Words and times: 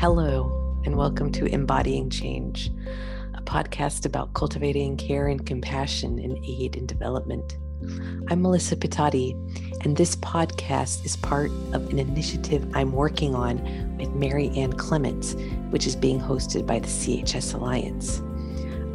Hello, 0.00 0.50
and 0.86 0.96
welcome 0.96 1.30
to 1.32 1.44
Embodying 1.44 2.08
Change, 2.08 2.70
a 3.34 3.42
podcast 3.42 4.06
about 4.06 4.32
cultivating 4.32 4.96
care 4.96 5.28
and 5.28 5.44
compassion 5.44 6.18
in 6.18 6.42
aid 6.42 6.74
and 6.74 6.88
development. 6.88 7.58
I'm 8.28 8.40
Melissa 8.40 8.76
Pitotti, 8.76 9.34
and 9.84 9.98
this 9.98 10.16
podcast 10.16 11.04
is 11.04 11.16
part 11.16 11.50
of 11.74 11.90
an 11.90 11.98
initiative 11.98 12.66
I'm 12.72 12.92
working 12.92 13.34
on 13.34 13.62
with 13.98 14.08
Mary 14.14 14.48
Ann 14.56 14.72
Clements, 14.72 15.34
which 15.68 15.86
is 15.86 15.96
being 15.96 16.18
hosted 16.18 16.66
by 16.66 16.78
the 16.78 16.88
CHS 16.88 17.52
Alliance. 17.52 18.22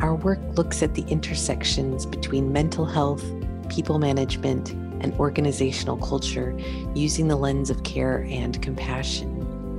Our 0.02 0.16
work 0.16 0.40
looks 0.58 0.82
at 0.82 0.96
the 0.96 1.04
intersections 1.04 2.08
between 2.08 2.52
mental 2.52 2.86
health, 2.86 3.24
people 3.70 4.00
management, 4.00 4.72
and 5.02 5.14
organizational 5.20 5.98
culture 5.98 6.58
using 6.96 7.28
the 7.28 7.36
lens 7.36 7.70
of 7.70 7.84
care 7.84 8.26
and 8.28 8.60
compassion. 8.64 9.35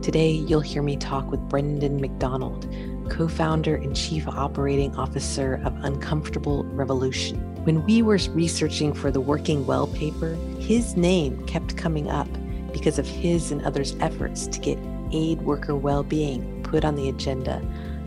Today, 0.06 0.30
you'll 0.30 0.60
hear 0.60 0.84
me 0.84 0.96
talk 0.96 1.32
with 1.32 1.48
Brendan 1.48 2.00
McDonald, 2.00 2.72
co 3.10 3.26
founder 3.26 3.74
and 3.74 3.96
chief 3.96 4.28
operating 4.28 4.94
officer 4.94 5.60
of 5.64 5.74
Uncomfortable 5.82 6.62
Revolution. 6.62 7.40
When 7.64 7.84
we 7.84 8.02
were 8.02 8.20
researching 8.30 8.94
for 8.94 9.10
the 9.10 9.20
Working 9.20 9.66
Well 9.66 9.88
paper, 9.88 10.36
his 10.60 10.96
name 10.96 11.44
kept 11.48 11.76
coming 11.76 12.08
up 12.08 12.28
because 12.72 13.00
of 13.00 13.08
his 13.08 13.50
and 13.50 13.60
others' 13.64 13.96
efforts 13.98 14.46
to 14.46 14.60
get 14.60 14.78
aid 15.10 15.42
worker 15.42 15.74
well 15.74 16.04
being 16.04 16.62
put 16.62 16.84
on 16.84 16.94
the 16.94 17.08
agenda 17.08 17.60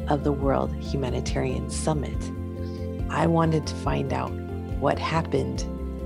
of 0.07 0.23
the 0.23 0.31
World 0.31 0.73
Humanitarian 0.75 1.69
Summit. 1.69 2.31
I 3.09 3.27
wanted 3.27 3.67
to 3.67 3.75
find 3.75 4.13
out 4.13 4.31
what 4.79 4.97
happened 4.97 5.63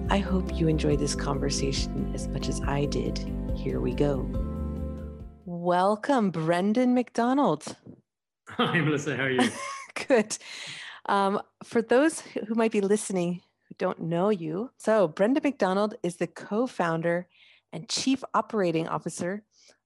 I 0.09 0.17
hope 0.17 0.59
you 0.59 0.67
enjoy 0.67 0.97
this 0.97 1.16
conversation 1.16 2.11
as 2.13 2.28
much 2.28 2.50
as 2.50 2.59
I 2.61 2.86
did. 2.86 3.19
Here 3.56 3.80
we 3.80 3.94
go. 3.94 4.50
Welcome, 5.64 6.31
Brendan 6.31 6.95
McDonald. 6.95 7.76
Hi, 8.50 8.81
Melissa. 8.81 9.16
How 9.16 9.26
are 9.26 9.30
you? 9.30 9.48
Good. 10.08 10.36
Um, 11.06 11.40
for 11.64 11.84
those 11.84 12.22
who 12.22 12.56
might 12.56 12.72
be 12.72 12.81
listening 12.81 13.42
who 13.70 13.76
don't 13.78 14.02
know 14.02 14.30
you, 14.31 14.72
so 14.78 15.08
Brendan 15.08 15.44
McDonald 15.44 15.94
is 16.02 16.16
the 16.16 16.26
co 16.26 16.66
founder 16.66 17.28
and 17.72 17.88
chief 17.88 18.23
operating 18.34 18.88
officer 18.88 19.44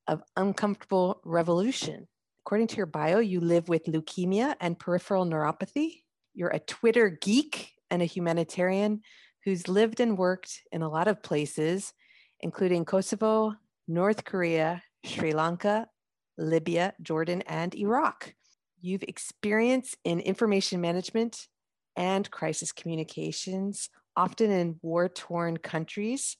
of 0.08 0.24
Uncomfortable 0.38 1.20
Revolution. 1.26 2.08
According 2.46 2.68
to 2.68 2.78
your 2.78 2.86
bio, 2.86 3.20
you 3.20 3.42
live 3.42 3.68
with 3.68 3.84
leukemia 3.84 4.56
and 4.62 4.80
peripheral 4.80 5.26
neuropathy. 5.26 6.04
You're 6.34 6.52
a 6.52 6.60
Twitter 6.60 7.10
geek 7.10 7.74
and 7.92 8.02
a 8.02 8.06
humanitarian 8.06 9.02
who's 9.44 9.68
lived 9.68 10.00
and 10.00 10.18
worked 10.18 10.62
in 10.72 10.84
a 10.84 10.90
lot 10.90 11.10
of 11.10 11.22
places, 11.22 11.92
including 12.40 12.86
Kosovo, 12.86 13.56
North 13.90 14.24
Korea, 14.24 14.82
Sri 15.06 15.34
Lanka, 15.34 15.88
Libya, 16.38 16.94
Jordan, 17.02 17.42
and 17.44 17.76
Iraq. 17.76 18.34
You've 18.82 19.04
experience 19.04 19.96
in 20.04 20.20
information 20.20 20.82
management 20.82 21.48
and 21.96 22.30
crisis 22.30 22.72
communications, 22.72 23.90
often 24.18 24.52
in 24.52 24.80
war 24.82 25.08
torn 25.08 25.58
countries. 25.58 26.38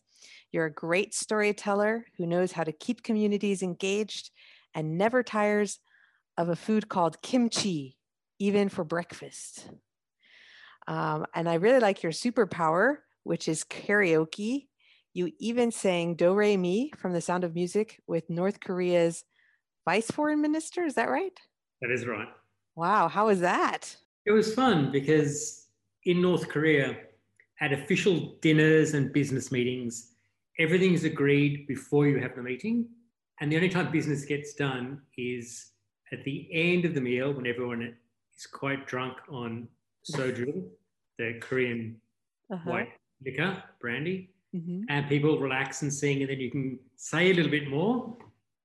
You're 0.52 0.66
a 0.66 0.74
great 0.74 1.14
storyteller 1.14 2.06
who 2.18 2.26
knows 2.26 2.52
how 2.52 2.64
to 2.64 2.72
keep 2.72 3.04
communities 3.04 3.62
engaged 3.62 4.32
and 4.74 4.98
never 4.98 5.24
tires 5.24 5.80
of 6.38 6.50
a 6.50 6.56
food 6.56 6.90
called 6.90 7.22
kimchi, 7.22 7.98
even 8.40 8.70
for 8.70 8.84
breakfast. 8.84 9.70
Um, 10.88 11.26
and 11.34 11.48
I 11.48 11.56
really 11.56 11.80
like 11.80 12.04
your 12.04 12.12
superpower, 12.12 12.98
which 13.24 13.48
is 13.48 13.64
karaoke 13.64 14.68
you 15.16 15.32
even 15.40 15.72
sang 15.72 16.16
Do 16.16 16.34
Re 16.34 16.58
Mi 16.58 16.92
from 16.98 17.14
The 17.14 17.22
Sound 17.22 17.46
of 17.46 17.56
Music 17.56 18.02
with 18.06 18.30
North 18.30 18.60
Korea's 18.60 19.24
vice 19.86 20.12
foreign 20.12 20.42
minister. 20.42 20.84
Is 20.84 20.96
that 20.96 21.10
right? 21.10 21.32
That 21.82 21.90
is 21.90 22.06
right. 22.06 22.28
Wow. 22.76 23.08
How 23.08 23.28
was 23.28 23.40
that? 23.40 23.96
It 24.26 24.32
was 24.32 24.54
fun 24.54 24.92
because 24.92 25.68
in 26.04 26.22
North 26.22 26.50
Korea, 26.50 26.98
at 27.62 27.72
official 27.72 28.36
dinners 28.42 28.94
and 28.94 29.14
business 29.14 29.54
meetings, 29.54 30.12
everything 30.60 30.94
is 30.94 31.06
agreed 31.06 31.66
before 31.66 32.08
you 32.08 32.20
have 32.20 32.36
the 32.36 32.44
meeting. 32.44 32.86
And 33.40 33.50
the 33.50 33.56
only 33.56 33.70
time 33.70 33.94
business 33.94 34.26
gets 34.26 34.54
done 34.54 35.02
is 35.18 35.72
at 36.12 36.26
the 36.26 36.50
end 36.52 36.84
of 36.84 36.94
the 36.94 37.00
meal 37.00 37.32
when 37.32 37.48
everyone 37.48 37.96
is 38.38 38.46
quite 38.48 38.86
drunk 38.86 39.16
on 39.30 39.70
soju, 40.12 40.64
the 41.18 41.40
Korean 41.40 42.02
uh-huh. 42.52 42.70
white 42.70 42.90
liquor, 43.24 43.64
brandy 43.80 44.35
mm-hmm. 44.56 44.82
and 44.90 45.08
people 45.08 45.40
relax 45.40 45.82
and 45.82 45.94
sing, 45.94 46.22
and 46.22 46.30
then 46.30 46.40
you 46.40 46.52
can 46.52 46.80
say 46.96 47.32
a 47.32 47.34
little 47.34 47.52
bit 47.52 47.70
more 47.70 48.16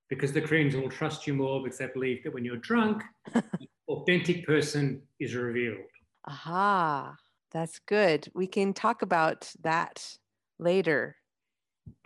because 0.09 0.33
the 0.33 0.41
Koreans 0.41 0.75
will 0.75 0.89
trust 0.89 1.27
you 1.27 1.34
more 1.34 1.62
because 1.62 1.78
they 1.78 1.89
believe 1.93 2.23
that 2.25 2.34
when 2.34 2.45
you're 2.45 2.56
drunk, 2.56 3.03
the 3.33 3.43
authentic 3.89 4.47
person 4.47 5.03
is 5.19 5.34
revealed. 5.34 5.79
Aha, 6.27 7.15
that's 7.53 7.79
good. 7.81 8.29
We 8.34 8.47
can 8.47 8.73
talk 8.75 9.03
about 9.03 9.50
that 9.62 10.17
later 10.59 11.17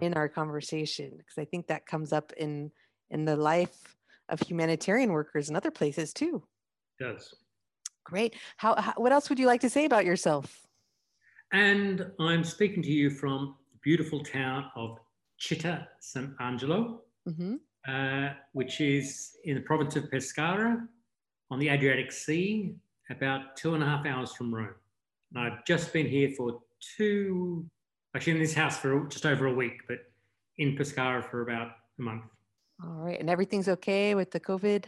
in 0.01 0.15
our 0.15 0.29
conversation 0.29 1.11
because 1.17 1.39
I 1.39 1.45
think 1.45 1.67
that 1.67 1.87
comes 1.87 2.13
up 2.13 2.33
in 2.37 2.71
in 3.11 3.25
the 3.25 3.37
life 3.37 3.97
of 4.29 4.41
humanitarian 4.41 5.13
workers 5.13 5.51
in 5.51 5.57
other 5.57 5.71
places 5.71 6.13
too. 6.13 6.43
It 6.99 7.05
does. 7.05 7.35
Great. 8.05 8.35
How, 8.57 8.75
how, 8.77 8.95
what 8.97 9.13
else 9.13 9.29
would 9.29 9.39
you 9.39 9.47
like 9.47 9.61
to 9.63 9.71
say 9.71 9.85
about 9.85 10.05
yourself? 10.05 10.67
And 11.53 12.11
I'm 12.19 12.45
speaking 12.45 12.83
to 12.83 12.91
you 12.91 13.11
from 13.11 13.57
beautiful 13.85 14.25
town 14.25 14.71
of 14.75 14.99
Città 15.39 15.87
Sant'Angelo, 16.01 17.01
mm-hmm. 17.29 17.57
uh, 17.87 18.31
which 18.53 18.81
is 18.81 19.37
in 19.45 19.55
the 19.57 19.61
province 19.61 19.95
of 19.97 20.11
Pescara 20.11 20.89
on 21.51 21.59
the 21.59 21.69
Adriatic 21.69 22.11
Sea, 22.11 22.75
about 23.11 23.57
two 23.57 23.75
and 23.75 23.83
a 23.83 23.87
half 23.87 24.07
hours 24.07 24.33
from 24.33 24.53
Rome. 24.55 24.75
And 25.35 25.45
I've 25.45 25.65
just 25.67 25.93
been 25.93 26.07
here 26.07 26.31
for 26.37 26.61
two, 26.97 27.67
actually 28.17 28.33
in 28.33 28.39
this 28.39 28.55
house 28.55 28.79
for 28.79 29.07
just 29.09 29.27
over 29.27 29.47
a 29.47 29.55
week, 29.55 29.83
but 29.87 29.99
in 30.57 30.77
Pescara 30.77 31.23
for 31.23 31.43
about 31.43 31.73
a 31.99 32.03
month. 32.03 32.23
All 32.83 33.05
right. 33.05 33.21
And 33.21 33.29
everything's 33.29 33.69
okay 33.69 34.15
with 34.15 34.31
the 34.31 34.41
COVID? 34.41 34.87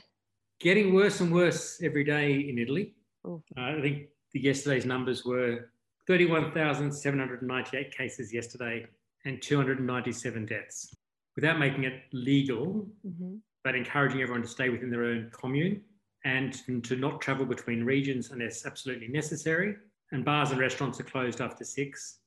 Getting 0.58 0.94
worse 0.94 1.20
and 1.20 1.32
worse 1.32 1.82
every 1.82 2.04
day 2.04 2.48
in 2.48 2.58
Italy. 2.58 2.94
Uh, 3.26 3.38
I 3.56 3.80
think 3.80 4.08
the 4.32 4.40
yesterday's 4.40 4.86
numbers 4.86 5.24
were 5.24 5.70
31,798 6.06 7.96
cases 7.96 8.32
yesterday 8.32 8.86
and 9.24 9.42
297 9.42 10.46
deaths. 10.46 10.94
Without 11.34 11.58
making 11.58 11.84
it 11.84 12.02
legal, 12.12 12.86
mm-hmm. 13.06 13.36
but 13.64 13.74
encouraging 13.74 14.22
everyone 14.22 14.42
to 14.42 14.48
stay 14.48 14.68
within 14.68 14.90
their 14.90 15.04
own 15.04 15.30
commune 15.32 15.82
and 16.24 16.54
to 16.84 16.96
not 16.96 17.20
travel 17.20 17.44
between 17.44 17.84
regions 17.84 18.30
unless 18.30 18.64
absolutely 18.66 19.08
necessary. 19.08 19.76
And 20.12 20.24
bars 20.24 20.50
and 20.50 20.60
restaurants 20.60 20.98
are 21.00 21.04
closed 21.04 21.40
after 21.40 21.64
six. 21.64 22.20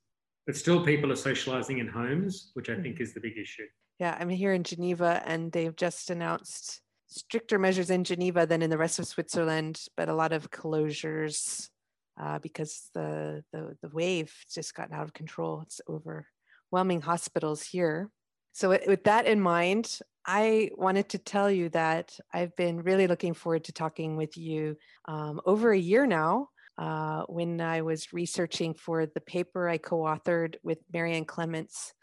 But 0.45 0.55
still, 0.55 0.83
people 0.83 1.11
are 1.11 1.15
socializing 1.15 1.79
in 1.79 1.87
homes, 1.87 2.51
which 2.53 2.69
I 2.69 2.73
mm-hmm. 2.73 2.83
think 2.83 3.01
is 3.01 3.13
the 3.13 3.19
big 3.19 3.37
issue. 3.37 3.65
Yeah, 3.99 4.17
I'm 4.19 4.29
here 4.29 4.53
in 4.53 4.63
Geneva, 4.63 5.21
and 5.25 5.51
they've 5.51 5.75
just 5.75 6.09
announced 6.09 6.81
stricter 7.07 7.57
measures 7.59 7.89
in 7.89 8.03
Geneva 8.03 8.45
than 8.45 8.61
in 8.61 8.69
the 8.69 8.77
rest 8.77 8.99
of 8.99 9.07
Switzerland, 9.07 9.81
but 9.97 10.09
a 10.09 10.13
lot 10.13 10.31
of 10.31 10.51
closures 10.51 11.69
uh, 12.19 12.39
because 12.39 12.89
the, 12.93 13.43
the 13.51 13.77
the 13.81 13.89
wave 13.89 14.33
just 14.53 14.75
gotten 14.75 14.93
out 14.93 15.03
of 15.03 15.13
control. 15.13 15.61
It's 15.61 15.81
overwhelming 15.89 17.01
hospitals 17.01 17.63
here. 17.63 18.09
So 18.51 18.69
with 18.69 19.05
that 19.05 19.25
in 19.25 19.39
mind, 19.39 19.99
I 20.25 20.71
wanted 20.75 21.09
to 21.09 21.17
tell 21.17 21.49
you 21.49 21.69
that 21.69 22.17
I've 22.33 22.55
been 22.55 22.81
really 22.81 23.07
looking 23.07 23.33
forward 23.33 23.63
to 23.65 23.71
talking 23.71 24.17
with 24.17 24.37
you 24.37 24.75
um, 25.07 25.39
over 25.45 25.71
a 25.71 25.77
year 25.77 26.05
now. 26.05 26.49
Uh, 26.77 27.23
when 27.27 27.59
I 27.59 27.81
was 27.81 28.13
researching 28.13 28.73
for 28.73 29.05
the 29.05 29.19
paper 29.19 29.67
I 29.67 29.77
co-authored 29.77 30.55
with 30.63 30.77
Mary 30.93 31.13
Ann 31.13 31.25
Clements 31.25 31.93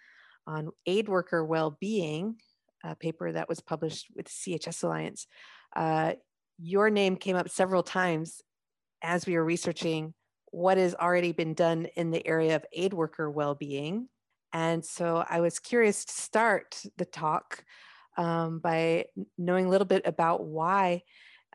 on 0.46 0.70
aid 0.84 1.08
worker 1.08 1.42
well-being, 1.44 2.36
a 2.84 2.94
paper 2.94 3.32
that 3.32 3.48
was 3.48 3.60
published 3.60 4.08
with 4.14 4.28
CHS 4.28 4.82
Alliance, 4.82 5.26
uh, 5.74 6.12
your 6.58 6.90
name 6.90 7.16
came 7.16 7.36
up 7.36 7.48
several 7.48 7.82
times 7.82 8.42
as 9.06 9.24
we 9.24 9.36
were 9.36 9.44
researching 9.44 10.12
what 10.50 10.76
has 10.76 10.94
already 10.94 11.32
been 11.32 11.54
done 11.54 11.86
in 11.96 12.10
the 12.10 12.26
area 12.26 12.56
of 12.56 12.64
aid 12.72 12.92
worker 12.92 13.30
well-being. 13.30 14.08
And 14.52 14.84
so 14.84 15.24
I 15.28 15.40
was 15.40 15.58
curious 15.58 16.04
to 16.04 16.12
start 16.12 16.82
the 16.96 17.04
talk 17.04 17.64
um, 18.16 18.58
by 18.58 19.06
knowing 19.38 19.66
a 19.66 19.68
little 19.68 19.86
bit 19.86 20.02
about 20.06 20.44
why 20.44 21.02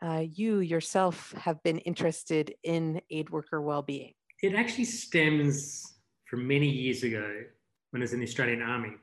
uh, 0.00 0.24
you 0.28 0.60
yourself 0.60 1.32
have 1.32 1.62
been 1.62 1.78
interested 1.78 2.54
in 2.62 3.00
aid 3.10 3.30
worker 3.30 3.60
well-being? 3.60 4.14
It 4.42 4.54
actually 4.54 4.86
stems 4.86 5.94
from 6.24 6.46
many 6.46 6.68
years 6.68 7.02
ago 7.02 7.42
when 7.90 8.02
I 8.02 8.04
was 8.04 8.12
in 8.12 8.20
the 8.20 8.26
Australian 8.26 8.62
Army. 8.62 8.94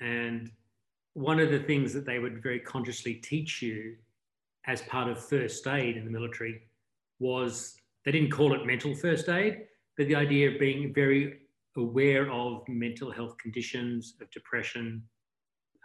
And 0.00 0.50
one 1.12 1.38
of 1.38 1.50
the 1.50 1.60
things 1.60 1.92
that 1.92 2.06
they 2.06 2.18
would 2.18 2.42
very 2.42 2.60
consciously 2.60 3.14
teach 3.14 3.60
you 3.60 3.96
as 4.66 4.80
part 4.82 5.08
of 5.10 5.22
first 5.22 5.66
aid 5.66 5.96
in 5.96 6.04
the 6.04 6.10
military 6.10 6.62
was 7.18 7.76
they 8.04 8.12
didn't 8.12 8.30
call 8.30 8.54
it 8.54 8.66
mental 8.66 8.94
first 8.94 9.28
aid, 9.28 9.62
but 9.96 10.06
the 10.06 10.14
idea 10.14 10.50
of 10.50 10.58
being 10.58 10.92
very 10.92 11.40
aware 11.76 12.30
of 12.30 12.62
mental 12.68 13.10
health 13.10 13.36
conditions, 13.38 14.14
of 14.20 14.30
depression, 14.30 15.02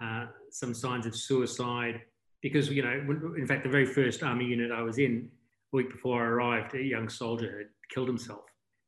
uh, 0.02 0.26
some 0.52 0.74
signs 0.74 1.06
of 1.06 1.16
suicide, 1.16 2.02
because 2.42 2.70
you 2.70 2.84
know, 2.84 3.34
in 3.38 3.46
fact, 3.48 3.64
the 3.64 3.70
very 3.70 3.86
first 3.86 4.24
army 4.24 4.46
unit 4.46 4.72
I 4.72 4.82
was 4.82 4.98
in, 4.98 5.30
a 5.74 5.76
week 5.76 5.92
before 5.92 6.24
I 6.24 6.28
arrived, 6.28 6.76
a 6.76 6.82
young 6.82 7.10
soldier 7.10 7.58
had 7.58 7.68
killed 7.94 8.08
himself. 8.08 8.44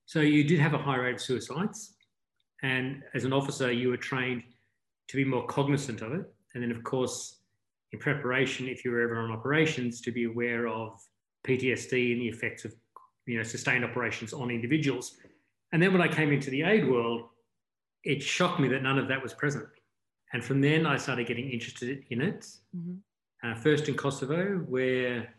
So 0.06 0.22
you 0.22 0.44
did 0.44 0.60
have 0.60 0.74
a 0.74 0.78
high 0.78 0.98
rate 0.98 1.16
of 1.16 1.22
suicides, 1.22 1.96
and 2.64 3.04
as 3.14 3.24
an 3.24 3.34
officer, 3.34 3.72
you 3.72 3.90
were 3.90 3.98
trained 3.98 4.44
to 5.08 5.16
be 5.16 5.24
more 5.24 5.46
cognizant 5.48 6.02
of 6.02 6.14
it. 6.14 6.26
And 6.54 6.64
then, 6.64 6.72
of 6.72 6.84
course, 6.84 7.38
in 7.92 8.00
preparation, 8.00 8.68
if 8.68 8.86
you 8.86 8.92
were 8.92 9.02
ever 9.02 9.20
on 9.20 9.32
operations, 9.32 10.02
to 10.02 10.12
be 10.12 10.26
aware 10.26 10.68
of 10.68 11.00
PTSD 11.48 12.14
and 12.14 12.22
the 12.22 12.28
effects 12.28 12.66
of 12.66 12.74
you 13.30 13.38
know 13.38 13.44
sustained 13.44 13.84
operations 13.86 14.34
on 14.34 14.50
individuals. 14.52 15.18
And 15.72 15.82
then 15.82 15.94
when 15.94 16.02
I 16.02 16.08
came 16.08 16.32
into 16.32 16.50
the 16.50 16.64
aid 16.64 16.90
world, 16.90 17.30
it 18.04 18.22
shocked 18.24 18.60
me 18.60 18.68
that 18.70 18.82
none 18.82 18.98
of 18.98 19.08
that 19.08 19.22
was 19.22 19.34
present. 19.34 19.68
And 20.34 20.44
from 20.44 20.62
then, 20.62 20.86
I 20.86 20.98
started 20.98 21.28
getting 21.28 21.50
interested 21.50 22.04
in 22.10 22.22
it. 22.22 22.42
Mm-hmm 22.76 22.98
uh, 23.44 23.56
first 23.56 23.88
in 23.88 23.96
Kosovo, 23.96 24.58
where 24.68 25.34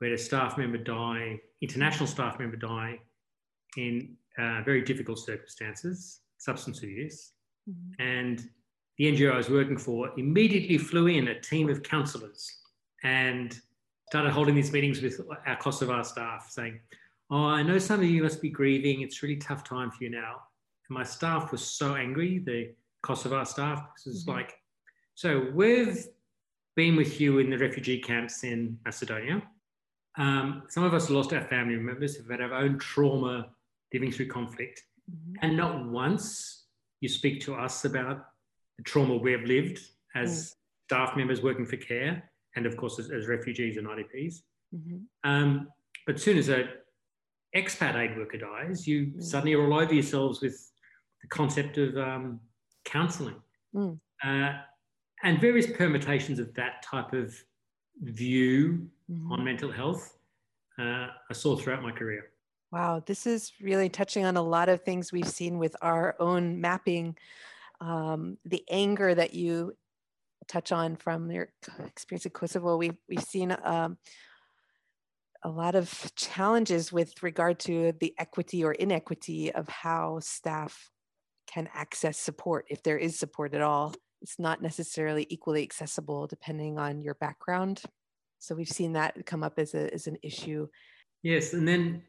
we 0.00 0.08
had 0.08 0.14
a 0.14 0.22
staff 0.22 0.56
member 0.56 0.78
die, 0.78 1.40
international 1.60 2.06
staff 2.06 2.38
member 2.38 2.56
die 2.56 2.98
in 3.76 4.16
uh, 4.38 4.62
very 4.64 4.82
difficult 4.82 5.18
circumstances, 5.18 6.20
substance 6.38 6.78
abuse. 6.82 7.32
Mm-hmm. 7.68 8.02
And 8.02 8.48
the 8.98 9.12
NGO 9.12 9.32
I 9.32 9.36
was 9.36 9.50
working 9.50 9.76
for 9.76 10.10
immediately 10.18 10.78
flew 10.78 11.08
in 11.08 11.28
a 11.28 11.40
team 11.40 11.68
of 11.68 11.82
counsellors 11.82 12.60
and 13.02 13.58
started 14.08 14.32
holding 14.32 14.54
these 14.54 14.72
meetings 14.72 15.00
with 15.00 15.20
our 15.46 15.56
Kosovo 15.56 16.02
staff 16.02 16.48
saying, 16.50 16.80
Oh, 17.30 17.44
I 17.44 17.62
know 17.62 17.78
some 17.78 18.00
of 18.00 18.06
you 18.06 18.22
must 18.22 18.42
be 18.42 18.50
grieving. 18.50 19.02
It's 19.02 19.22
a 19.22 19.26
really 19.26 19.38
tough 19.38 19.62
time 19.62 19.90
for 19.90 20.02
you 20.04 20.10
now. 20.10 20.42
And 20.88 20.98
my 20.98 21.04
staff 21.04 21.52
was 21.52 21.64
so 21.64 21.94
angry, 21.94 22.38
the 22.38 22.72
Kosovo 23.02 23.44
staff, 23.44 23.84
because 23.84 24.14
it's 24.14 24.24
mm-hmm. 24.24 24.38
like, 24.38 24.54
so 25.14 25.48
we've 25.54 26.06
been 26.74 26.96
with 26.96 27.20
you 27.20 27.38
in 27.38 27.50
the 27.50 27.58
refugee 27.58 28.00
camps 28.00 28.42
in 28.42 28.78
Macedonia. 28.84 29.42
Um, 30.18 30.64
some 30.68 30.82
of 30.82 30.92
us 30.92 31.08
lost 31.08 31.32
our 31.32 31.42
family 31.42 31.76
members, 31.76 32.16
have 32.16 32.28
had 32.28 32.40
our 32.40 32.54
own 32.54 32.78
trauma 32.78 33.50
living 33.92 34.10
through 34.10 34.28
conflict. 34.28 34.82
Mm-hmm. 35.10 35.34
And 35.42 35.56
not 35.56 35.86
once 35.86 36.64
you 37.00 37.08
speak 37.08 37.40
to 37.42 37.54
us 37.54 37.84
about 37.84 38.26
the 38.76 38.82
trauma 38.82 39.16
we've 39.16 39.44
lived 39.44 39.80
as 40.14 40.30
mm. 40.30 40.54
staff 40.86 41.16
members 41.16 41.42
working 41.42 41.66
for 41.66 41.76
care, 41.76 42.30
and 42.56 42.66
of 42.66 42.76
course, 42.76 42.98
as, 42.98 43.10
as 43.10 43.28
refugees 43.28 43.76
and 43.76 43.86
IDPs. 43.86 44.42
Mm-hmm. 44.74 44.96
Um, 45.24 45.68
but 46.06 46.18
soon 46.18 46.38
as 46.38 46.48
an 46.48 46.68
expat 47.54 47.96
aid 47.96 48.16
worker 48.16 48.38
dies, 48.38 48.86
you 48.86 49.06
mm. 49.06 49.22
suddenly 49.22 49.54
are 49.54 49.64
all 49.64 49.80
over 49.80 49.94
yourselves 49.94 50.40
with 50.40 50.70
the 51.22 51.28
concept 51.28 51.78
of 51.78 51.96
um, 51.96 52.40
counselling. 52.84 53.36
Mm. 53.74 53.98
Uh, 54.24 54.52
and 55.22 55.40
various 55.40 55.66
permutations 55.66 56.38
of 56.38 56.54
that 56.54 56.82
type 56.82 57.12
of 57.12 57.34
view 58.02 58.88
mm-hmm. 59.10 59.32
on 59.32 59.44
mental 59.44 59.70
health 59.70 60.16
uh, 60.80 61.08
I 61.28 61.32
saw 61.32 61.56
throughout 61.56 61.82
my 61.82 61.92
career. 61.92 62.30
Wow, 62.72 63.02
this 63.04 63.26
is 63.26 63.52
really 63.60 63.88
touching 63.88 64.24
on 64.24 64.36
a 64.36 64.42
lot 64.42 64.68
of 64.68 64.82
things 64.82 65.12
we've 65.12 65.28
seen 65.28 65.58
with 65.58 65.74
our 65.82 66.14
own 66.20 66.60
mapping. 66.60 67.16
Um, 67.80 68.38
the 68.44 68.64
anger 68.70 69.14
that 69.14 69.34
you 69.34 69.74
touch 70.48 70.72
on 70.72 70.96
from 70.96 71.30
your 71.30 71.48
experience 71.84 72.24
in 72.24 72.30
Kosovo, 72.30 72.76
we've, 72.76 72.96
we've 73.08 73.22
seen 73.22 73.56
um, 73.64 73.98
a 75.42 75.48
lot 75.48 75.74
of 75.74 76.12
challenges 76.16 76.92
with 76.92 77.22
regard 77.22 77.58
to 77.60 77.92
the 78.00 78.14
equity 78.18 78.62
or 78.64 78.72
inequity 78.72 79.52
of 79.52 79.68
how 79.68 80.18
staff 80.20 80.90
can 81.46 81.68
access 81.74 82.18
support, 82.18 82.66
if 82.68 82.82
there 82.82 82.98
is 82.98 83.18
support 83.18 83.54
at 83.54 83.62
all 83.62 83.94
it's 84.22 84.38
not 84.38 84.62
necessarily 84.62 85.26
equally 85.30 85.62
accessible 85.62 86.26
depending 86.26 86.78
on 86.78 87.02
your 87.02 87.14
background. 87.14 87.82
So 88.38 88.54
we've 88.54 88.68
seen 88.68 88.92
that 88.94 89.26
come 89.26 89.42
up 89.42 89.54
as, 89.58 89.74
a, 89.74 89.92
as 89.92 90.06
an 90.06 90.16
issue. 90.22 90.68
Yes, 91.22 91.52
and 91.52 91.66
then 91.66 92.02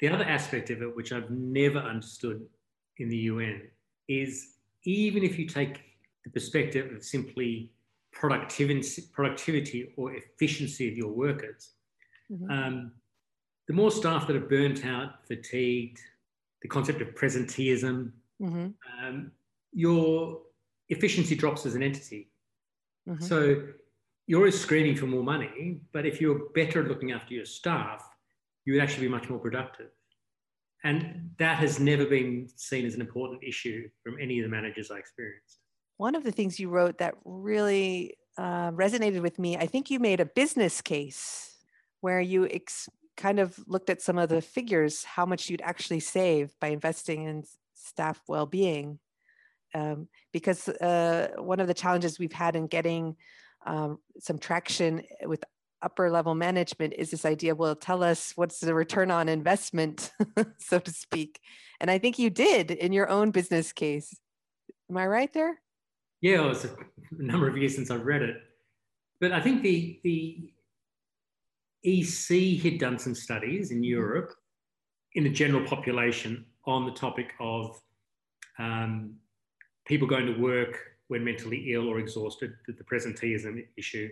the 0.00 0.08
other 0.08 0.24
aspect 0.24 0.70
of 0.70 0.82
it, 0.82 0.96
which 0.96 1.12
I've 1.12 1.30
never 1.30 1.78
understood 1.78 2.46
in 2.98 3.08
the 3.08 3.16
UN, 3.16 3.62
is 4.06 4.54
even 4.84 5.24
if 5.24 5.38
you 5.38 5.46
take 5.46 5.80
the 6.24 6.30
perspective 6.30 6.94
of 6.94 7.04
simply 7.04 7.72
productivity, 8.12 9.02
productivity 9.12 9.92
or 9.96 10.14
efficiency 10.14 10.88
of 10.88 10.96
your 10.96 11.10
workers, 11.10 11.72
mm-hmm. 12.30 12.50
um, 12.50 12.92
the 13.66 13.74
more 13.74 13.90
staff 13.90 14.26
that 14.26 14.36
are 14.36 14.40
burnt 14.40 14.84
out, 14.84 15.26
fatigued, 15.26 16.00
the 16.62 16.68
concept 16.68 17.00
of 17.00 17.08
presenteeism, 17.14 18.10
mm-hmm. 18.40 18.68
um, 19.04 19.30
your 19.72 20.40
efficiency 20.88 21.34
drops 21.34 21.66
as 21.66 21.74
an 21.74 21.82
entity. 21.82 22.30
Mm-hmm. 23.08 23.22
So 23.24 23.62
you're 24.26 24.40
always 24.40 24.58
screaming 24.58 24.96
for 24.96 25.06
more 25.06 25.22
money, 25.22 25.80
but 25.92 26.06
if 26.06 26.20
you're 26.20 26.50
better 26.54 26.82
at 26.82 26.88
looking 26.88 27.12
after 27.12 27.34
your 27.34 27.44
staff, 27.44 28.04
you 28.64 28.74
would 28.74 28.82
actually 28.82 29.06
be 29.06 29.12
much 29.12 29.28
more 29.28 29.38
productive. 29.38 29.90
And 30.84 31.30
that 31.38 31.58
has 31.58 31.80
never 31.80 32.06
been 32.06 32.48
seen 32.54 32.86
as 32.86 32.94
an 32.94 33.00
important 33.00 33.42
issue 33.42 33.88
from 34.04 34.16
any 34.20 34.38
of 34.38 34.44
the 34.44 34.50
managers 34.50 34.90
I 34.90 34.98
experienced. 34.98 35.58
One 35.96 36.14
of 36.14 36.22
the 36.22 36.30
things 36.30 36.60
you 36.60 36.68
wrote 36.68 36.98
that 36.98 37.14
really 37.24 38.16
uh, 38.36 38.70
resonated 38.70 39.20
with 39.20 39.38
me, 39.38 39.56
I 39.56 39.66
think 39.66 39.90
you 39.90 39.98
made 39.98 40.20
a 40.20 40.26
business 40.26 40.80
case 40.80 41.47
where 42.00 42.20
you 42.20 42.46
ex- 42.46 42.88
kind 43.16 43.40
of 43.40 43.58
looked 43.66 43.90
at 43.90 44.02
some 44.02 44.18
of 44.18 44.28
the 44.28 44.40
figures, 44.40 45.04
how 45.04 45.26
much 45.26 45.50
you'd 45.50 45.62
actually 45.62 46.00
save 46.00 46.54
by 46.60 46.68
investing 46.68 47.24
in 47.24 47.44
staff 47.74 48.20
well 48.28 48.46
being 48.46 48.98
um, 49.74 50.08
because 50.32 50.68
uh, 50.68 51.28
one 51.38 51.60
of 51.60 51.66
the 51.66 51.74
challenges 51.74 52.18
we've 52.18 52.32
had 52.32 52.56
in 52.56 52.66
getting 52.66 53.16
um, 53.66 53.98
some 54.18 54.38
traction 54.38 55.02
with 55.24 55.44
upper 55.82 56.10
level 56.10 56.34
management 56.34 56.92
is 56.96 57.10
this 57.10 57.24
idea 57.24 57.54
well 57.54 57.76
tell 57.76 58.02
us 58.02 58.32
what's 58.34 58.58
the 58.58 58.74
return 58.74 59.12
on 59.12 59.28
investment 59.28 60.12
so 60.58 60.78
to 60.78 60.90
speak. 60.90 61.40
And 61.80 61.90
i 61.90 61.98
think 61.98 62.18
you 62.18 62.30
did 62.30 62.72
in 62.72 62.92
your 62.92 63.08
own 63.08 63.30
business 63.30 63.72
case. 63.72 64.18
Am 64.90 64.96
i 64.96 65.06
right 65.06 65.32
there? 65.32 65.60
Yeah 66.20 66.44
it 66.44 66.48
was 66.48 66.64
a 66.64 66.74
number 67.12 67.48
of 67.48 67.56
years 67.56 67.76
since 67.76 67.90
i've 67.90 68.04
read 68.04 68.22
it. 68.22 68.36
But 69.20 69.32
i 69.32 69.40
think 69.40 69.62
the 69.62 70.00
the 70.02 70.50
ec 71.84 72.62
had 72.62 72.78
done 72.78 72.98
some 72.98 73.14
studies 73.14 73.70
in 73.70 73.78
mm-hmm. 73.78 73.84
europe 73.84 74.34
in 75.14 75.24
the 75.24 75.30
general 75.30 75.64
population 75.66 76.44
on 76.66 76.84
the 76.84 76.92
topic 76.92 77.32
of 77.40 77.80
um, 78.58 79.14
people 79.86 80.06
going 80.06 80.26
to 80.26 80.38
work 80.38 80.78
when 81.08 81.24
mentally 81.24 81.72
ill 81.72 81.88
or 81.88 81.98
exhausted, 81.98 82.52
the, 82.66 82.72
the 82.74 82.84
presenteeism 82.84 83.64
issue. 83.76 84.08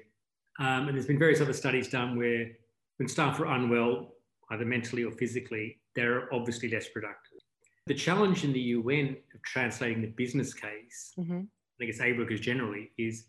Um, 0.59 0.89
and 0.89 0.97
there's 0.97 1.07
been 1.07 1.19
various 1.19 1.41
other 1.41 1.53
studies 1.53 1.89
done 1.89 2.17
where 2.17 2.51
when 2.97 3.09
staff 3.09 3.39
are 3.39 3.47
unwell, 3.47 4.15
either 4.51 4.65
mentally 4.65 5.05
or 5.05 5.13
physically, 5.13 5.79
they're 5.95 6.33
obviously 6.33 6.71
less 6.71 6.89
productive. 6.89 7.39
The 7.87 7.95
challenge 7.95 8.43
in 8.43 8.53
the 8.53 8.61
UN 8.61 9.17
of 9.35 9.43
translating 9.43 10.01
the 10.01 10.09
business 10.09 10.55
case, 10.55 11.13
mm-hmm. 11.19 11.43
I 11.81 11.85
guess 11.85 12.01
aid 12.01 12.19
workers 12.19 12.41
generally, 12.41 12.91
is 12.97 13.27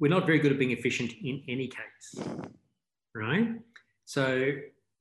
we're 0.00 0.08
not 0.08 0.26
very 0.26 0.40
good 0.40 0.50
at 0.50 0.58
being 0.58 0.72
efficient 0.72 1.12
in 1.22 1.42
any 1.48 1.68
case, 1.68 2.26
right? 3.14 3.54
So 4.04 4.52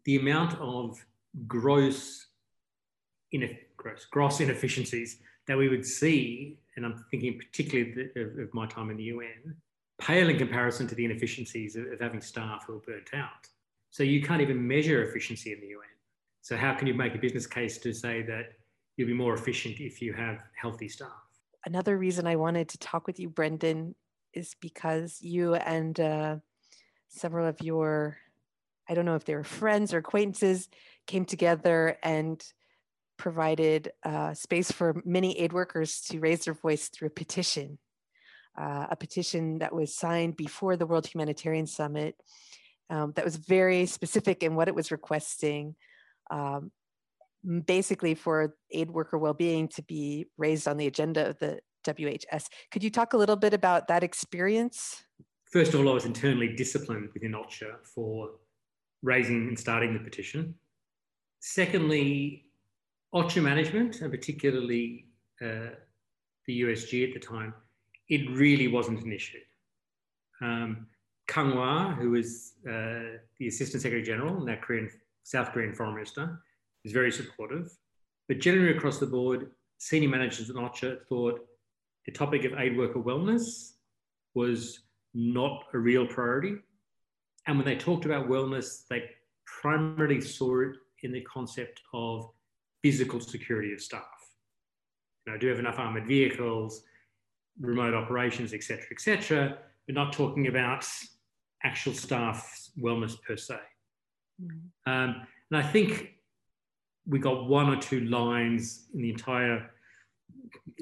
the 0.05 0.17
amount 0.17 0.59
of 0.59 1.03
gross, 1.47 2.27
gross, 3.77 4.05
gross 4.05 4.39
inefficiencies 4.39 5.19
that 5.47 5.57
we 5.57 5.69
would 5.69 5.85
see 5.85 6.59
and 6.75 6.85
I'm 6.85 7.05
thinking 7.11 7.37
particularly 7.37 8.09
of, 8.15 8.39
of, 8.39 8.53
my 8.53 8.65
time 8.65 8.89
in 8.89 8.97
the 8.97 9.03
UN, 9.03 9.55
pale 9.99 10.29
in 10.29 10.37
comparison 10.37 10.87
to 10.87 10.95
the 10.95 11.05
inefficiencies 11.05 11.75
of, 11.75 11.85
of 11.91 11.99
having 11.99 12.21
staff 12.21 12.65
who 12.65 12.77
are 12.77 12.79
burnt 12.79 13.09
out. 13.13 13.47
So 13.91 14.03
you 14.03 14.21
can't 14.21 14.41
even 14.41 14.67
measure 14.67 15.03
efficiency 15.03 15.53
in 15.53 15.59
the 15.59 15.67
UN. 15.67 15.81
So 16.41 16.57
how 16.57 16.73
can 16.73 16.87
you 16.87 16.93
make 16.93 17.15
a 17.15 17.19
business 17.19 17.45
case 17.45 17.77
to 17.79 17.93
say 17.93 18.21
that 18.23 18.53
you'll 18.97 19.07
be 19.07 19.13
more 19.13 19.33
efficient 19.33 19.79
if 19.79 20.01
you 20.01 20.13
have 20.13 20.39
healthy 20.55 20.89
staff? 20.89 21.09
Another 21.65 21.97
reason 21.97 22.27
I 22.27 22.35
wanted 22.35 22.69
to 22.69 22.77
talk 22.79 23.07
with 23.07 23.19
you, 23.19 23.29
Brendan, 23.29 23.95
is 24.33 24.55
because 24.59 25.21
you 25.21 25.55
and 25.55 25.97
uh, 25.99 26.37
several 27.07 27.47
of 27.47 27.61
your, 27.61 28.17
I 28.89 28.93
don't 28.93 29.05
know 29.05 29.15
if 29.15 29.25
they 29.25 29.35
were 29.35 29.43
friends 29.43 29.93
or 29.93 29.99
acquaintances, 29.99 30.69
came 31.07 31.25
together 31.25 31.97
and 32.03 32.43
provided 33.17 33.91
uh, 34.03 34.33
space 34.33 34.71
for 34.71 35.01
many 35.05 35.39
aid 35.39 35.53
workers 35.53 36.01
to 36.01 36.19
raise 36.19 36.45
their 36.45 36.53
voice 36.53 36.89
through 36.89 37.07
a 37.07 37.11
petition, 37.11 37.77
uh, 38.59 38.87
a 38.91 38.95
petition 38.95 39.59
that 39.59 39.73
was 39.73 39.95
signed 39.95 40.35
before 40.35 40.75
the 40.75 40.85
World 40.85 41.07
Humanitarian 41.07 41.67
Summit 41.67 42.15
um, 42.89 43.13
that 43.15 43.25
was 43.25 43.37
very 43.37 43.85
specific 43.85 44.43
in 44.43 44.55
what 44.55 44.67
it 44.67 44.75
was 44.75 44.91
requesting, 44.91 45.75
um, 46.31 46.71
basically 47.65 48.15
for 48.15 48.55
aid 48.71 48.91
worker 48.91 49.17
well-being 49.17 49.67
to 49.69 49.83
be 49.83 50.25
raised 50.37 50.67
on 50.67 50.77
the 50.77 50.87
agenda 50.87 51.29
of 51.29 51.39
the 51.39 51.59
WHS. 51.85 52.47
Could 52.71 52.83
you 52.83 52.89
talk 52.89 53.13
a 53.13 53.17
little 53.17 53.35
bit 53.35 53.53
about 53.53 53.87
that 53.87 54.03
experience? 54.03 55.03
First 55.51 55.73
of 55.73 55.81
all, 55.81 55.89
I 55.89 55.93
was 55.93 56.05
internally 56.05 56.55
disciplined 56.55 57.09
within 57.13 57.33
OCHA 57.33 57.85
for 57.85 58.31
raising 59.03 59.47
and 59.47 59.59
starting 59.59 59.93
the 59.93 59.99
petition. 59.99 60.55
Secondly, 61.39 62.45
OCHA 63.13 63.43
management, 63.43 64.01
and 64.01 64.09
particularly 64.09 65.05
uh, 65.41 65.75
the 66.47 66.61
USG 66.61 67.07
at 67.07 67.13
the 67.13 67.19
time, 67.19 67.53
it 68.09 68.29
really 68.31 68.67
wasn't 68.67 69.01
an 69.03 69.11
issue. 69.11 69.39
Um, 70.41 70.87
Kang 71.27 71.55
Wah, 71.55 71.93
who 71.93 72.11
was 72.11 72.53
uh, 72.67 73.19
the 73.37 73.47
Assistant 73.47 73.81
Secretary 73.81 74.03
General 74.03 74.37
and 74.37 74.47
that 74.47 74.61
Korean, 74.61 74.89
South 75.23 75.51
Korean 75.51 75.73
Foreign 75.73 75.93
Minister, 75.93 76.41
was 76.83 76.91
very 76.91 77.11
supportive. 77.11 77.71
But 78.27 78.39
generally 78.39 78.75
across 78.75 78.99
the 78.99 79.05
board, 79.05 79.51
senior 79.77 80.09
managers 80.09 80.49
at 80.49 80.55
OCHA 80.55 81.05
thought 81.07 81.39
the 82.05 82.11
topic 82.11 82.45
of 82.45 82.53
aid 82.57 82.77
worker 82.77 82.99
wellness 82.99 83.73
was 84.33 84.79
not 85.13 85.65
a 85.73 85.77
real 85.77 86.05
priority. 86.07 86.55
And 87.47 87.57
when 87.57 87.65
they 87.65 87.75
talked 87.75 88.05
about 88.05 88.27
wellness, 88.27 88.87
they 88.89 89.03
primarily 89.45 90.21
saw 90.21 90.61
it 90.61 90.75
in 91.03 91.11
the 91.11 91.21
concept 91.21 91.81
of 91.93 92.29
physical 92.81 93.19
security 93.19 93.73
of 93.73 93.81
staff. 93.81 94.03
You 95.25 95.33
know, 95.33 95.39
do 95.39 95.47
you 95.47 95.51
have 95.51 95.59
enough 95.59 95.79
armored 95.79 96.07
vehicles, 96.07 96.83
remote 97.59 97.93
operations, 97.93 98.53
etc., 98.53 98.85
etc. 98.91 99.57
We're 99.87 99.93
not 99.93 100.13
talking 100.13 100.47
about 100.47 100.85
actual 101.63 101.93
staff 101.93 102.69
wellness 102.79 103.21
per 103.21 103.37
se. 103.37 103.57
Mm-hmm. 104.41 104.91
Um, 104.91 105.27
and 105.51 105.57
I 105.57 105.63
think 105.63 106.15
we 107.05 107.19
got 107.19 107.47
one 107.47 107.69
or 107.69 107.79
two 107.79 108.01
lines 108.01 108.87
in 108.93 109.01
the 109.01 109.09
entire 109.09 109.69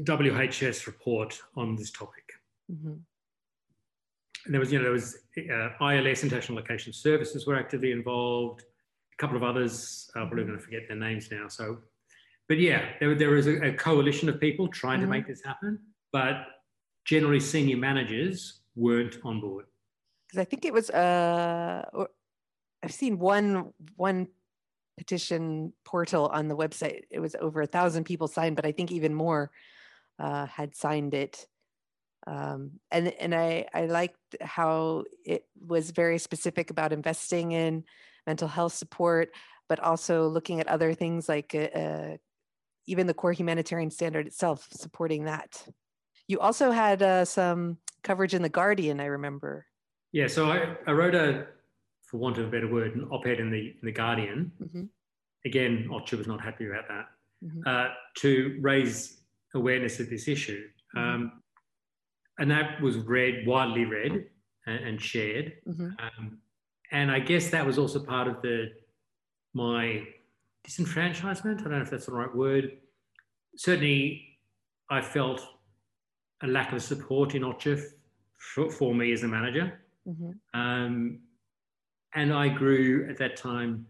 WHS 0.01 0.87
report 0.87 1.39
on 1.55 1.75
this 1.75 1.91
topic. 1.91 2.31
Mm-hmm. 2.71 2.93
And 4.45 4.53
there 4.53 4.59
was, 4.59 4.71
you 4.71 4.79
know, 4.79 4.83
there 4.83 4.91
was 4.91 5.17
uh, 5.37 5.85
ILS, 5.85 6.23
International 6.23 6.57
Location 6.57 6.93
Services, 6.93 7.45
were 7.45 7.55
actively 7.55 7.91
involved. 7.91 8.61
A 8.61 9.17
couple 9.17 9.37
of 9.37 9.43
others, 9.43 10.09
I'm 10.15 10.27
probably 10.27 10.45
going 10.45 10.57
to 10.57 10.63
forget 10.63 10.87
their 10.87 10.97
names 10.97 11.29
now. 11.31 11.47
So, 11.47 11.77
but 12.47 12.57
yeah, 12.57 12.85
there, 12.99 13.13
there 13.15 13.29
was 13.29 13.47
a, 13.47 13.67
a 13.67 13.73
coalition 13.73 14.29
of 14.29 14.39
people 14.39 14.67
trying 14.67 14.99
mm-hmm. 14.99 15.11
to 15.11 15.17
make 15.17 15.27
this 15.27 15.43
happen, 15.43 15.79
but 16.11 16.47
generally 17.05 17.39
senior 17.39 17.77
managers 17.77 18.61
weren't 18.75 19.17
on 19.23 19.39
board. 19.39 19.65
Because 20.27 20.41
I 20.41 20.45
think 20.45 20.65
it 20.65 20.73
was, 20.73 20.89
uh, 20.89 21.83
I've 22.83 22.93
seen 22.93 23.19
one 23.19 23.73
one 23.95 24.27
petition 24.97 25.73
portal 25.83 26.27
on 26.27 26.47
the 26.47 26.55
website. 26.55 27.01
It 27.09 27.19
was 27.19 27.35
over 27.39 27.61
a 27.61 27.67
thousand 27.67 28.03
people 28.03 28.27
signed, 28.27 28.55
but 28.55 28.65
I 28.65 28.71
think 28.71 28.91
even 28.91 29.13
more 29.13 29.51
uh, 30.19 30.45
had 30.45 30.75
signed 30.75 31.13
it. 31.13 31.47
Um, 32.27 32.79
and 32.91 33.07
and 33.19 33.33
I 33.33 33.65
I 33.73 33.85
liked 33.85 34.35
how 34.41 35.05
it 35.25 35.45
was 35.59 35.91
very 35.91 36.17
specific 36.17 36.69
about 36.69 36.93
investing 36.93 37.51
in 37.51 37.83
mental 38.27 38.47
health 38.47 38.73
support, 38.73 39.29
but 39.67 39.79
also 39.79 40.27
looking 40.27 40.59
at 40.59 40.67
other 40.67 40.93
things 40.93 41.27
like 41.27 41.55
uh, 41.55 41.77
uh 41.77 42.17
even 42.87 43.07
the 43.07 43.13
core 43.13 43.31
humanitarian 43.31 43.91
standard 43.91 44.27
itself, 44.27 44.67
supporting 44.71 45.25
that. 45.25 45.67
You 46.27 46.39
also 46.39 46.71
had 46.71 47.01
uh, 47.01 47.25
some 47.25 47.77
coverage 48.03 48.33
in 48.33 48.41
the 48.41 48.49
Guardian, 48.49 48.99
I 48.99 49.05
remember. 49.05 49.65
Yeah, 50.11 50.27
so 50.27 50.51
I, 50.51 50.75
I 50.87 50.91
wrote 50.91 51.15
a 51.15 51.47
for 52.11 52.17
want 52.17 52.37
of 52.37 52.47
a 52.47 52.51
better 52.51 52.67
word, 52.67 52.95
an 52.95 53.07
op-ed 53.09 53.39
in 53.39 53.49
the 53.49 53.59
in 53.59 53.83
the 53.83 53.91
Guardian. 53.91 54.51
Mm-hmm. 54.61 54.83
Again, 55.45 55.87
OCHA 55.89 56.17
was 56.17 56.27
not 56.27 56.41
happy 56.41 56.67
about 56.67 56.87
that. 56.89 57.05
Mm-hmm. 57.43 57.61
Uh, 57.65 57.87
to 58.17 58.57
raise 58.59 59.21
awareness 59.55 59.99
of 59.99 60.09
this 60.09 60.27
issue, 60.27 60.67
mm-hmm. 60.95 60.99
um, 60.99 61.40
and 62.41 62.49
that 62.49 62.81
was 62.81 62.97
read 62.97 63.45
widely 63.45 63.85
read 63.85 64.25
and, 64.65 64.83
and 64.83 65.01
shared. 65.01 65.53
Mm-hmm. 65.67 65.89
Um, 65.99 66.39
and 66.91 67.11
I 67.11 67.19
guess 67.19 67.49
that 67.49 67.65
was 67.65 67.77
also 67.77 67.99
part 67.99 68.27
of 68.27 68.41
the 68.41 68.71
my 69.53 70.03
disenfranchisement. 70.67 71.59
I 71.59 71.63
don't 71.63 71.71
know 71.71 71.81
if 71.81 71.91
that's 71.91 72.07
the 72.07 72.13
right 72.13 72.35
word. 72.35 72.77
Certainly, 73.55 74.39
I 74.89 75.01
felt 75.01 75.41
a 76.41 76.47
lack 76.47 76.73
of 76.73 76.81
support 76.81 77.35
in 77.35 77.43
OCHA 77.43 77.83
for, 78.37 78.71
for 78.71 78.95
me 78.95 79.13
as 79.13 79.21
a 79.21 79.27
manager. 79.27 79.79
Mm-hmm. 80.07 80.59
Um, 80.59 81.19
and 82.15 82.33
I 82.33 82.49
grew 82.49 83.07
at 83.07 83.17
that 83.19 83.37
time 83.37 83.85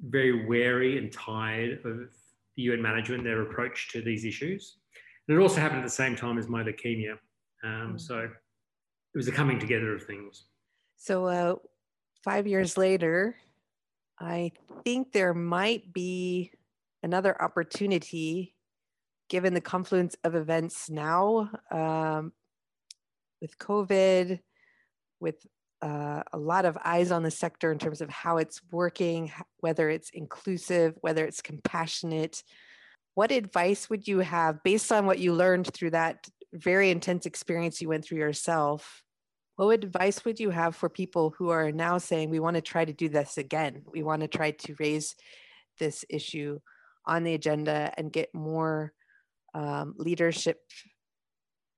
very 0.00 0.46
wary 0.46 0.96
and 0.98 1.12
tired 1.12 1.80
of 1.84 2.08
the 2.56 2.62
UN 2.62 2.80
management, 2.80 3.24
their 3.24 3.42
approach 3.42 3.90
to 3.92 4.00
these 4.00 4.24
issues. 4.24 4.76
And 5.26 5.36
it 5.36 5.40
also 5.40 5.60
happened 5.60 5.80
at 5.80 5.84
the 5.84 5.90
same 5.90 6.14
time 6.14 6.38
as 6.38 6.48
my 6.48 6.62
leukemia. 6.62 7.18
Um, 7.64 7.94
mm. 7.94 8.00
so 8.00 8.18
it 8.18 8.30
was 9.16 9.28
a 9.28 9.32
coming 9.32 9.58
together 9.58 9.94
of 9.94 10.04
things. 10.04 10.44
So, 10.96 11.26
uh, 11.26 11.54
five 12.22 12.46
years 12.46 12.76
later, 12.76 13.36
I 14.18 14.52
think 14.84 15.12
there 15.12 15.34
might 15.34 15.92
be 15.92 16.52
another 17.02 17.40
opportunity 17.40 18.54
given 19.28 19.54
the 19.54 19.60
confluence 19.60 20.16
of 20.24 20.34
events 20.34 20.88
now 20.88 21.50
um, 21.70 22.32
with 23.40 23.58
COVID, 23.58 24.40
with 25.20 25.46
uh, 25.82 26.22
a 26.32 26.38
lot 26.38 26.64
of 26.64 26.78
eyes 26.84 27.10
on 27.10 27.22
the 27.22 27.30
sector 27.30 27.70
in 27.70 27.78
terms 27.78 28.00
of 28.00 28.08
how 28.08 28.38
it's 28.38 28.60
working, 28.70 29.30
whether 29.58 29.90
it's 29.90 30.10
inclusive, 30.10 30.94
whether 31.00 31.24
it's 31.24 31.42
compassionate. 31.42 32.42
What 33.14 33.30
advice 33.30 33.90
would 33.90 34.08
you 34.08 34.20
have 34.20 34.62
based 34.62 34.90
on 34.90 35.06
what 35.06 35.18
you 35.18 35.34
learned 35.34 35.72
through 35.72 35.90
that 35.90 36.26
very 36.54 36.90
intense 36.90 37.26
experience 37.26 37.80
you 37.80 37.88
went 37.88 38.04
through 38.04 38.18
yourself? 38.18 39.02
What 39.56 39.84
advice 39.84 40.24
would 40.24 40.40
you 40.40 40.50
have 40.50 40.74
for 40.74 40.88
people 40.88 41.34
who 41.38 41.50
are 41.50 41.70
now 41.70 41.98
saying, 41.98 42.30
we 42.30 42.40
want 42.40 42.56
to 42.56 42.62
try 42.62 42.84
to 42.84 42.92
do 42.92 43.08
this 43.08 43.38
again? 43.38 43.82
We 43.92 44.02
want 44.02 44.22
to 44.22 44.28
try 44.28 44.52
to 44.52 44.74
raise 44.80 45.14
this 45.78 46.04
issue 46.08 46.58
on 47.06 47.24
the 47.24 47.34
agenda 47.34 47.92
and 47.96 48.12
get 48.12 48.34
more 48.34 48.92
um, 49.54 49.94
leadership 49.98 50.58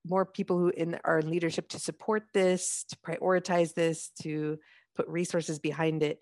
more 0.09 0.25
people 0.25 0.59
who 0.59 0.69
in 0.69 0.99
are 1.05 1.19
in 1.19 1.31
leadership 1.31 1.69
to 1.71 1.79
support 1.79 2.25
this, 2.33 2.85
to 2.89 2.97
prioritize 2.97 3.75
this, 3.75 4.11
to 4.23 4.59
put 4.95 5.09
resources 5.09 5.59
behind 5.59 6.03
it. 6.03 6.21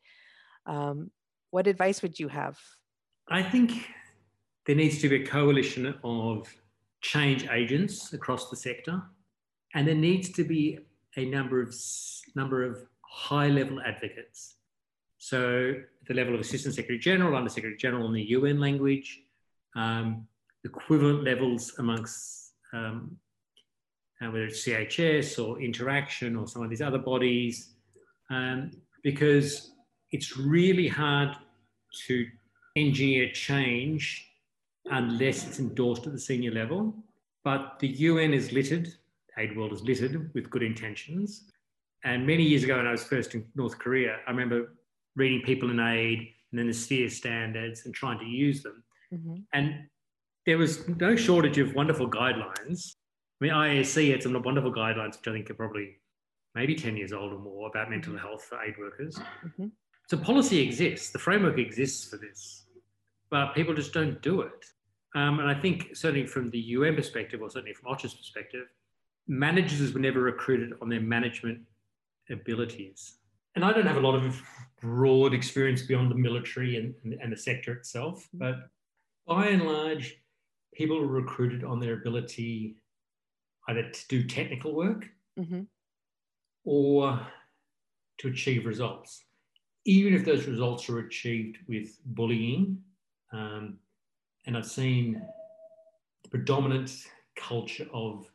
Um, 0.67 1.11
what 1.51 1.67
advice 1.67 2.03
would 2.03 2.19
you 2.19 2.29
have? 2.29 2.59
I 3.29 3.43
think 3.43 3.73
there 4.67 4.75
needs 4.75 5.01
to 5.03 5.09
be 5.09 5.23
a 5.23 5.27
coalition 5.27 5.95
of 6.03 6.53
change 7.05 7.47
agents 7.53 8.15
across 8.15 8.49
the 8.49 8.57
sector, 8.57 9.03
and 9.75 9.87
there 9.87 9.95
needs 9.95 10.31
to 10.31 10.43
be 10.43 10.79
a 11.17 11.25
number 11.27 11.61
of 11.61 11.75
number 12.35 12.65
of 12.65 12.79
high 13.03 13.49
level 13.49 13.79
advocates. 13.83 14.57
So, 15.19 15.75
the 16.09 16.15
level 16.15 16.35
of 16.35 16.41
Assistant 16.41 16.75
Secretary 16.75 16.99
General, 16.99 17.37
Under 17.37 17.51
Secretary 17.51 17.77
General 17.77 18.07
in 18.07 18.15
the 18.15 18.29
UN 18.39 18.59
language, 18.59 19.21
um, 19.77 20.27
equivalent 20.65 21.25
levels 21.25 21.75
amongst 21.79 22.55
um, 22.73 23.17
uh, 24.21 24.31
whether 24.31 24.47
it's 24.47 24.67
CHS 24.67 25.39
or 25.43 25.61
Interaction 25.61 26.37
or 26.37 26.47
some 26.49 26.63
of 26.63 26.71
these 26.71 26.83
other 26.83 26.99
bodies, 26.99 27.75
um, 28.31 28.71
because 29.03 29.73
it's 30.11 30.37
really 30.39 30.89
hard 30.89 31.37
to 32.07 32.27
engineer 32.77 33.31
change 33.33 34.34
unless 34.87 35.47
it's 35.47 35.59
endorsed 35.59 36.07
at 36.07 36.13
the 36.13 36.19
senior 36.19 36.51
level. 36.51 36.95
But 37.43 37.79
the 37.79 37.89
UN 37.89 38.33
is 38.33 38.53
littered, 38.53 38.93
aid 39.39 39.57
world 39.57 39.73
is 39.73 39.83
littered 39.83 40.33
with 40.35 40.51
good 40.51 40.63
intentions. 40.63 41.45
And 42.05 42.27
many 42.27 42.43
years 42.43 42.65
ago, 42.65 42.77
when 42.77 42.87
I 42.87 42.93
was 42.93 43.05
first 43.05 43.35
in 43.35 43.47
North 43.55 43.79
Korea, 43.79 44.19
I 44.27 44.31
remember 44.31 44.75
reading 45.17 45.43
People 45.43 45.71
in 45.71 45.81
Aid 45.81 46.19
and 46.51 46.59
then 46.59 46.67
the 46.67 46.75
Sphere 46.75 47.09
standards 47.09 47.87
and 47.87 47.95
trying 47.95 48.19
to 48.19 48.27
use 48.27 48.63
them. 48.63 48.83
Mm-hmm. 49.13 49.37
And 49.53 49.87
there 50.45 50.59
was 50.59 50.87
no 50.89 51.17
shortage 51.17 51.59
of 51.59 51.75
wonderful 51.75 52.11
guidelines 52.11 52.95
I 53.41 53.45
mean, 53.45 53.53
IAC 53.53 54.11
had 54.11 54.23
some 54.23 54.41
wonderful 54.43 54.73
guidelines, 54.73 55.17
which 55.17 55.29
I 55.29 55.33
think 55.33 55.51
are 55.51 55.55
probably 55.55 55.97
maybe 56.55 56.75
10 56.75 56.97
years 56.97 57.13
old 57.13 57.33
or 57.33 57.39
more 57.39 57.69
about 57.69 57.91
mental 57.91 58.13
mm-hmm. 58.13 58.27
health 58.27 58.45
for 58.45 58.63
aid 58.63 58.75
workers. 58.79 59.19
Mm-hmm. 59.45 59.67
So 60.09 60.17
policy 60.19 60.61
exists, 60.61 61.11
the 61.11 61.19
framework 61.19 61.59
exists 61.59 62.09
for 62.09 62.17
this, 62.17 62.64
but 63.35 63.53
people 63.53 63.75
just 63.75 63.93
don't 63.93 64.23
do 64.23 64.43
it. 64.43 64.65
Um, 65.17 65.41
and 65.41 65.49
I 65.49 65.61
think 65.61 65.97
certainly 65.97 66.25
from 66.25 66.51
the 66.51 66.59
UN 66.77 66.95
perspective, 66.95 67.43
or 67.43 67.51
certainly 67.51 67.75
from 67.75 67.93
OCHA's 67.93 68.15
perspective, 68.15 68.69
managers 69.27 69.93
were 69.93 69.99
never 69.99 70.21
recruited 70.21 70.75
on 70.81 70.89
their 70.89 71.01
management 71.01 71.59
abilities. 72.31 73.17
And 73.57 73.65
I 73.65 73.73
don't 73.73 73.87
have 73.87 73.97
a 73.97 74.07
lot 74.09 74.15
of 74.15 74.41
broad 74.81 75.35
experience 75.35 75.83
beyond 75.83 76.13
the 76.13 76.15
military 76.15 76.77
and, 76.77 76.95
and, 77.03 77.15
and 77.15 77.33
the 77.33 77.37
sector 77.37 77.73
itself, 77.73 78.29
but 78.35 78.55
by 79.27 79.49
and 79.49 79.65
large, 79.65 80.17
people 80.73 81.01
were 81.01 81.09
recruited 81.09 81.65
on 81.65 81.81
their 81.81 81.95
ability 81.95 82.77
either 83.67 83.91
to 83.91 84.09
do 84.09 84.23
technical 84.23 84.77
work 84.77 85.07
mm-hmm. 85.37 85.63
or 86.65 87.21
to 88.19 88.29
achieve 88.29 88.65
results, 88.65 89.25
even 89.87 90.15
if 90.15 90.25
those 90.25 90.47
results 90.47 90.89
are 90.89 91.01
achieved 91.01 91.57
with 91.67 91.99
bullying. 92.05 92.79
Um, 93.35 93.79
and 94.47 94.57
I've 94.57 94.67
seen 94.67 95.21
the 96.23 96.29
predominant 96.29 96.93
culture 97.37 97.87
of 97.93 98.31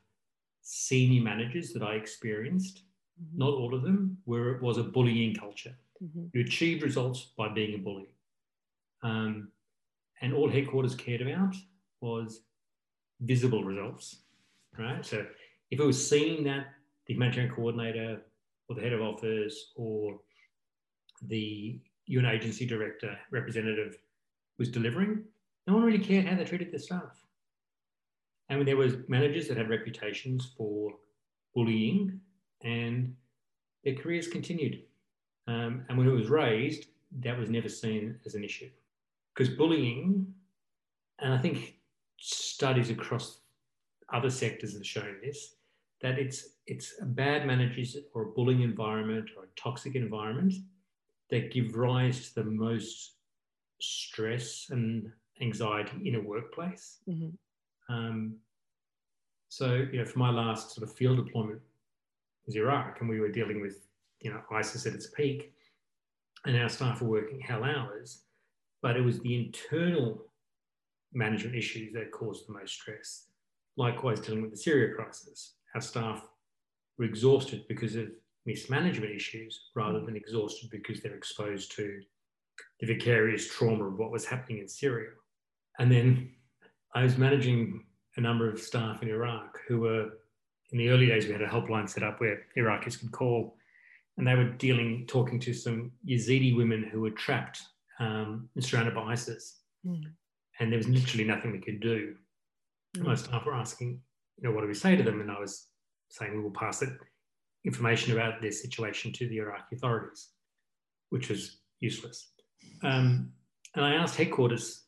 senior 0.61 1.23
managers 1.23 1.71
that 1.73 1.81
I 1.81 1.93
experienced, 1.93 2.83
mm-hmm. 3.21 3.37
not 3.37 3.53
all 3.53 3.73
of 3.73 3.81
them, 3.81 4.17
where 4.25 4.49
it 4.55 4.61
was 4.61 4.77
a 4.77 4.83
bullying 4.83 5.33
culture. 5.33 5.75
Mm-hmm. 6.03 6.25
You 6.33 6.41
achieved 6.41 6.83
results 6.83 7.27
by 7.37 7.49
being 7.49 7.75
a 7.75 7.77
bully. 7.77 8.13
Um, 9.01 9.49
and 10.21 10.33
all 10.33 10.49
headquarters 10.49 10.95
cared 10.95 11.21
about 11.21 11.55
was 12.01 12.41
visible 13.21 13.63
results, 13.63 14.17
right? 14.77 15.05
So 15.05 15.25
if 15.71 15.79
it 15.79 15.85
was 15.85 16.09
seen 16.09 16.43
that 16.43 16.67
the 17.07 17.15
management 17.15 17.55
coordinator 17.55 18.21
or 18.67 18.75
the 18.75 18.81
head 18.81 18.93
of 18.93 19.01
office 19.01 19.71
or 19.75 20.19
the 21.21 21.79
UN 22.07 22.25
agency 22.25 22.65
director 22.65 23.17
representative 23.31 23.97
was 24.59 24.69
delivering, 24.69 25.23
no 25.65 25.73
one 25.73 25.83
really 25.83 25.99
cared 25.99 26.25
how 26.25 26.35
they 26.35 26.43
treated 26.43 26.71
their 26.71 26.79
staff. 26.79 27.25
And 28.49 28.67
there 28.67 28.77
was 28.77 28.95
managers 29.07 29.47
that 29.47 29.57
had 29.57 29.69
reputations 29.69 30.51
for 30.57 30.93
bullying 31.55 32.19
and 32.61 33.15
their 33.83 33.95
careers 33.95 34.27
continued. 34.27 34.83
Um, 35.47 35.85
and 35.87 35.97
when 35.97 36.07
it 36.07 36.11
was 36.11 36.29
raised, 36.29 36.87
that 37.21 37.37
was 37.37 37.49
never 37.49 37.69
seen 37.69 38.19
as 38.25 38.35
an 38.35 38.43
issue. 38.43 38.69
Because 39.33 39.55
bullying, 39.55 40.33
and 41.19 41.33
I 41.33 41.37
think 41.37 41.75
studies 42.19 42.89
across 42.89 43.39
other 44.11 44.29
sectors 44.29 44.73
have 44.73 44.85
shown 44.85 45.15
this, 45.23 45.55
that 46.01 46.17
it's 46.17 46.49
it's 46.65 46.93
a 47.01 47.05
bad 47.05 47.45
managers 47.45 47.97
or 48.13 48.23
a 48.23 48.31
bullying 48.31 48.61
environment 48.61 49.29
or 49.35 49.43
a 49.43 49.59
toxic 49.59 49.95
environment 49.95 50.53
that 51.29 51.51
give 51.51 51.75
rise 51.75 52.29
to 52.29 52.43
the 52.43 52.49
most 52.49 53.15
stress 53.79 54.67
and 54.69 55.11
anxiety 55.41 56.07
in 56.07 56.15
a 56.15 56.21
workplace. 56.21 56.97
Mm-hmm. 57.07 57.93
Um, 57.93 58.35
so, 59.49 59.87
you 59.91 59.99
know, 59.99 60.05
for 60.05 60.19
my 60.19 60.29
last 60.29 60.75
sort 60.75 60.87
of 60.87 60.95
field 60.95 61.17
deployment 61.25 61.61
was 62.45 62.55
Iraq, 62.55 62.97
and 62.99 63.09
we 63.09 63.19
were 63.19 63.31
dealing 63.31 63.61
with, 63.61 63.87
you 64.21 64.31
know, 64.31 64.41
ISIS 64.51 64.85
at 64.85 64.93
its 64.93 65.07
peak, 65.07 65.53
and 66.45 66.55
our 66.57 66.69
staff 66.69 67.01
were 67.01 67.09
working 67.09 67.39
hell 67.39 67.63
hours, 67.63 68.23
but 68.81 68.95
it 68.95 69.01
was 69.01 69.19
the 69.19 69.35
internal 69.35 70.25
management 71.13 71.55
issues 71.55 71.93
that 71.93 72.11
caused 72.11 72.47
the 72.47 72.53
most 72.53 72.73
stress. 72.73 73.25
Likewise, 73.75 74.19
dealing 74.19 74.41
with 74.41 74.51
the 74.51 74.57
Syria 74.57 74.93
crisis, 74.93 75.55
our 75.73 75.81
staff 75.81 76.27
were 76.97 77.05
exhausted 77.05 77.65
because 77.67 77.95
of 77.95 78.09
mismanagement 78.45 79.13
issues 79.13 79.69
rather 79.75 79.99
than 79.99 80.15
exhausted 80.15 80.69
because 80.69 81.01
they're 81.01 81.15
exposed 81.15 81.71
to 81.75 82.01
the 82.79 82.87
vicarious 82.87 83.47
trauma 83.47 83.85
of 83.85 83.97
what 83.97 84.11
was 84.11 84.25
happening 84.25 84.59
in 84.59 84.67
Syria. 84.67 85.09
And 85.79 85.91
then 85.91 86.31
I 86.95 87.03
was 87.03 87.17
managing 87.17 87.85
a 88.17 88.21
number 88.21 88.49
of 88.49 88.59
staff 88.59 89.01
in 89.01 89.09
Iraq 89.09 89.59
who 89.67 89.81
were, 89.81 90.09
in 90.71 90.77
the 90.77 90.89
early 90.89 91.07
days, 91.07 91.25
we 91.25 91.33
had 91.33 91.41
a 91.41 91.47
helpline 91.47 91.89
set 91.89 92.03
up 92.03 92.19
where 92.19 92.41
Iraqis 92.57 92.99
could 92.99 93.11
call 93.11 93.55
and 94.17 94.27
they 94.27 94.35
were 94.35 94.49
dealing, 94.49 95.05
talking 95.07 95.39
to 95.39 95.53
some 95.53 95.91
Yazidi 96.05 96.55
women 96.55 96.83
who 96.83 96.99
were 96.99 97.11
trapped 97.11 97.61
um, 98.01 98.49
and 98.53 98.63
surrounded 98.63 98.93
by 98.93 99.03
ISIS. 99.03 99.61
Mm. 99.87 100.03
And 100.59 100.71
there 100.71 100.77
was 100.77 100.89
literally 100.89 101.23
nothing 101.23 101.53
we 101.53 101.59
could 101.59 101.79
do. 101.79 102.15
Mm. 102.97 103.05
My 103.05 103.15
staff 103.15 103.45
were 103.45 103.53
asking, 103.53 104.01
you 104.37 104.43
know, 104.43 104.53
what 104.53 104.61
do 104.61 104.67
we 104.67 104.73
say 104.73 104.97
to 104.97 105.03
them? 105.03 105.21
And 105.21 105.31
I 105.31 105.39
was 105.39 105.67
saying 106.09 106.35
we 106.35 106.43
will 106.43 106.51
pass 106.51 106.81
it 106.81 106.89
information 107.65 108.13
about 108.13 108.41
their 108.41 108.51
situation 108.51 109.13
to 109.13 109.27
the 109.29 109.37
Iraqi 109.37 109.75
authorities, 109.75 110.29
which 111.09 111.29
was 111.29 111.59
useless. 111.79 112.31
Um, 112.83 113.31
and 113.75 113.85
I 113.85 113.93
asked 113.93 114.15
headquarters, 114.15 114.83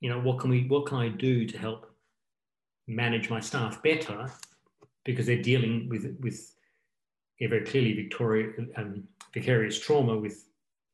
you 0.00 0.10
know, 0.10 0.20
what 0.20 0.38
can 0.38 0.50
we, 0.50 0.66
what 0.68 0.86
can 0.86 0.98
I 0.98 1.08
do 1.08 1.46
to 1.46 1.58
help 1.58 1.90
manage 2.86 3.30
my 3.30 3.40
staff 3.40 3.82
better? 3.82 4.30
Because 5.04 5.26
they're 5.26 5.42
dealing 5.42 5.88
with 5.88 6.16
with 6.20 6.52
yeah, 7.38 7.48
very 7.48 7.64
clearly 7.64 7.92
Victoria 7.92 8.52
um, 8.76 9.04
vicarious 9.34 9.78
trauma 9.78 10.16
with 10.16 10.48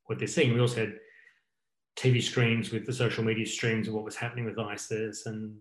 what 0.06 0.18
they're 0.18 0.28
seeing. 0.28 0.52
We 0.52 0.60
also 0.60 0.80
had 0.80 0.94
TV 1.96 2.22
screens 2.22 2.72
with 2.72 2.86
the 2.86 2.92
social 2.92 3.22
media 3.22 3.46
streams 3.46 3.88
of 3.88 3.94
what 3.94 4.04
was 4.04 4.16
happening 4.16 4.44
with 4.44 4.58
ISIS, 4.58 5.26
and 5.26 5.54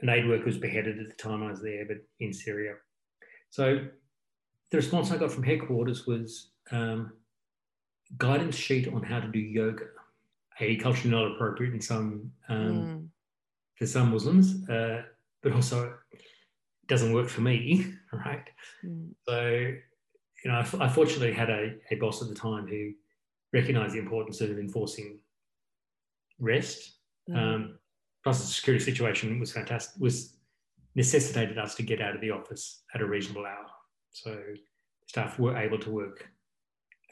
an 0.00 0.08
aid 0.08 0.28
worker 0.28 0.44
was 0.44 0.58
beheaded 0.58 0.98
at 0.98 1.08
the 1.08 1.14
time 1.14 1.42
I 1.42 1.50
was 1.50 1.62
there, 1.62 1.84
but 1.86 1.98
in 2.20 2.32
Syria. 2.32 2.74
So 3.50 3.86
the 4.70 4.76
response 4.76 5.10
I 5.10 5.16
got 5.16 5.32
from 5.32 5.42
headquarters 5.42 6.06
was 6.06 6.50
um, 6.70 7.12
guidance 8.16 8.56
sheet 8.56 8.88
on 8.88 9.02
how 9.02 9.20
to 9.20 9.28
do 9.28 9.38
yoga. 9.38 9.86
A 10.60 10.76
culturally 10.76 11.10
not 11.10 11.32
appropriate 11.32 11.74
in 11.74 11.80
some 11.80 12.30
um, 12.48 12.58
mm. 12.58 13.08
for 13.76 13.86
some 13.86 14.10
Muslims, 14.10 14.68
uh, 14.68 15.02
but 15.42 15.52
also 15.52 15.94
doesn't 16.86 17.12
work 17.12 17.28
for 17.28 17.40
me, 17.40 17.86
right? 18.12 18.48
Mm. 18.84 19.10
So, 19.26 19.48
you 20.44 20.50
know, 20.50 20.54
I, 20.54 20.84
I 20.84 20.88
fortunately 20.88 21.32
had 21.32 21.50
a, 21.50 21.74
a 21.90 21.96
boss 21.96 22.20
at 22.22 22.28
the 22.28 22.34
time 22.34 22.66
who 22.66 22.92
recognized 23.52 23.94
the 23.94 23.98
importance 23.98 24.40
of 24.40 24.50
enforcing 24.50 25.18
rest. 26.38 26.92
Mm. 27.28 27.36
Um, 27.36 27.78
plus, 28.22 28.40
the 28.40 28.46
security 28.46 28.84
situation 28.84 29.38
was 29.40 29.52
fantastic. 29.52 30.00
Was 30.00 30.36
necessitated 30.94 31.58
us 31.58 31.74
to 31.76 31.82
get 31.82 32.00
out 32.00 32.14
of 32.14 32.20
the 32.20 32.30
office 32.30 32.82
at 32.94 33.00
a 33.00 33.06
reasonable 33.06 33.46
hour. 33.46 33.66
So 34.12 34.38
staff 35.06 35.38
were 35.38 35.56
able 35.56 35.78
to 35.78 35.90
work, 35.90 36.28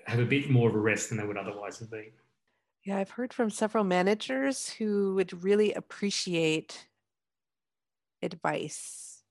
have 0.06 0.18
a 0.18 0.24
bit 0.24 0.50
more 0.50 0.68
of 0.68 0.74
a 0.74 0.78
rest 0.78 1.08
than 1.08 1.18
they 1.18 1.26
would 1.26 1.36
otherwise 1.36 1.78
have 1.78 1.90
been. 1.90 2.10
Yeah, 2.88 2.96
I've 2.96 3.10
heard 3.10 3.34
from 3.34 3.50
several 3.50 3.84
managers 3.84 4.70
who 4.70 5.16
would 5.16 5.44
really 5.44 5.74
appreciate 5.74 6.88
advice 8.22 9.22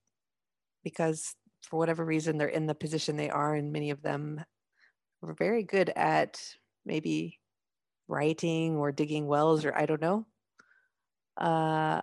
because 0.84 1.34
for 1.64 1.80
whatever 1.80 2.06
reason 2.06 2.38
they're 2.38 2.48
in 2.50 2.68
the 2.68 2.76
position 2.76 3.18
they 3.18 3.32
are 3.32 3.56
and 3.56 3.74
many 3.74 3.90
of 3.90 4.04
them 4.04 4.46
are 5.24 5.34
very 5.34 5.64
good 5.64 5.90
at 5.96 6.40
maybe 6.86 7.40
writing 8.08 8.76
or 8.76 8.92
digging 8.92 9.26
wells 9.26 9.66
or 9.66 9.76
i 9.76 9.88
don't 9.88 10.02
know. 10.02 10.28
Uh, 11.36 12.02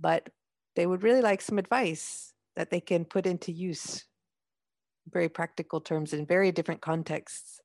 but 0.00 0.28
they 0.76 0.86
would 0.86 1.02
really 1.02 1.20
like 1.20 1.42
some 1.42 1.58
advice 1.58 2.32
that 2.54 2.70
they 2.70 2.80
can 2.80 3.04
put 3.04 3.26
into 3.26 3.50
use. 3.50 4.04
Very 5.10 5.28
practical 5.28 5.80
terms 5.80 6.12
in 6.12 6.26
very 6.26 6.52
different 6.52 6.80
contexts. 6.80 7.60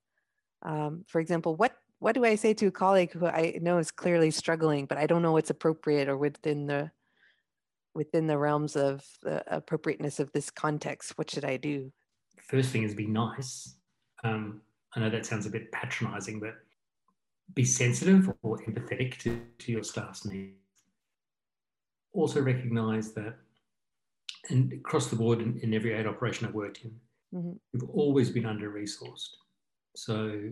Um, 0.62 1.04
for 1.06 1.20
example 1.20 1.54
what 1.54 1.76
what 1.98 2.14
do 2.14 2.24
i 2.24 2.34
say 2.34 2.54
to 2.54 2.66
a 2.66 2.70
colleague 2.70 3.12
who 3.12 3.26
i 3.26 3.58
know 3.60 3.78
is 3.78 3.90
clearly 3.90 4.30
struggling 4.30 4.86
but 4.86 4.98
i 4.98 5.06
don't 5.06 5.22
know 5.22 5.32
what's 5.32 5.50
appropriate 5.50 6.08
or 6.08 6.16
within 6.16 6.66
the 6.66 6.90
within 7.94 8.26
the 8.26 8.38
realms 8.38 8.76
of 8.76 9.04
the 9.22 9.42
appropriateness 9.54 10.20
of 10.20 10.30
this 10.32 10.50
context 10.50 11.16
what 11.16 11.30
should 11.30 11.44
i 11.44 11.56
do 11.56 11.92
first 12.42 12.70
thing 12.70 12.82
is 12.82 12.94
be 12.94 13.06
nice 13.06 13.76
um, 14.24 14.60
i 14.94 15.00
know 15.00 15.10
that 15.10 15.26
sounds 15.26 15.46
a 15.46 15.50
bit 15.50 15.70
patronizing 15.72 16.40
but 16.40 16.54
be 17.54 17.64
sensitive 17.64 18.30
or 18.42 18.58
empathetic 18.66 19.16
to, 19.16 19.40
to 19.58 19.72
your 19.72 19.82
staff's 19.82 20.26
needs 20.26 20.58
also 22.12 22.40
recognize 22.40 23.12
that, 23.12 23.36
and 24.50 24.72
across 24.72 25.08
the 25.08 25.16
board 25.16 25.40
in, 25.40 25.58
in 25.62 25.74
every 25.74 25.92
aid 25.92 26.06
operation 26.06 26.46
I've 26.46 26.54
worked 26.54 26.84
in, 26.84 26.90
mm-hmm. 27.34 27.52
we've 27.72 27.90
always 27.90 28.30
been 28.30 28.46
under 28.46 28.70
resourced. 28.70 29.30
So 29.96 30.50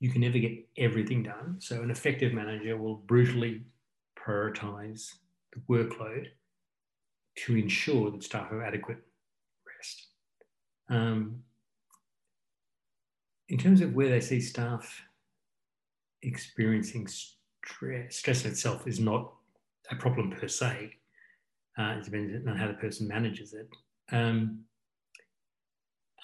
you 0.00 0.10
can 0.10 0.22
never 0.22 0.38
get 0.38 0.52
everything 0.78 1.22
done. 1.22 1.56
So 1.58 1.82
an 1.82 1.90
effective 1.90 2.32
manager 2.32 2.76
will 2.76 2.96
brutally 2.96 3.62
prioritize 4.18 5.14
the 5.52 5.60
workload 5.68 6.26
to 7.36 7.56
ensure 7.56 8.10
that 8.10 8.24
staff 8.24 8.50
have 8.50 8.60
adequate 8.60 8.98
rest. 9.76 10.06
Um, 10.88 11.42
in 13.48 13.58
terms 13.58 13.82
of 13.82 13.94
where 13.94 14.08
they 14.08 14.20
see 14.20 14.40
staff 14.40 15.02
experiencing 16.22 17.06
stress, 17.06 18.16
stress 18.16 18.44
itself 18.44 18.86
is 18.86 19.00
not 19.00 19.32
a 19.90 19.96
problem 19.96 20.30
per 20.30 20.48
se. 20.48 20.92
Uh, 21.78 21.96
it 21.98 22.04
depends 22.04 22.46
on 22.48 22.56
how 22.56 22.68
the 22.68 22.74
person 22.74 23.06
manages 23.06 23.52
it. 23.52 23.68
Um, 24.12 24.60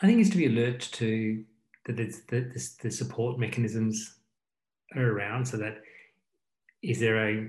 I 0.02 0.06
think 0.06 0.20
it's 0.20 0.30
to 0.30 0.36
be 0.36 0.46
alert 0.46 0.80
to 0.92 1.44
that 1.86 2.28
the, 2.28 2.70
the 2.82 2.90
support 2.90 3.38
mechanisms 3.38 4.18
are 4.94 5.10
around 5.10 5.44
so 5.46 5.56
that 5.56 5.78
is 6.82 7.00
there 7.00 7.28
a, 7.28 7.48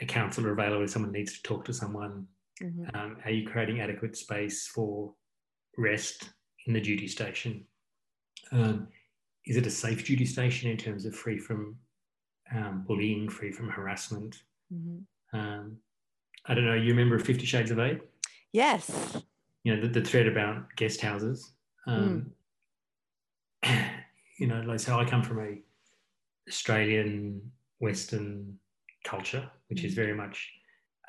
a 0.00 0.06
counselor 0.06 0.52
available 0.52 0.84
if 0.84 0.90
someone 0.90 1.12
needs 1.12 1.34
to 1.34 1.42
talk 1.42 1.64
to 1.64 1.72
someone? 1.72 2.26
Mm-hmm. 2.62 2.96
Um, 2.96 3.16
are 3.24 3.30
you 3.30 3.46
creating 3.46 3.80
adequate 3.80 4.16
space 4.16 4.66
for 4.66 5.14
rest 5.78 6.30
in 6.66 6.72
the 6.72 6.80
duty 6.80 7.06
station? 7.08 7.64
Um, 8.50 8.88
is 9.46 9.56
it 9.56 9.66
a 9.66 9.70
safe 9.70 10.04
duty 10.04 10.24
station 10.24 10.70
in 10.70 10.76
terms 10.76 11.04
of 11.04 11.14
free 11.14 11.38
from 11.38 11.76
um, 12.54 12.84
bullying, 12.86 13.28
free 13.28 13.52
from 13.52 13.68
harassment? 13.68 14.42
Mm-hmm. 14.72 15.38
Um, 15.38 15.76
I 16.46 16.54
don't 16.54 16.66
know. 16.66 16.74
You 16.74 16.90
remember 16.90 17.18
Fifty 17.18 17.46
Shades 17.46 17.70
of 17.70 17.78
Aid? 17.78 18.00
Yes. 18.52 19.16
You 19.64 19.74
know 19.74 19.82
the, 19.82 19.88
the 19.88 20.06
thread 20.06 20.26
about 20.26 20.74
guest 20.76 21.00
houses. 21.00 21.52
Um, 21.86 22.02
mm. 22.02 22.30
you 24.38 24.46
know, 24.46 24.60
like 24.66 24.80
so 24.80 24.98
I 24.98 25.04
come 25.04 25.22
from 25.22 25.40
a 25.40 25.58
Australian 26.48 27.52
Western 27.78 28.58
culture, 29.04 29.48
which 29.68 29.84
is 29.84 29.94
very 29.94 30.14
much 30.14 30.50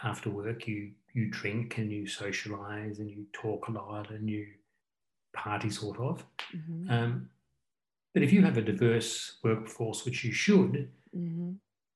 after 0.03 0.29
work 0.29 0.67
you 0.67 0.91
you 1.13 1.29
drink 1.29 1.77
and 1.77 1.91
you 1.91 2.07
socialize 2.07 2.99
and 2.99 3.09
you 3.09 3.25
talk 3.33 3.67
a 3.67 3.71
lot 3.71 4.09
and 4.09 4.29
you 4.29 4.47
party 5.33 5.69
sort 5.69 5.99
of. 5.99 6.25
Mm-hmm. 6.55 6.91
Um, 6.91 7.29
but 8.13 8.23
if 8.23 8.31
you 8.31 8.43
have 8.43 8.57
a 8.57 8.61
diverse 8.61 9.37
workforce, 9.43 10.05
which 10.05 10.23
you 10.23 10.31
should, 10.31 10.89
mm-hmm. 11.15 11.51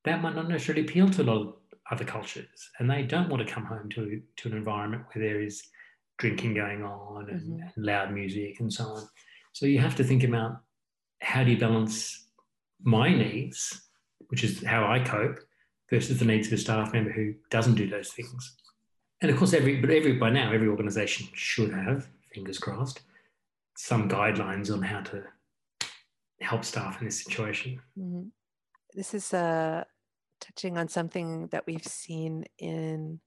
that 0.05 0.21
might 0.21 0.35
not 0.35 0.49
necessarily 0.49 0.83
appeal 0.83 1.09
to 1.09 1.21
a 1.21 1.23
lot 1.23 1.41
of 1.41 1.53
other 1.91 2.05
cultures, 2.05 2.69
and 2.79 2.89
they 2.89 3.03
don't 3.03 3.29
want 3.29 3.45
to 3.45 3.53
come 3.53 3.65
home 3.65 3.89
to 3.89 4.21
to 4.37 4.49
an 4.49 4.57
environment 4.57 5.03
where 5.11 5.23
there 5.23 5.41
is 5.41 5.63
drinking 6.17 6.55
going 6.55 6.83
on 6.83 7.29
and, 7.29 7.41
mm-hmm. 7.41 7.61
and 7.61 7.85
loud 7.85 8.11
music 8.11 8.59
and 8.59 8.73
so 8.73 8.83
on. 8.85 9.07
So 9.57 9.65
you 9.65 9.79
have 9.79 9.95
to 9.95 10.03
think 10.03 10.23
about 10.23 10.59
how 11.19 11.43
do 11.43 11.49
you 11.49 11.57
balance 11.57 12.27
my 12.83 13.09
needs, 13.09 13.89
which 14.27 14.43
is 14.43 14.63
how 14.63 14.85
I 14.85 14.99
cope, 14.99 15.39
versus 15.89 16.19
the 16.19 16.25
needs 16.25 16.45
of 16.45 16.53
a 16.53 16.57
staff 16.57 16.93
member 16.93 17.11
who 17.11 17.33
doesn't 17.49 17.73
do 17.73 17.89
those 17.89 18.09
things. 18.09 18.55
And 19.19 19.31
of 19.31 19.37
course, 19.37 19.55
every 19.55 19.81
but 19.81 19.89
every 19.89 20.13
by 20.13 20.29
now 20.29 20.51
every 20.51 20.67
organisation 20.67 21.27
should 21.33 21.73
have, 21.73 22.07
fingers 22.31 22.59
crossed, 22.59 22.99
some 23.75 24.07
guidelines 24.07 24.71
on 24.71 24.83
how 24.83 25.01
to 25.01 25.23
help 26.39 26.63
staff 26.63 26.99
in 26.99 27.07
this 27.07 27.23
situation. 27.23 27.81
Mm-hmm. 27.97 28.27
This 28.93 29.15
is 29.15 29.33
uh, 29.33 29.85
touching 30.39 30.77
on 30.77 30.87
something 30.87 31.47
that 31.47 31.65
we've 31.65 31.83
seen 31.83 32.45
in 32.59 33.19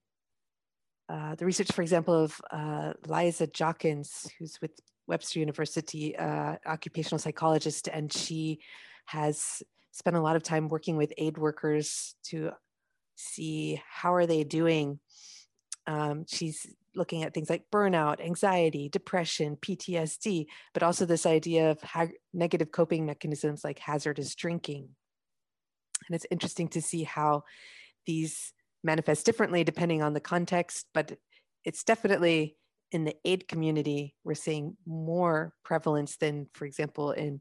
uh, 1.09 1.35
the 1.35 1.45
research, 1.45 1.73
for 1.73 1.83
example, 1.83 2.14
of 2.14 2.40
uh, 2.53 2.93
Liza 3.09 3.49
Jachens, 3.49 4.31
who's 4.38 4.61
with 4.62 4.79
Webster 5.11 5.40
University, 5.40 6.16
uh, 6.16 6.57
occupational 6.64 7.18
psychologist, 7.18 7.88
and 7.88 8.12
she 8.12 8.61
has 9.07 9.62
spent 9.90 10.16
a 10.16 10.20
lot 10.20 10.37
of 10.37 10.42
time 10.42 10.68
working 10.68 10.96
with 10.96 11.12
aid 11.18 11.37
workers 11.37 12.14
to 12.23 12.53
see 13.16 13.83
how 13.88 14.14
are 14.14 14.27
they 14.27 14.44
doing. 14.44 15.01
Um, 15.87 16.25
she's 16.29 16.66
looking 16.94 17.25
at 17.25 17.35
things 17.35 17.51
like 17.51 17.64
burnout, 17.73 18.25
anxiety, 18.25 18.88
depression, 18.88 19.57
PTSD, 19.57 20.46
but 20.73 20.83
also 20.83 21.05
this 21.05 21.27
idea 21.27 21.73
of 21.73 21.83
ha- 21.83 22.07
negative 22.33 22.70
coping 22.70 23.05
mechanisms 23.05 23.64
like 23.64 23.79
hazardous 23.79 24.35
drinking. 24.35 24.88
And 26.09 26.14
it's 26.14 26.27
interesting 26.31 26.68
to 26.68 26.83
see 26.83 27.03
how 27.03 27.44
these 28.07 28.53
manifest 28.83 29.27
differently 29.27 29.64
depending 29.64 30.03
on 30.03 30.14
the 30.14 30.20
context, 30.20 30.87
but 30.94 31.18
it's 31.64 31.85
definitely 31.85 32.57
in 32.92 33.05
the 33.05 33.16
aid 33.24 33.48
community, 33.48 34.14
we're 34.24 34.35
seeing 34.35 34.76
more 34.87 35.53
prevalence 35.64 36.16
than, 36.16 36.48
for 36.53 36.64
example, 36.64 37.12
in 37.12 37.40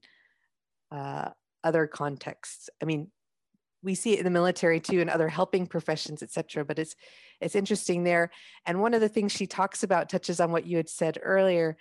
uh, 0.91 1.29
other 1.63 1.87
contexts. 1.87 2.69
I 2.81 2.85
mean, 2.85 3.09
we 3.81 3.95
see 3.95 4.13
it 4.13 4.19
in 4.19 4.25
the 4.25 4.29
military 4.29 4.79
too 4.79 4.99
and 5.01 5.09
other 5.09 5.29
helping 5.29 5.65
professions 5.65 6.21
et 6.21 6.31
cetera 6.31 6.65
but 6.65 6.79
it's 6.79 6.95
it's 7.39 7.55
interesting 7.55 8.03
there 8.03 8.29
and 8.65 8.81
one 8.81 8.93
of 8.93 9.01
the 9.01 9.09
things 9.09 9.31
she 9.31 9.47
talks 9.47 9.83
about 9.83 10.09
touches 10.09 10.39
on 10.39 10.51
what 10.51 10.65
you 10.65 10.77
had 10.77 10.89
said 10.89 11.17
earlier 11.21 11.77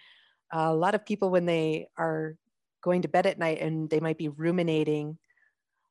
a 0.53 0.75
lot 0.75 0.95
of 0.95 1.05
people 1.05 1.31
when 1.31 1.47
they 1.47 1.89
are 1.97 2.37
going 2.83 3.03
to 3.03 3.09
bed 3.09 3.27
at 3.27 3.39
night 3.39 3.61
and 3.61 3.91
they 3.91 4.01
might 4.01 4.19
be 4.19 4.29
ruminating 4.29 5.19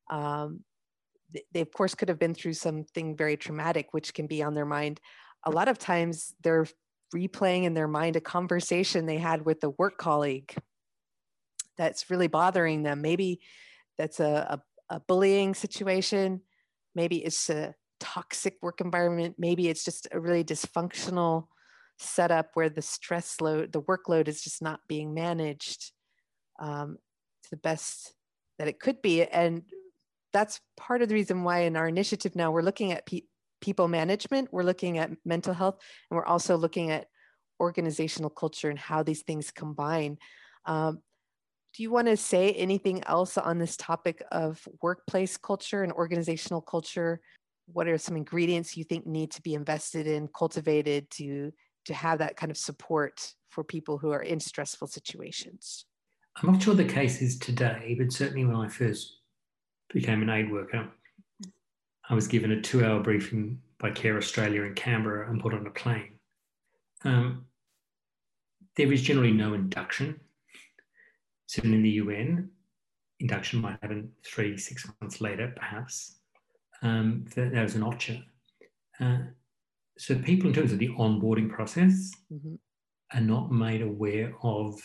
um, 0.09 0.61
they 1.53 1.61
of 1.61 1.71
course 1.73 1.93
could 1.93 2.09
have 2.09 2.19
been 2.19 2.33
through 2.33 2.53
something 2.53 3.15
very 3.15 3.35
traumatic 3.35 3.87
which 3.91 4.13
can 4.13 4.27
be 4.27 4.41
on 4.41 4.53
their 4.53 4.65
mind 4.65 5.01
a 5.43 5.51
lot 5.51 5.67
of 5.67 5.77
times 5.77 6.33
they're 6.41 6.65
replaying 7.15 7.63
in 7.63 7.73
their 7.73 7.87
mind 7.87 8.15
a 8.15 8.21
conversation 8.21 9.05
they 9.05 9.17
had 9.17 9.45
with 9.45 9.63
a 9.63 9.69
work 9.69 9.97
colleague 9.97 10.53
that's 11.77 12.09
really 12.09 12.27
bothering 12.27 12.83
them 12.83 13.01
maybe 13.01 13.39
that's 13.97 14.19
a, 14.19 14.61
a, 14.89 14.95
a 14.95 14.99
bullying 15.01 15.53
situation. 15.53 16.41
Maybe 16.95 17.17
it's 17.17 17.49
a 17.49 17.73
toxic 17.99 18.57
work 18.61 18.81
environment. 18.81 19.35
Maybe 19.37 19.67
it's 19.67 19.83
just 19.83 20.07
a 20.11 20.19
really 20.19 20.43
dysfunctional 20.43 21.47
setup 21.97 22.51
where 22.53 22.69
the 22.69 22.81
stress 22.81 23.41
load, 23.41 23.71
the 23.71 23.81
workload 23.81 24.27
is 24.27 24.41
just 24.41 24.61
not 24.61 24.81
being 24.87 25.13
managed 25.13 25.91
um, 26.59 26.97
to 27.43 27.49
the 27.49 27.57
best 27.57 28.13
that 28.59 28.67
it 28.67 28.79
could 28.79 29.01
be. 29.01 29.23
And 29.23 29.63
that's 30.31 30.61
part 30.75 31.01
of 31.01 31.09
the 31.09 31.15
reason 31.15 31.43
why 31.43 31.59
in 31.61 31.75
our 31.75 31.87
initiative 31.87 32.35
now 32.35 32.51
we're 32.51 32.61
looking 32.61 32.91
at 32.91 33.05
people 33.61 33.87
management, 33.87 34.49
we're 34.51 34.63
looking 34.63 34.97
at 34.97 35.11
mental 35.25 35.53
health, 35.53 35.79
and 36.09 36.17
we're 36.17 36.25
also 36.25 36.55
looking 36.57 36.91
at 36.91 37.07
organizational 37.59 38.29
culture 38.29 38.69
and 38.69 38.79
how 38.79 39.03
these 39.03 39.23
things 39.23 39.51
combine. 39.51 40.17
Um, 40.65 40.99
do 41.75 41.83
you 41.83 41.91
want 41.91 42.07
to 42.07 42.17
say 42.17 42.53
anything 42.53 43.03
else 43.05 43.37
on 43.37 43.59
this 43.59 43.77
topic 43.77 44.23
of 44.31 44.67
workplace 44.81 45.37
culture 45.37 45.83
and 45.83 45.91
organizational 45.93 46.61
culture? 46.61 47.21
What 47.71 47.87
are 47.87 47.97
some 47.97 48.15
ingredients 48.15 48.77
you 48.77 48.83
think 48.83 49.05
need 49.05 49.31
to 49.31 49.41
be 49.41 49.53
invested 49.53 50.07
in, 50.07 50.29
cultivated 50.35 51.09
to, 51.11 51.51
to 51.85 51.93
have 51.93 52.19
that 52.19 52.35
kind 52.35 52.51
of 52.51 52.57
support 52.57 53.33
for 53.49 53.63
people 53.63 53.97
who 53.97 54.11
are 54.11 54.21
in 54.21 54.39
stressful 54.39 54.87
situations? 54.87 55.85
I'm 56.41 56.51
not 56.51 56.61
sure 56.61 56.75
the 56.75 56.85
case 56.85 57.21
is 57.21 57.37
today, 57.37 57.95
but 57.97 58.11
certainly 58.11 58.45
when 58.45 58.55
I 58.55 58.67
first 58.67 59.17
became 59.93 60.21
an 60.21 60.29
aid 60.29 60.51
worker, 60.51 60.89
I 62.09 62.13
was 62.13 62.27
given 62.27 62.51
a 62.51 62.61
two 62.61 62.85
hour 62.85 63.01
briefing 63.01 63.61
by 63.79 63.91
Care 63.91 64.17
Australia 64.17 64.63
in 64.63 64.73
Canberra 64.73 65.29
and 65.29 65.41
put 65.41 65.53
on 65.53 65.67
a 65.67 65.71
plane. 65.71 66.13
Um, 67.03 67.45
there 68.75 68.91
is 68.91 69.01
generally 69.01 69.31
no 69.31 69.53
induction 69.53 70.19
Soon 71.47 71.73
in 71.73 71.81
the 71.81 71.89
UN, 71.91 72.49
induction 73.21 73.61
might 73.61 73.79
happen 73.81 74.11
three, 74.23 74.57
six 74.57 74.85
months 75.01 75.21
later, 75.21 75.53
perhaps. 75.55 76.17
Um, 76.81 77.25
that, 77.35 77.53
was 77.53 77.75
an 77.75 77.83
OCHA. 77.83 78.23
Uh, 78.99 79.17
so 79.97 80.19
people, 80.19 80.49
in 80.49 80.53
terms 80.53 80.73
of 80.73 80.79
the 80.79 80.89
onboarding 80.89 81.49
process, 81.49 82.11
mm-hmm. 82.31 82.55
are 83.13 83.21
not 83.21 83.51
made 83.51 83.81
aware 83.81 84.33
of 84.43 84.77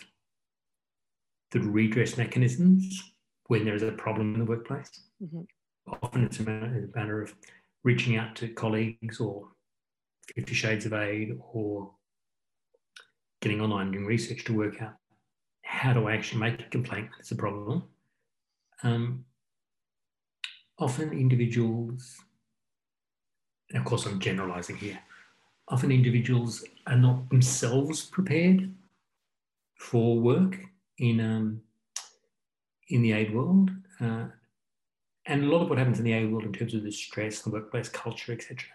the 1.51 1.61
redress 1.61 2.17
mechanisms 2.17 3.13
when 3.49 3.65
there 3.65 3.75
is 3.75 3.83
a 3.83 3.93
problem 3.93 4.35
in 4.35 4.39
the 4.39 4.47
workplace. 4.47 5.01
Mm-hmm. 5.23 5.43
Often 5.87 6.25
it's 6.25 6.41
a 6.41 6.45
matter, 6.95 7.23
of 7.23 7.35
reaching 7.85 8.17
out 8.17 8.37
to 8.37 8.49
colleagues 8.49 9.21
or 9.21 9.49
Fifty 10.35 10.55
Shades 10.55 10.87
of 10.87 10.93
Aid 10.93 11.39
or 11.53 11.91
getting 13.41 13.61
online 13.61 13.91
doing 13.91 14.07
research 14.07 14.45
to 14.45 14.57
work 14.57 14.81
out 14.81 14.95
how 15.73 15.93
do 15.93 16.07
I 16.07 16.13
actually 16.15 16.41
make 16.41 16.61
a 16.61 16.69
complaint 16.71 17.09
it's 17.19 17.33
a 17.33 17.37
problem? 17.37 17.85
Um, 18.83 19.25
often 20.79 21.13
individuals, 21.13 22.19
and 23.71 23.79
of 23.79 23.85
course 23.85 24.07
I'm 24.07 24.21
generalizing 24.21 24.77
here, 24.77 24.99
often 25.69 25.91
individuals 25.91 26.65
are 26.87 26.97
not 26.97 27.29
themselves 27.31 28.05
prepared 28.05 28.73
for 29.79 30.21
work 30.21 30.59
in, 30.99 31.21
um, 31.21 31.63
in 32.89 33.03
the 33.03 33.13
aid 33.13 33.35
world. 33.35 33.71
Uh, 34.01 34.27
and 35.27 35.45
a 35.45 35.47
lot 35.47 35.63
of 35.63 35.69
what 35.69 35.79
happens 35.79 35.99
in 35.99 36.05
the 36.05 36.15
A 36.15 36.27
world 36.27 36.45
in 36.45 36.53
terms 36.53 36.75
of 36.75 36.83
the 36.83 36.91
stress, 36.91 37.43
the 37.43 37.51
workplace 37.51 37.89
culture, 37.89 38.33
etc., 38.33 38.69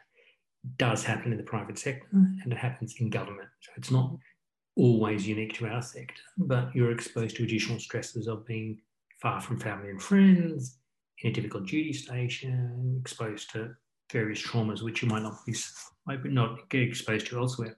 does 0.77 1.03
happen 1.03 1.31
in 1.31 1.38
the 1.38 1.43
private 1.43 1.77
sector 1.77 2.07
mm. 2.13 2.36
and 2.43 2.51
it 2.51 2.57
happens 2.57 2.95
in 2.99 3.10
government. 3.10 3.49
So 3.62 3.71
it's 3.77 3.91
not 3.91 4.12
always 4.75 5.27
unique 5.27 5.53
to 5.55 5.67
our 5.67 5.81
sector, 5.81 6.21
but 6.38 6.75
you're 6.75 6.91
exposed 6.91 7.36
to 7.38 7.43
additional 7.43 7.79
stresses 7.79 8.27
of 8.27 8.45
being 8.45 8.79
far 9.21 9.41
from 9.41 9.60
family 9.60 9.89
and 9.89 10.01
friends, 10.01 10.77
in 11.23 11.31
a 11.31 11.33
difficult 11.33 11.65
duty 11.65 11.93
station, 11.93 12.97
exposed 12.99 13.49
to 13.51 13.75
various 14.12 14.41
traumas 14.41 14.83
which 14.83 15.01
you 15.01 15.07
might 15.07 15.23
not 15.23 15.45
be 15.45 15.55
might 16.05 16.23
not 16.25 16.69
get 16.69 16.81
exposed 16.81 17.27
to 17.27 17.38
elsewhere. 17.38 17.77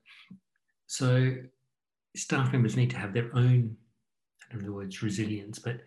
So 0.87 1.35
staff 2.15 2.51
members 2.51 2.75
need 2.75 2.89
to 2.91 2.97
have 2.97 3.13
their 3.13 3.29
own, 3.33 3.75
I 4.43 4.53
don't 4.53 4.61
know 4.61 4.67
the 4.67 4.73
words 4.73 5.01
resilience, 5.01 5.59
but 5.59 5.81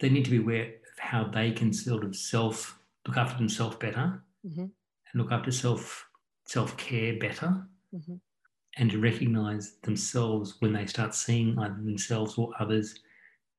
they 0.00 0.08
need 0.08 0.24
to 0.24 0.30
be 0.30 0.38
aware 0.38 0.74
how 0.98 1.24
they 1.24 1.52
can 1.52 1.72
sort 1.72 2.04
of 2.04 2.14
self 2.14 2.78
look 3.06 3.16
after 3.16 3.36
themselves 3.36 3.76
better 3.76 4.22
mm-hmm. 4.46 4.62
and 4.62 5.14
look 5.14 5.32
after 5.32 5.50
self 5.50 6.06
self 6.46 6.76
care 6.76 7.18
better. 7.18 7.66
Mm-hmm 7.94 8.14
and 8.76 8.90
to 8.90 8.98
recognize 8.98 9.74
themselves 9.82 10.56
when 10.60 10.72
they 10.72 10.86
start 10.86 11.14
seeing 11.14 11.58
either 11.58 11.74
themselves 11.74 12.38
or 12.38 12.50
others 12.58 12.94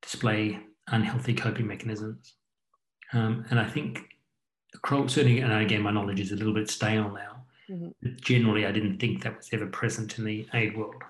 display 0.01 0.59
unhealthy 0.87 1.33
coping 1.33 1.67
mechanisms. 1.67 2.33
Um, 3.13 3.45
and 3.49 3.59
I 3.59 3.69
think, 3.69 4.09
certainly, 4.89 5.39
and 5.39 5.53
again, 5.53 5.81
my 5.81 5.91
knowledge 5.91 6.19
is 6.19 6.31
a 6.31 6.35
little 6.35 6.53
bit 6.53 6.69
stale 6.69 7.11
now, 7.11 7.45
mm-hmm. 7.69 7.89
but 8.01 8.19
generally, 8.21 8.65
I 8.65 8.71
didn't 8.71 8.97
think 8.97 9.21
that 9.23 9.37
was 9.37 9.49
ever 9.53 9.67
present 9.67 10.17
in 10.17 10.25
the 10.25 10.47
aid 10.53 10.75
world. 10.75 11.03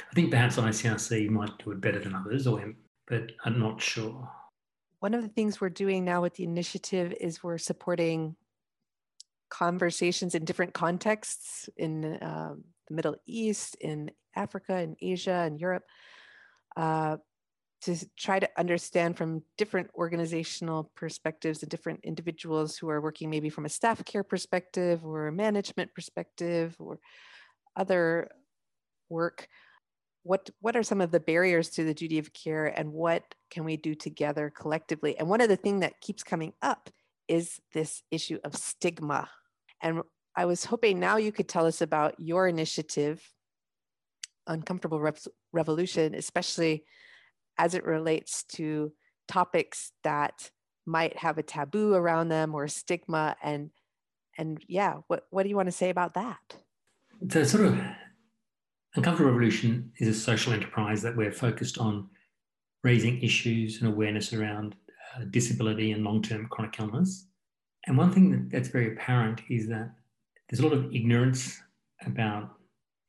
I 0.00 0.14
think 0.14 0.30
perhaps 0.30 0.56
ICRC 0.56 1.28
might 1.28 1.56
do 1.62 1.72
it 1.72 1.80
better 1.80 1.98
than 1.98 2.14
others, 2.14 2.46
or 2.46 2.74
but 3.06 3.32
I'm 3.44 3.58
not 3.58 3.80
sure. 3.80 4.28
One 5.00 5.14
of 5.14 5.22
the 5.22 5.28
things 5.28 5.60
we're 5.60 5.68
doing 5.68 6.04
now 6.04 6.22
with 6.22 6.34
the 6.34 6.44
initiative 6.44 7.14
is 7.20 7.42
we're 7.42 7.58
supporting 7.58 8.36
conversations 9.48 10.34
in 10.34 10.44
different 10.44 10.72
contexts 10.72 11.68
in 11.76 12.18
um, 12.22 12.64
the 12.88 12.94
Middle 12.94 13.16
East, 13.26 13.76
in 13.80 14.10
Africa, 14.34 14.78
in 14.78 14.96
Asia, 15.00 15.44
and 15.46 15.60
Europe, 15.60 15.84
uh, 16.76 17.16
to 17.82 17.96
try 18.16 18.38
to 18.38 18.48
understand 18.56 19.16
from 19.16 19.42
different 19.58 19.90
organizational 19.94 20.90
perspectives 20.94 21.62
and 21.62 21.70
different 21.70 22.00
individuals 22.02 22.76
who 22.76 22.88
are 22.88 23.00
working 23.00 23.30
maybe 23.30 23.50
from 23.50 23.66
a 23.66 23.68
staff 23.68 24.04
care 24.04 24.24
perspective 24.24 25.04
or 25.04 25.28
a 25.28 25.32
management 25.32 25.94
perspective 25.94 26.74
or 26.78 26.98
other 27.76 28.30
work 29.08 29.48
what 30.26 30.50
what 30.60 30.76
are 30.76 30.82
some 30.82 31.00
of 31.00 31.10
the 31.12 31.20
barriers 31.20 31.70
to 31.70 31.84
the 31.84 31.94
duty 31.94 32.18
of 32.18 32.32
care 32.32 32.66
and 32.66 32.92
what 32.92 33.22
can 33.50 33.64
we 33.64 33.76
do 33.76 33.94
together 33.94 34.52
collectively? 34.54 35.16
And 35.18 35.28
one 35.28 35.40
of 35.40 35.48
the 35.48 35.56
things 35.56 35.80
that 35.80 36.00
keeps 36.00 36.22
coming 36.22 36.52
up 36.62 36.90
is 37.28 37.60
this 37.72 38.02
issue 38.10 38.38
of 38.44 38.56
stigma. 38.56 39.28
And 39.82 40.02
i 40.36 40.44
was 40.44 40.64
hoping 40.64 41.00
now 41.00 41.16
you 41.16 41.32
could 41.32 41.48
tell 41.48 41.66
us 41.66 41.80
about 41.80 42.14
your 42.18 42.46
initiative 42.46 43.22
uncomfortable 44.46 45.02
revolution 45.52 46.14
especially 46.14 46.84
as 47.58 47.74
it 47.74 47.84
relates 47.84 48.44
to 48.44 48.92
topics 49.26 49.92
that 50.04 50.50
might 50.86 51.16
have 51.16 51.38
a 51.38 51.42
taboo 51.42 51.94
around 51.94 52.28
them 52.28 52.54
or 52.54 52.68
stigma 52.68 53.36
and 53.42 53.70
and 54.38 54.62
yeah 54.68 54.96
what 55.08 55.24
what 55.30 55.42
do 55.42 55.48
you 55.48 55.56
want 55.56 55.66
to 55.66 55.72
say 55.72 55.90
about 55.90 56.14
that? 56.14 56.58
So 57.30 57.42
sort 57.44 57.66
of 57.66 57.78
uncomfortable 58.96 59.30
revolution 59.30 59.92
is 59.98 60.08
a 60.08 60.14
social 60.18 60.52
enterprise 60.52 61.02
that 61.02 61.16
we're 61.16 61.32
focused 61.32 61.78
on 61.78 62.08
raising 62.82 63.20
issues 63.22 63.80
and 63.80 63.92
awareness 63.92 64.32
around 64.32 64.74
uh, 65.16 65.24
disability 65.30 65.92
and 65.92 66.04
long-term 66.04 66.46
chronic 66.50 66.78
illness 66.78 67.26
and 67.86 67.96
one 67.96 68.12
thing 68.12 68.30
that, 68.30 68.50
that's 68.50 68.68
very 68.68 68.92
apparent 68.92 69.40
is 69.48 69.68
that 69.68 69.90
there's 70.48 70.60
a 70.60 70.62
lot 70.62 70.72
of 70.72 70.92
ignorance 70.94 71.60
about 72.04 72.50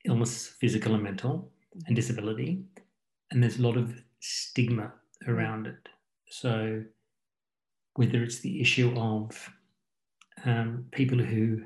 illness 0.05 0.47
physical 0.59 0.93
and 0.93 1.03
mental 1.03 1.51
and 1.85 1.95
disability 1.95 2.63
and 3.31 3.41
there's 3.41 3.59
a 3.59 3.61
lot 3.61 3.77
of 3.77 3.93
stigma 4.19 4.93
around 5.27 5.67
it. 5.67 5.89
So, 6.29 6.83
whether 7.95 8.23
it's 8.23 8.39
the 8.39 8.61
issue 8.61 8.93
of 8.97 9.49
um, 10.45 10.85
people 10.91 11.17
who 11.17 11.63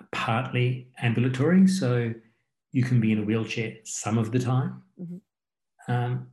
are 0.00 0.08
partly 0.12 0.88
ambulatory, 1.00 1.66
so 1.66 2.12
you 2.72 2.82
can 2.82 3.00
be 3.00 3.12
in 3.12 3.20
a 3.20 3.22
wheelchair 3.22 3.76
some 3.84 4.18
of 4.18 4.32
the 4.32 4.38
time, 4.38 4.82
mm-hmm. 5.00 5.92
um, 5.92 6.28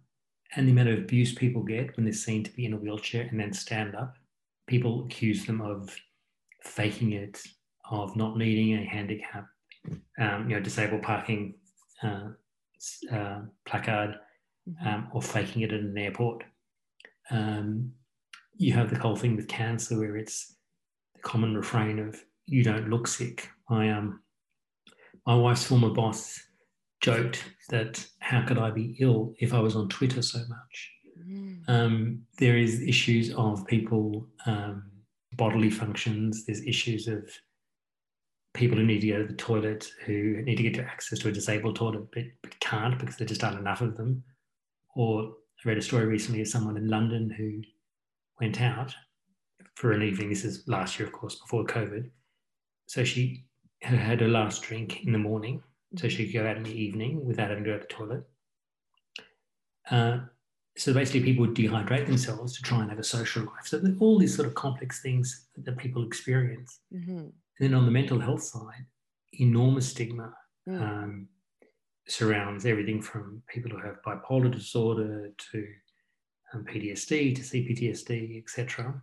and 0.56 0.68
the 0.68 0.72
amount 0.72 0.90
of 0.90 1.00
abuse 1.00 1.34
people 1.34 1.64
get 1.64 1.96
when 1.96 2.06
they're 2.06 2.14
seen 2.14 2.44
to 2.44 2.52
be 2.52 2.66
in 2.66 2.74
a 2.74 2.78
wheelchair 2.78 3.28
and 3.30 3.40
then 3.40 3.54
stand 3.54 3.96
up, 3.96 4.16
people 4.68 5.06
accuse 5.06 5.46
them 5.46 5.62
of 5.62 5.96
faking 6.64 7.14
it, 7.14 7.42
of 7.90 8.16
not 8.16 8.38
needing 8.38 8.74
a 8.74 8.86
handicap, 8.86 9.46
um, 10.20 10.50
you 10.50 10.56
know, 10.56 10.62
disabled 10.62 11.02
parking 11.02 11.56
uh, 12.04 12.30
uh, 13.12 13.42
placard 13.66 14.16
mm-hmm. 14.70 14.88
um, 14.88 15.10
or 15.14 15.22
faking 15.22 15.62
it 15.62 15.74
at 15.74 15.80
an 15.80 15.98
airport. 15.98 16.44
Um, 17.32 17.92
you 18.56 18.74
have 18.74 18.90
the 18.90 19.00
whole 19.00 19.16
thing 19.16 19.36
with 19.36 19.48
cancer 19.48 19.98
where 19.98 20.18
it's 20.18 20.56
the 21.16 21.22
common 21.22 21.56
refrain 21.56 22.00
of 22.00 22.22
"you 22.46 22.64
don't 22.64 22.90
look 22.90 23.08
sick." 23.08 23.50
I 23.70 23.90
um, 23.90 24.22
my 25.26 25.36
wife's 25.36 25.64
former 25.64 25.90
boss 25.90 26.42
joked 27.02 27.44
that 27.70 28.06
how 28.20 28.42
could 28.46 28.58
I 28.58 28.72
be 28.72 28.96
ill 29.00 29.34
if 29.40 29.54
I 29.54 29.60
was 29.60 29.76
on 29.76 29.90
Twitter 29.90 30.22
so 30.22 30.40
much? 30.50 30.92
Mm. 31.28 31.70
Um, 31.70 32.22
there 32.40 32.58
is 32.58 32.82
issues 32.82 33.34
of 33.36 33.66
people 33.68 34.28
um, 34.46 34.92
bodily 35.34 35.70
functions. 35.70 36.46
There's 36.46 36.66
issues 36.66 37.08
of 37.08 37.30
people 38.54 38.78
who 38.78 38.86
need 38.86 39.02
to 39.02 39.08
go 39.08 39.18
to 39.20 39.28
the 39.28 39.34
toilet 39.34 39.92
who 40.06 40.42
need 40.44 40.58
to 40.58 40.64
get 40.64 40.76
to 40.76 40.84
access 40.84 41.20
to 41.20 41.30
a 41.30 41.32
disabled 41.32 41.76
toilet 41.76 42.08
but, 42.14 42.24
but 42.42 42.60
can't 42.60 43.00
because 43.00 43.18
there 43.18 43.28
just 43.28 43.44
aren't 43.44 43.60
enough 43.60 43.82
of 43.82 43.98
them. 43.98 44.24
Or 44.96 45.24
I 45.24 45.70
read 45.70 45.78
a 45.78 45.82
story 45.82 46.06
recently 46.06 46.42
of 46.42 46.48
someone 46.48 46.78
in 46.78 46.88
London 46.88 47.30
who 47.30 47.62
went 48.40 48.62
out 48.62 48.94
for 49.76 49.92
an 49.92 50.04
evening. 50.04 50.30
This 50.30 50.46
is 50.46 50.64
last 50.68 51.00
year, 51.00 51.08
of 51.08 51.14
course, 51.14 51.36
before 51.36 51.66
COVID. 51.66 52.10
So 52.86 53.04
she 53.04 53.46
had 53.84 54.00
had 54.00 54.22
her 54.22 54.28
last 54.28 54.64
drink 54.64 55.04
in 55.04 55.12
the 55.12 55.18
morning, 55.18 55.62
so 55.98 56.08
she 56.08 56.26
could 56.26 56.34
go 56.34 56.48
out 56.48 56.58
in 56.58 56.64
the 56.64 56.82
evening 56.82 57.24
without 57.26 57.50
having 57.50 57.64
to 57.64 57.72
go 57.72 57.78
to 57.78 57.82
the 57.82 57.94
toilet. 57.94 58.24
Uh, 59.92 60.20
so 60.78 60.94
basically, 60.94 61.24
people 61.24 61.46
would 61.46 61.56
dehydrate 61.56 62.08
themselves 62.08 62.56
to 62.56 62.64
try 62.64 62.82
and 62.82 62.90
have 62.90 63.00
a 63.00 63.04
social 63.04 63.44
life. 63.44 63.66
So 63.66 63.82
all 64.00 64.18
these 64.18 64.36
sort 64.36 64.48
of 64.48 64.56
complex 64.56 65.02
things 65.02 65.48
that 65.58 65.78
people 65.78 66.06
experience. 66.06 66.80
Mm-hmm. 66.94 67.18
And 67.18 67.32
then 67.60 67.74
on 67.76 67.86
the 67.86 67.92
mental 67.92 68.20
health 68.20 68.42
side, 68.44 68.86
enormous 69.34 69.90
stigma. 69.90 70.34
Mm. 70.68 70.82
Um, 70.82 71.28
surrounds 72.08 72.66
everything 72.66 73.02
from 73.02 73.42
people 73.48 73.72
who 73.72 73.78
have 73.78 74.02
bipolar 74.06 74.52
disorder 74.52 75.30
to 75.52 75.68
um, 76.54 76.66
PTSD 76.66 77.36
to 77.36 77.42
CPTSD, 77.42 78.42
etc. 78.42 79.02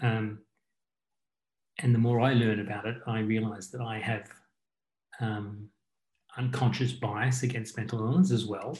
Um, 0.00 0.40
and 1.78 1.94
the 1.94 1.98
more 1.98 2.20
I 2.20 2.34
learn 2.34 2.60
about 2.60 2.86
it, 2.86 2.96
I 3.06 3.20
realize 3.20 3.70
that 3.70 3.80
I 3.80 3.98
have 3.98 4.28
um, 5.20 5.68
unconscious 6.36 6.92
bias 6.92 7.42
against 7.42 7.76
mental 7.76 8.00
illness 8.00 8.30
as 8.30 8.46
well. 8.46 8.78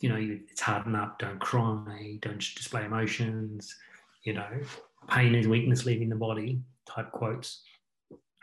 You 0.00 0.08
know, 0.08 0.18
it's 0.50 0.60
harden 0.60 0.94
up, 0.94 1.18
don't 1.18 1.38
cry, 1.38 2.18
don't 2.20 2.38
display 2.38 2.84
emotions, 2.84 3.74
you 4.24 4.32
know, 4.32 4.48
pain 5.08 5.34
is 5.34 5.46
weakness 5.46 5.84
leaving 5.84 6.08
the 6.08 6.16
body 6.16 6.60
type 6.86 7.12
quotes. 7.12 7.62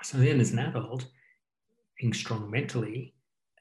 So 0.04 0.18
then 0.18 0.40
as 0.40 0.52
an 0.52 0.60
adult, 0.60 1.06
being 2.00 2.14
strong 2.14 2.50
mentally, 2.50 3.14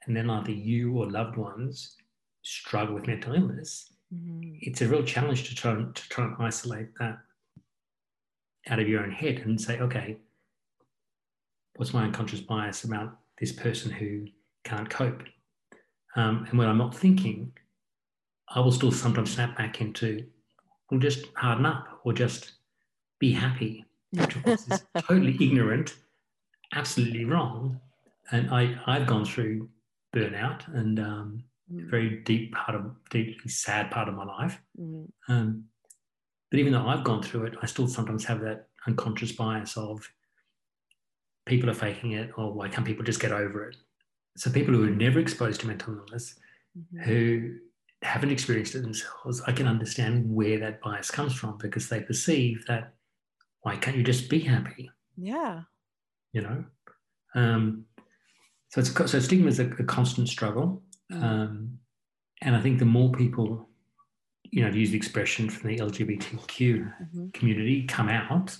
and 0.06 0.16
then 0.16 0.30
either 0.30 0.52
you 0.52 0.96
or 0.96 1.10
loved 1.10 1.36
ones 1.36 1.96
struggle 2.42 2.94
with 2.94 3.06
mental 3.06 3.34
illness, 3.34 3.92
mm-hmm. 4.14 4.54
it's 4.60 4.80
a 4.80 4.88
real 4.88 5.02
challenge 5.02 5.48
to 5.48 5.54
try, 5.54 5.74
to 5.74 6.08
try 6.08 6.24
and 6.24 6.36
isolate 6.38 6.88
that 6.98 7.18
out 8.68 8.78
of 8.78 8.88
your 8.88 9.02
own 9.02 9.10
head 9.10 9.42
and 9.44 9.60
say, 9.60 9.78
okay, 9.78 10.16
what's 11.76 11.94
my 11.94 12.04
unconscious 12.04 12.40
bias 12.40 12.84
about 12.84 13.18
this 13.38 13.52
person 13.52 13.90
who 13.90 14.26
can't 14.64 14.90
cope? 14.90 15.22
Um, 16.16 16.46
and 16.48 16.58
when 16.58 16.68
I'm 16.68 16.78
not 16.78 16.94
thinking, 16.94 17.52
I 18.48 18.60
will 18.60 18.72
still 18.72 18.92
sometimes 18.92 19.32
snap 19.32 19.56
back 19.56 19.80
into, 19.80 20.26
well, 20.90 21.00
just 21.00 21.26
harden 21.34 21.66
up 21.66 22.00
or 22.04 22.12
just 22.12 22.52
be 23.18 23.32
happy, 23.32 23.84
which 24.10 24.36
of 24.36 24.42
course 24.42 24.66
is 24.68 24.82
totally 25.02 25.36
ignorant, 25.40 25.94
absolutely 26.74 27.24
wrong. 27.24 27.80
And 28.32 28.50
I, 28.50 28.78
I've 28.86 29.06
gone 29.06 29.24
through 29.24 29.68
burnout 30.14 30.66
and 30.74 30.98
um, 30.98 31.44
mm. 31.72 31.88
very 31.90 32.16
deep 32.24 32.52
part 32.52 32.74
of 32.74 32.90
deeply 33.10 33.50
sad 33.50 33.90
part 33.90 34.08
of 34.08 34.14
my 34.14 34.24
life. 34.24 34.60
Mm. 34.80 35.08
Um, 35.28 35.64
but 36.50 36.58
even 36.58 36.72
though 36.72 36.86
I've 36.86 37.04
gone 37.04 37.22
through 37.22 37.44
it, 37.44 37.54
I 37.62 37.66
still 37.66 37.86
sometimes 37.86 38.24
have 38.24 38.40
that 38.40 38.68
unconscious 38.86 39.32
bias 39.32 39.76
of 39.76 40.08
people 41.46 41.70
are 41.70 41.74
faking 41.74 42.12
it, 42.12 42.30
or 42.36 42.52
why 42.52 42.68
can't 42.68 42.86
people 42.86 43.04
just 43.04 43.20
get 43.20 43.32
over 43.32 43.68
it? 43.68 43.76
So 44.36 44.50
people 44.50 44.74
who 44.74 44.84
are 44.84 44.90
never 44.90 45.18
exposed 45.18 45.60
to 45.60 45.66
mental 45.66 45.96
illness, 45.96 46.36
mm-hmm. 46.78 47.02
who 47.02 47.56
haven't 48.02 48.30
experienced 48.30 48.74
it 48.74 48.82
themselves, 48.82 49.42
I 49.46 49.52
can 49.52 49.66
understand 49.66 50.32
where 50.32 50.58
that 50.58 50.80
bias 50.80 51.10
comes 51.10 51.34
from 51.34 51.58
because 51.58 51.88
they 51.88 52.00
perceive 52.00 52.64
that 52.66 52.94
why 53.62 53.76
can't 53.76 53.96
you 53.96 54.02
just 54.02 54.30
be 54.30 54.40
happy? 54.40 54.90
Yeah. 55.16 55.62
You 56.32 56.42
know, 56.42 56.64
um, 57.34 57.84
so 58.68 58.80
it's 58.80 58.94
so 59.10 59.18
stigma 59.18 59.48
is 59.48 59.58
a, 59.58 59.66
a 59.66 59.84
constant 59.84 60.28
struggle, 60.28 60.82
mm. 61.12 61.22
um, 61.22 61.78
and 62.42 62.54
I 62.54 62.60
think 62.60 62.78
the 62.78 62.84
more 62.84 63.10
people, 63.10 63.68
you 64.50 64.64
know, 64.64 64.70
to 64.70 64.78
use 64.78 64.90
the 64.90 64.96
expression 64.96 65.48
from 65.48 65.70
the 65.70 65.78
LGBTQ 65.78 66.48
mm-hmm. 66.48 67.28
community, 67.30 67.86
come 67.86 68.08
out 68.08 68.56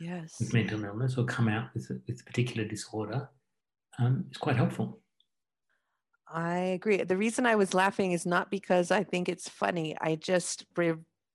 yes. 0.00 0.36
with 0.38 0.52
mental 0.52 0.84
illness 0.84 1.16
or 1.16 1.24
come 1.24 1.48
out 1.48 1.68
with 1.74 1.90
a, 1.90 2.00
with 2.06 2.20
a 2.20 2.24
particular 2.24 2.66
disorder, 2.66 3.28
um, 3.98 4.24
it's 4.28 4.38
quite 4.38 4.56
helpful. 4.56 5.00
I 6.32 6.58
agree. 6.58 7.02
The 7.02 7.16
reason 7.16 7.44
I 7.44 7.56
was 7.56 7.74
laughing 7.74 8.12
is 8.12 8.24
not 8.24 8.50
because 8.50 8.90
I 8.90 9.02
think 9.02 9.28
it's 9.28 9.48
funny. 9.48 9.96
I 10.00 10.14
just 10.14 10.64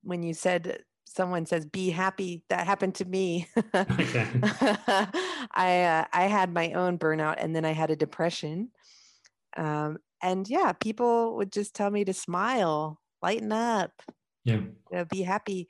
when 0.04 0.24
you 0.24 0.34
said 0.34 0.84
someone 1.06 1.46
says 1.46 1.66
be 1.66 1.90
happy 1.90 2.44
that 2.50 2.66
happened 2.66 2.96
to 2.96 3.06
me 3.06 3.48
i 3.74 5.84
uh, 5.84 6.06
i 6.12 6.24
had 6.24 6.54
my 6.54 6.74
own 6.74 6.98
burnout 6.98 7.36
and 7.38 7.56
then 7.56 7.64
i 7.64 7.72
had 7.72 7.90
a 7.90 7.96
depression 7.96 8.70
um, 9.56 9.98
and 10.22 10.50
yeah 10.50 10.74
people 10.74 11.38
would 11.38 11.52
just 11.52 11.74
tell 11.74 11.90
me 11.90 12.04
to 12.04 12.14
smile 12.14 13.00
lighten 13.22 13.52
up. 13.52 13.92
Yeah. 14.44 14.56
You 14.56 14.74
know, 14.92 15.06
be 15.06 15.22
happy. 15.24 15.68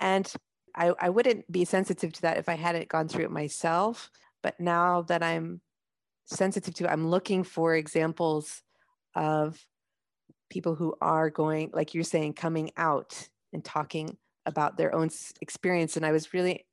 And 0.00 0.30
I, 0.74 0.92
I 0.98 1.10
wouldn't 1.10 1.50
be 1.50 1.64
sensitive 1.64 2.12
to 2.14 2.22
that 2.22 2.38
if 2.38 2.48
i 2.48 2.54
hadn't 2.54 2.88
gone 2.88 3.08
through 3.08 3.24
it 3.24 3.30
myself. 3.30 4.10
But 4.42 4.58
now 4.58 5.02
that 5.02 5.22
i'm 5.22 5.60
sensitive 6.26 6.74
to 6.74 6.90
i'm 6.90 7.08
looking 7.08 7.44
for 7.44 7.74
examples 7.74 8.62
of 9.14 9.62
people 10.50 10.74
who 10.74 10.94
are 11.00 11.30
going 11.30 11.70
like 11.72 11.94
you're 11.94 12.04
saying 12.04 12.32
coming 12.32 12.70
out 12.76 13.28
and 13.52 13.64
talking 13.64 14.16
about 14.46 14.76
their 14.76 14.94
own 14.94 15.10
experience. 15.40 15.96
And 15.96 16.04
I 16.04 16.12
was 16.12 16.34
really 16.34 16.66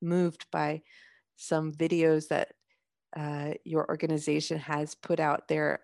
moved 0.00 0.46
by 0.50 0.82
some 1.36 1.72
videos 1.72 2.28
that 2.28 2.52
uh, 3.16 3.54
your 3.64 3.88
organization 3.88 4.58
has 4.58 4.94
put 4.94 5.20
out 5.20 5.48
there 5.48 5.80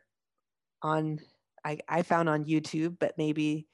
on, 0.82 1.20
I, 1.64 1.78
I 1.88 2.02
found 2.02 2.28
on 2.28 2.44
YouTube, 2.44 2.98
but 2.98 3.14
maybe 3.18 3.66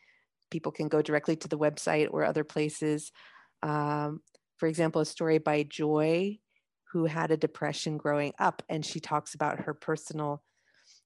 people 0.51 0.73
can 0.73 0.89
go 0.89 1.03
directly 1.03 1.37
to 1.37 1.49
the 1.49 1.59
website 1.59 2.09
or 2.11 2.25
other 2.25 2.45
places. 2.45 3.13
Um, 3.63 4.21
for 4.59 4.67
example, 4.69 5.01
a 5.01 5.07
story 5.07 5.39
by 5.39 5.63
Joy, 5.63 6.39
who 6.93 7.07
had 7.07 7.31
a 7.31 7.37
depression 7.37 7.97
growing 7.97 8.33
up, 8.39 8.63
and 8.69 8.85
she 8.85 9.01
talks 9.01 9.35
about 9.35 9.61
her 9.61 9.75
personal 9.75 10.43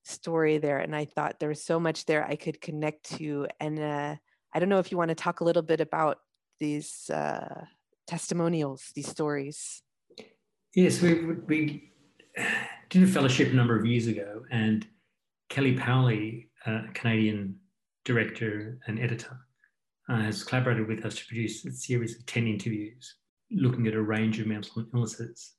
story 0.04 0.58
there. 0.58 0.78
And 0.78 0.94
I 0.96 1.04
thought 1.04 1.38
there 1.40 1.48
was 1.48 1.64
so 1.64 1.78
much 1.78 2.06
there 2.06 2.26
I 2.26 2.36
could 2.36 2.60
connect 2.60 3.16
to. 3.18 3.46
And 3.60 3.78
uh, 3.78 4.16
I 4.54 4.58
don't 4.58 4.68
know 4.68 4.78
if 4.78 4.90
you 4.90 4.98
want 4.98 5.10
to 5.10 5.14
talk 5.14 5.40
a 5.40 5.44
little 5.44 5.62
bit 5.62 5.80
about 5.80 6.18
these 6.58 7.10
uh, 7.10 7.64
testimonials, 8.06 8.90
these 8.94 9.08
stories. 9.08 9.82
Yes, 10.74 11.00
we, 11.00 11.24
we 11.46 11.92
did 12.90 13.02
a 13.02 13.06
fellowship 13.06 13.52
a 13.52 13.54
number 13.54 13.78
of 13.78 13.86
years 13.86 14.06
ago, 14.06 14.42
and 14.50 14.86
Kelly 15.48 15.76
Powley, 15.76 16.48
a 16.66 16.82
Canadian 16.94 17.56
director 18.04 18.78
and 18.86 18.98
editor, 18.98 19.38
uh, 20.08 20.20
has 20.20 20.44
collaborated 20.44 20.86
with 20.86 21.04
us 21.04 21.14
to 21.16 21.26
produce 21.26 21.64
a 21.64 21.72
series 21.72 22.16
of 22.16 22.26
10 22.26 22.46
interviews 22.46 23.16
looking 23.50 23.86
at 23.86 23.94
a 23.94 24.02
range 24.02 24.38
of 24.40 24.46
mental 24.46 24.84
illnesses. 24.92 25.54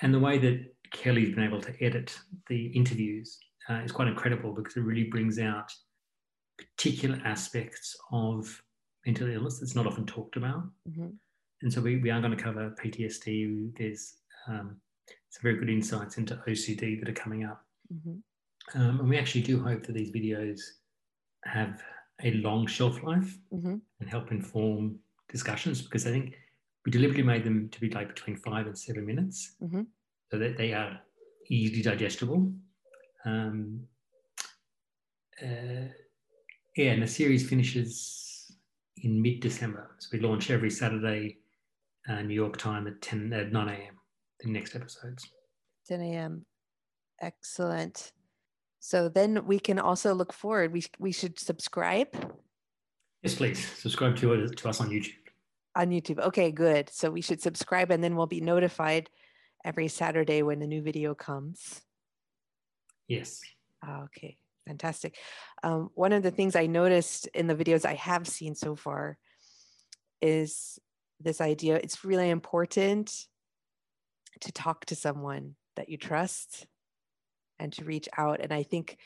And 0.00 0.12
the 0.12 0.20
way 0.20 0.38
that 0.38 0.74
Kelly's 0.92 1.34
been 1.34 1.44
able 1.44 1.60
to 1.60 1.84
edit 1.84 2.16
the 2.48 2.66
interviews 2.68 3.38
uh, 3.68 3.80
is 3.84 3.92
quite 3.92 4.08
incredible 4.08 4.52
because 4.52 4.76
it 4.76 4.82
really 4.82 5.04
brings 5.04 5.38
out 5.38 5.72
particular 6.58 7.20
aspects 7.24 7.96
of 8.12 8.62
mental 9.04 9.28
illness 9.28 9.58
that's 9.58 9.74
not 9.74 9.86
often 9.86 10.06
talked 10.06 10.36
about. 10.36 10.64
Mm-hmm. 10.88 11.08
And 11.62 11.72
so 11.72 11.80
we, 11.80 11.98
we 11.98 12.10
are 12.10 12.20
going 12.20 12.36
to 12.36 12.42
cover 12.42 12.74
PTSD. 12.82 13.76
There's 13.76 14.16
um, 14.48 14.76
some 15.30 15.42
very 15.42 15.56
good 15.56 15.70
insights 15.70 16.18
into 16.18 16.40
OCD 16.48 17.00
that 17.00 17.08
are 17.08 17.20
coming 17.20 17.44
up. 17.44 17.64
Mm-hmm. 17.92 18.80
Um, 18.80 19.00
and 19.00 19.08
we 19.08 19.16
actually 19.16 19.42
do 19.42 19.62
hope 19.62 19.86
that 19.86 19.92
these 19.92 20.10
videos 20.10 20.60
have 21.46 21.82
a 22.22 22.32
long 22.32 22.66
shelf 22.66 23.02
life 23.02 23.38
mm-hmm. 23.52 23.76
and 24.00 24.08
help 24.08 24.30
inform 24.30 24.98
discussions 25.28 25.82
because 25.82 26.06
I 26.06 26.10
think 26.10 26.34
we 26.84 26.92
deliberately 26.92 27.22
made 27.22 27.44
them 27.44 27.68
to 27.70 27.80
be 27.80 27.90
like 27.90 28.08
between 28.08 28.36
five 28.36 28.66
and 28.66 28.78
seven 28.78 29.04
minutes 29.04 29.56
mm-hmm. 29.62 29.82
so 30.30 30.38
that 30.38 30.56
they 30.56 30.72
are 30.72 31.00
easily 31.48 31.82
digestible. 31.82 32.52
Um, 33.24 33.80
uh, 35.42 35.88
yeah, 36.76 36.92
and 36.92 37.02
the 37.02 37.06
series 37.06 37.48
finishes 37.48 38.52
in 39.02 39.20
mid 39.20 39.40
December. 39.40 39.90
So 39.98 40.08
we 40.12 40.20
launch 40.20 40.50
every 40.50 40.70
Saturday, 40.70 41.38
uh, 42.08 42.22
New 42.22 42.34
York 42.34 42.56
time 42.56 42.86
at 42.86 43.02
10 43.02 43.32
at 43.32 43.52
9 43.52 43.68
a.m. 43.68 43.94
The 44.40 44.50
next 44.50 44.74
episodes. 44.74 45.28
10 45.88 46.00
a.m. 46.02 46.46
Excellent. 47.20 48.12
So 48.86 49.08
then 49.08 49.44
we 49.46 49.58
can 49.58 49.80
also 49.80 50.14
look 50.14 50.32
forward. 50.32 50.72
We, 50.72 50.84
we 51.00 51.10
should 51.10 51.40
subscribe. 51.40 52.06
Yes, 53.20 53.34
please. 53.34 53.58
Subscribe 53.58 54.14
to, 54.18 54.34
it, 54.34 54.56
to 54.58 54.68
us 54.68 54.80
on 54.80 54.90
YouTube. 54.90 55.26
On 55.74 55.90
YouTube. 55.90 56.20
Okay, 56.20 56.52
good. 56.52 56.88
So 56.90 57.10
we 57.10 57.20
should 57.20 57.42
subscribe 57.42 57.90
and 57.90 58.02
then 58.02 58.14
we'll 58.14 58.28
be 58.28 58.40
notified 58.40 59.10
every 59.64 59.88
Saturday 59.88 60.44
when 60.44 60.60
the 60.60 60.68
new 60.68 60.82
video 60.82 61.16
comes. 61.16 61.82
Yes. 63.08 63.40
Ah, 63.84 64.04
okay, 64.04 64.36
fantastic. 64.68 65.16
Um, 65.64 65.90
one 65.96 66.12
of 66.12 66.22
the 66.22 66.30
things 66.30 66.54
I 66.54 66.66
noticed 66.66 67.26
in 67.34 67.48
the 67.48 67.56
videos 67.56 67.84
I 67.84 67.94
have 67.94 68.28
seen 68.28 68.54
so 68.54 68.76
far 68.76 69.18
is 70.22 70.78
this 71.18 71.40
idea 71.40 71.74
it's 71.74 72.04
really 72.04 72.30
important 72.30 73.26
to 74.42 74.52
talk 74.52 74.84
to 74.84 74.94
someone 74.94 75.56
that 75.74 75.88
you 75.88 75.96
trust 75.96 76.68
and 77.58 77.72
to 77.74 77.84
reach 77.84 78.08
out. 78.16 78.40
And 78.40 78.52
I 78.52 78.62
think 78.62 78.98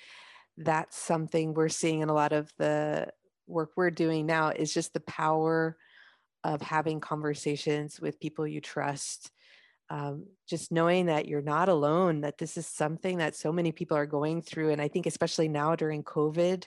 that's 0.56 0.96
something 0.96 1.54
we're 1.54 1.68
seeing 1.68 2.00
in 2.00 2.08
a 2.08 2.14
lot 2.14 2.32
of 2.32 2.52
the 2.58 3.08
work 3.46 3.72
we're 3.76 3.90
doing 3.90 4.26
now 4.26 4.50
is 4.50 4.72
just 4.72 4.92
the 4.92 5.00
power 5.00 5.76
of 6.44 6.62
having 6.62 7.00
conversations 7.00 8.00
with 8.00 8.20
people 8.20 8.46
you 8.46 8.60
trust. 8.60 9.30
Um, 9.88 10.26
just 10.48 10.70
knowing 10.70 11.06
that 11.06 11.26
you're 11.26 11.42
not 11.42 11.68
alone, 11.68 12.20
that 12.20 12.38
this 12.38 12.56
is 12.56 12.66
something 12.66 13.18
that 13.18 13.34
so 13.34 13.50
many 13.52 13.72
people 13.72 13.96
are 13.96 14.06
going 14.06 14.40
through. 14.40 14.70
And 14.70 14.80
I 14.80 14.86
think, 14.86 15.06
especially 15.06 15.48
now 15.48 15.74
during 15.74 16.04
COVID, 16.04 16.64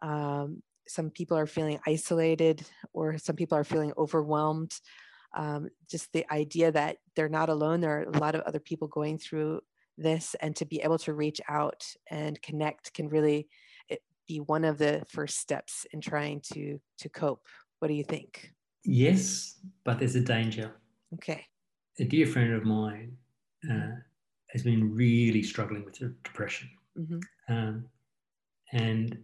um, 0.00 0.62
some 0.88 1.10
people 1.10 1.36
are 1.36 1.46
feeling 1.46 1.78
isolated 1.86 2.62
or 2.94 3.18
some 3.18 3.36
people 3.36 3.58
are 3.58 3.64
feeling 3.64 3.92
overwhelmed. 3.96 4.74
Um, 5.36 5.68
just 5.88 6.12
the 6.12 6.24
idea 6.32 6.72
that 6.72 6.96
they're 7.14 7.28
not 7.28 7.50
alone, 7.50 7.80
there 7.80 8.00
are 8.00 8.02
a 8.04 8.18
lot 8.18 8.34
of 8.34 8.40
other 8.40 8.58
people 8.58 8.88
going 8.88 9.18
through 9.18 9.60
this 10.00 10.34
and 10.40 10.56
to 10.56 10.64
be 10.64 10.80
able 10.80 10.98
to 10.98 11.14
reach 11.14 11.40
out 11.48 11.84
and 12.10 12.40
connect 12.42 12.92
can 12.94 13.08
really 13.08 13.48
eh, 13.90 13.96
be 14.26 14.40
one 14.40 14.64
of 14.64 14.78
the 14.78 15.02
first 15.08 15.38
steps 15.38 15.86
in 15.92 16.00
trying 16.00 16.40
to 16.52 16.80
to 16.98 17.08
cope. 17.08 17.46
What 17.78 17.88
do 17.88 17.94
you 17.94 18.04
think? 18.04 18.52
Yes 18.84 19.56
but 19.84 19.98
there's 19.98 20.16
a 20.16 20.20
danger. 20.20 20.72
Okay. 21.14 21.44
A 21.98 22.04
dear 22.04 22.26
friend 22.26 22.54
of 22.54 22.64
mine 22.64 23.16
uh, 23.70 23.96
has 24.48 24.62
been 24.62 24.94
really 24.94 25.42
struggling 25.42 25.84
with 25.84 25.98
depression. 25.98 26.70
Mm-hmm. 26.98 27.54
um, 27.54 27.84
and 28.72 29.16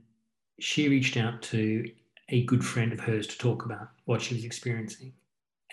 she 0.60 0.88
reached 0.88 1.16
out 1.16 1.42
to 1.42 1.84
a 2.28 2.44
good 2.44 2.64
friend 2.64 2.92
of 2.92 3.00
hers 3.00 3.26
to 3.26 3.38
talk 3.38 3.64
about 3.64 3.88
what 4.04 4.22
she 4.22 4.34
was 4.34 4.44
experiencing. 4.44 5.12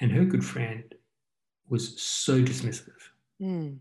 And 0.01 0.11
her 0.11 0.25
good 0.25 0.43
friend 0.43 0.83
was 1.69 2.01
so 2.01 2.41
dismissive. 2.41 2.89
Mm 3.41 3.79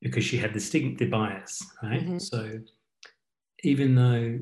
because 0.00 0.24
she 0.24 0.36
had 0.36 0.54
the 0.54 0.60
stigma, 0.60 0.96
the 0.96 1.06
bias, 1.06 1.62
right? 1.82 2.02
Mm-hmm. 2.02 2.18
So 2.18 2.60
even 3.62 3.94
though 3.94 4.38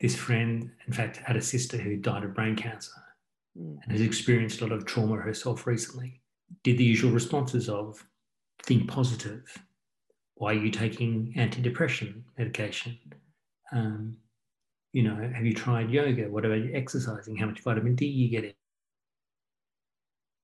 this 0.00 0.16
friend, 0.16 0.70
in 0.86 0.92
fact, 0.92 1.18
had 1.18 1.36
a 1.36 1.42
sister 1.42 1.76
who 1.76 1.96
died 1.96 2.24
of 2.24 2.34
brain 2.34 2.56
cancer 2.56 2.90
mm. 3.58 3.78
and 3.82 3.92
has 3.92 4.00
experienced 4.00 4.60
a 4.60 4.66
lot 4.66 4.72
of 4.72 4.84
trauma 4.84 5.16
herself 5.16 5.66
recently, 5.66 6.20
did 6.62 6.78
the 6.78 6.84
usual 6.84 7.12
responses 7.12 7.68
of 7.68 8.04
think 8.62 8.88
positive. 8.88 9.42
Why 10.34 10.50
are 10.52 10.64
you 10.64 10.70
taking 10.70 11.32
antidepressant 11.36 12.22
medication? 12.36 12.98
Um, 13.72 14.16
you 14.92 15.02
know, 15.02 15.14
have 15.14 15.44
you 15.44 15.54
tried 15.54 15.90
yoga? 15.90 16.28
What 16.28 16.44
about 16.44 16.62
exercising? 16.72 17.36
How 17.36 17.46
much 17.46 17.62
vitamin 17.62 17.94
D 17.94 18.06
you 18.06 18.28
get 18.28 18.44
in? 18.44 18.52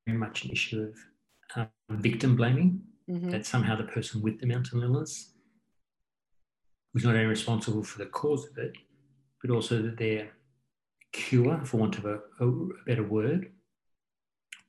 Very 0.07 0.19
much 0.19 0.45
an 0.45 0.51
issue 0.51 0.93
of 1.57 1.69
um, 1.91 2.01
victim 2.01 2.37
blaming 2.37 2.81
mm-hmm. 3.11 3.31
that 3.31 3.47
somehow 3.47 3.77
the 3.77 3.85
person 3.85 4.23
with 4.23 4.41
the 4.41 4.47
mental 4.47 4.83
illness 4.83 5.33
was 6.95 7.05
not 7.05 7.15
only 7.15 7.27
responsible 7.27 7.83
for 7.83 7.99
the 7.99 8.07
cause 8.07 8.47
of 8.47 8.59
it, 8.59 8.73
but 9.41 9.51
also 9.51 9.83
that 9.83 9.97
their 9.97 10.31
cure, 11.13 11.61
for 11.65 11.79
want 11.79 11.99
of 11.99 12.05
a, 12.05 12.21
a 12.41 12.69
better 12.87 13.03
word, 13.03 13.53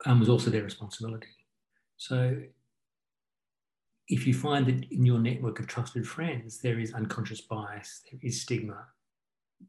um, 0.05 0.19
was 0.19 0.29
also 0.29 0.49
their 0.49 0.63
responsibility. 0.63 1.27
So 1.97 2.37
if 4.07 4.25
you 4.25 4.33
find 4.33 4.65
that 4.65 4.91
in 4.91 5.05
your 5.05 5.19
network 5.19 5.59
of 5.59 5.67
trusted 5.67 6.07
friends 6.07 6.59
there 6.59 6.79
is 6.79 6.93
unconscious 6.93 7.41
bias, 7.41 8.01
there 8.09 8.19
is 8.23 8.41
stigma, 8.41 8.87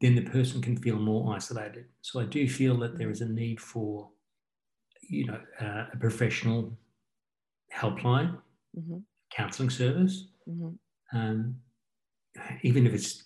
then 0.01 0.15
the 0.15 0.21
person 0.21 0.61
can 0.61 0.77
feel 0.77 0.97
more 0.97 1.35
isolated. 1.35 1.85
So 2.01 2.19
I 2.19 2.25
do 2.25 2.47
feel 2.49 2.77
that 2.79 2.97
there 2.97 3.11
is 3.11 3.21
a 3.21 3.27
need 3.27 3.61
for, 3.61 4.09
you 5.07 5.27
know, 5.27 5.39
uh, 5.61 5.85
a 5.93 5.97
professional 5.99 6.77
helpline 7.73 8.37
mm-hmm. 8.77 8.97
counselling 9.31 9.69
service. 9.69 10.27
Mm-hmm. 10.47 11.17
Um, 11.17 11.55
even 12.63 12.87
if 12.87 12.93
it's 12.93 13.23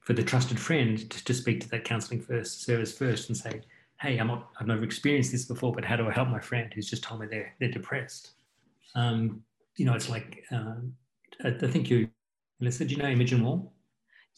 for 0.00 0.12
the 0.12 0.22
trusted 0.22 0.58
friend 0.58 1.10
to, 1.10 1.24
to 1.24 1.34
speak 1.34 1.60
to 1.60 1.68
that 1.68 1.84
counselling 1.84 2.20
first 2.20 2.64
service 2.64 2.96
first 2.96 3.28
and 3.28 3.36
say, 3.36 3.60
"Hey, 4.00 4.18
I'm 4.18 4.28
not, 4.28 4.50
I've 4.58 4.66
never 4.66 4.84
experienced 4.84 5.32
this 5.32 5.44
before, 5.44 5.72
but 5.72 5.84
how 5.84 5.96
do 5.96 6.08
I 6.08 6.12
help 6.12 6.28
my 6.28 6.40
friend 6.40 6.72
who's 6.74 6.90
just 6.90 7.02
told 7.02 7.20
me 7.20 7.26
they're 7.30 7.54
they're 7.60 7.70
depressed?" 7.70 8.32
Um, 8.94 9.42
you 9.76 9.84
know, 9.84 9.94
it's 9.94 10.08
like 10.08 10.44
um, 10.50 10.94
I, 11.44 11.48
I, 11.48 11.68
think 11.68 11.90
you, 11.90 12.08
Melissa, 12.58 12.84
do 12.84 12.94
you 12.94 13.02
know 13.02 13.08
Imogen 13.08 13.44
Wall? 13.44 13.72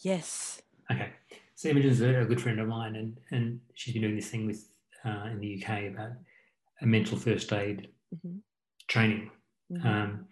Yes. 0.02 0.60
Okay, 0.90 1.10
so 1.54 1.68
Imogen's 1.68 2.00
a, 2.00 2.20
a 2.20 2.24
good 2.24 2.40
friend 2.40 2.60
of 2.60 2.68
mine, 2.68 2.96
and 2.96 3.16
and 3.30 3.60
she's 3.74 3.94
been 3.94 4.02
doing 4.02 4.16
this 4.16 4.28
thing 4.28 4.46
with 4.46 4.68
uh, 5.04 5.28
in 5.30 5.40
the 5.40 5.62
UK 5.62 5.92
about 5.92 6.12
a 6.82 6.86
mental 6.86 7.16
first 7.16 7.52
aid 7.52 7.88
mm-hmm. 8.14 8.38
training 8.88 9.30
Mm-hmm. 9.70 9.86
Um, 9.86 10.26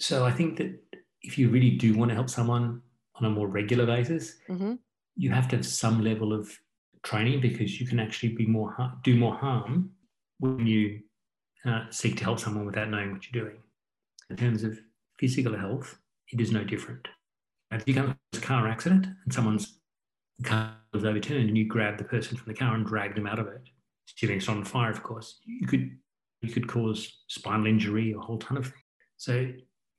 so 0.00 0.24
I 0.24 0.30
think 0.30 0.56
that 0.58 0.78
if 1.22 1.38
you 1.38 1.48
really 1.48 1.70
do 1.70 1.96
want 1.96 2.10
to 2.10 2.14
help 2.14 2.30
someone 2.30 2.82
on 3.16 3.24
a 3.24 3.30
more 3.30 3.48
regular 3.48 3.86
basis, 3.86 4.36
mm-hmm. 4.48 4.74
you 5.16 5.30
have 5.30 5.48
to 5.48 5.56
have 5.56 5.66
some 5.66 6.02
level 6.02 6.32
of 6.32 6.50
training 7.02 7.40
because 7.40 7.80
you 7.80 7.86
can 7.86 8.00
actually 8.00 8.30
be 8.30 8.46
more 8.46 8.76
do 9.02 9.16
more 9.16 9.34
harm 9.34 9.90
when 10.38 10.66
you 10.66 11.00
uh, 11.64 11.84
seek 11.90 12.16
to 12.16 12.24
help 12.24 12.38
someone 12.38 12.66
without 12.66 12.88
knowing 12.88 13.12
what 13.12 13.22
you're 13.30 13.44
doing. 13.44 13.58
In 14.30 14.36
terms 14.36 14.62
of 14.62 14.78
physical 15.18 15.56
health, 15.56 15.98
it 16.32 16.40
is 16.40 16.52
no 16.52 16.64
different. 16.64 17.08
If 17.70 17.86
you 17.86 17.94
come 17.94 18.16
to 18.32 18.38
a 18.38 18.42
car 18.42 18.68
accident 18.68 19.06
and 19.06 19.34
someone's 19.34 19.80
car 20.42 20.76
was 20.92 21.04
overturned 21.04 21.48
and 21.48 21.58
you 21.58 21.66
grab 21.66 21.98
the 21.98 22.04
person 22.04 22.36
from 22.36 22.52
the 22.52 22.58
car 22.58 22.74
and 22.74 22.86
drag 22.86 23.14
them 23.14 23.26
out 23.26 23.38
of 23.38 23.48
it, 23.48 23.62
shooting 24.06 24.36
it's 24.36 24.48
on 24.48 24.64
fire, 24.64 24.90
of 24.90 25.02
course, 25.02 25.40
you 25.44 25.66
could 25.66 25.90
you 26.40 26.52
could 26.52 26.68
cause 26.68 27.24
spinal 27.28 27.66
injury, 27.66 28.12
a 28.12 28.18
whole 28.18 28.38
ton 28.38 28.58
of 28.58 28.64
things. 28.64 28.76
So, 29.16 29.50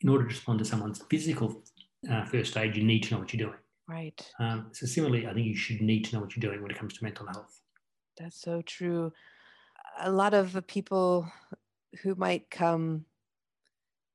in 0.02 0.10
order 0.10 0.24
to 0.24 0.30
respond 0.30 0.60
to 0.60 0.66
someone's 0.66 1.04
physical 1.10 1.64
uh, 2.10 2.26
first 2.26 2.56
aid, 2.56 2.76
you 2.76 2.84
need 2.84 3.04
to 3.04 3.14
know 3.14 3.20
what 3.20 3.34
you're 3.34 3.48
doing. 3.48 3.60
Right. 3.88 4.32
Um, 4.40 4.68
so 4.72 4.86
similarly, 4.86 5.28
I 5.28 5.34
think 5.34 5.48
you 5.48 5.56
should 5.56 5.82
need 5.82 6.06
to 6.06 6.16
know 6.16 6.22
what 6.22 6.36
you're 6.36 6.50
doing 6.50 6.62
when 6.62 6.72
it 6.72 6.78
comes 6.78 6.94
to 6.98 7.04
mental 7.04 7.26
health. 7.26 7.60
That's 8.18 8.40
so 8.40 8.62
true. 8.62 9.12
A 10.00 10.12
lot 10.12 10.34
of 10.34 10.54
the 10.54 10.62
people 10.62 11.30
who 12.04 12.16
might 12.16 12.50
come 12.52 13.06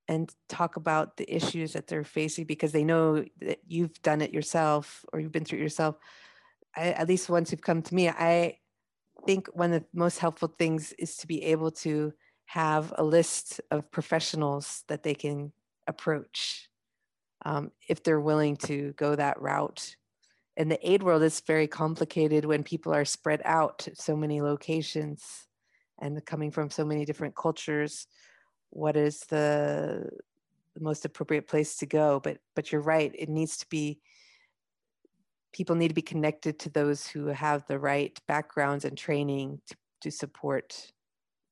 and 0.06 0.32
talk 0.48 0.76
about 0.76 1.16
the 1.16 1.34
issues 1.34 1.72
that 1.72 1.86
they're 1.86 2.04
facing 2.04 2.44
because 2.44 2.72
they 2.72 2.84
know 2.84 3.24
that 3.40 3.58
you've 3.66 4.00
done 4.02 4.20
it 4.20 4.32
yourself 4.32 5.04
or 5.12 5.20
you've 5.20 5.32
been 5.32 5.44
through 5.44 5.58
it 5.58 5.62
yourself. 5.62 5.96
I, 6.76 6.92
at 6.92 7.08
least 7.08 7.28
once 7.28 7.50
you've 7.50 7.62
come 7.62 7.82
to 7.82 7.94
me, 7.94 8.08
I 8.08 8.58
think 9.26 9.48
one 9.52 9.72
of 9.72 9.82
the 9.82 9.88
most 9.92 10.18
helpful 10.18 10.54
things 10.58 10.92
is 10.98 11.16
to 11.18 11.26
be 11.26 11.42
able 11.44 11.70
to 11.70 12.12
have 12.46 12.92
a 12.96 13.04
list 13.04 13.60
of 13.70 13.90
professionals 13.90 14.84
that 14.88 15.02
they 15.02 15.14
can 15.14 15.52
approach 15.86 16.68
um, 17.44 17.70
if 17.88 18.02
they're 18.02 18.20
willing 18.20 18.56
to 18.56 18.92
go 18.92 19.14
that 19.14 19.40
route. 19.40 19.96
In 20.56 20.68
the 20.68 20.88
aid 20.88 21.02
world, 21.02 21.22
it's 21.22 21.40
very 21.40 21.66
complicated 21.66 22.44
when 22.44 22.62
people 22.62 22.94
are 22.94 23.04
spread 23.04 23.42
out 23.44 23.88
so 23.94 24.16
many 24.16 24.40
locations 24.40 25.46
and 26.00 26.24
coming 26.24 26.50
from 26.50 26.70
so 26.70 26.84
many 26.84 27.04
different 27.04 27.34
cultures. 27.34 28.06
What 28.70 28.96
is 28.96 29.20
the, 29.28 30.08
the 30.74 30.80
most 30.80 31.04
appropriate 31.04 31.48
place 31.48 31.76
to 31.78 31.86
go? 31.86 32.20
But 32.20 32.38
but 32.54 32.70
you're 32.70 32.80
right. 32.80 33.12
It 33.16 33.28
needs 33.28 33.56
to 33.58 33.66
be 33.68 34.00
people 35.54 35.76
need 35.76 35.88
to 35.88 35.94
be 35.94 36.02
connected 36.02 36.58
to 36.58 36.68
those 36.68 37.06
who 37.06 37.28
have 37.28 37.64
the 37.68 37.78
right 37.78 38.20
backgrounds 38.26 38.84
and 38.84 38.98
training 38.98 39.60
to, 39.68 39.76
to 40.02 40.10
support 40.10 40.92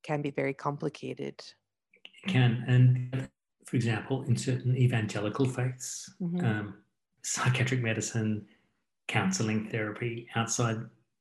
can 0.02 0.20
be 0.20 0.30
very 0.30 0.52
complicated 0.52 1.40
it 2.04 2.28
can 2.28 2.64
and 2.66 3.28
for 3.64 3.76
example 3.76 4.22
in 4.22 4.36
certain 4.36 4.76
evangelical 4.76 5.46
faiths 5.46 6.12
mm-hmm. 6.20 6.44
um, 6.44 6.74
psychiatric 7.22 7.80
medicine 7.80 8.44
counseling 9.06 9.68
therapy 9.70 10.26
outside 10.34 10.78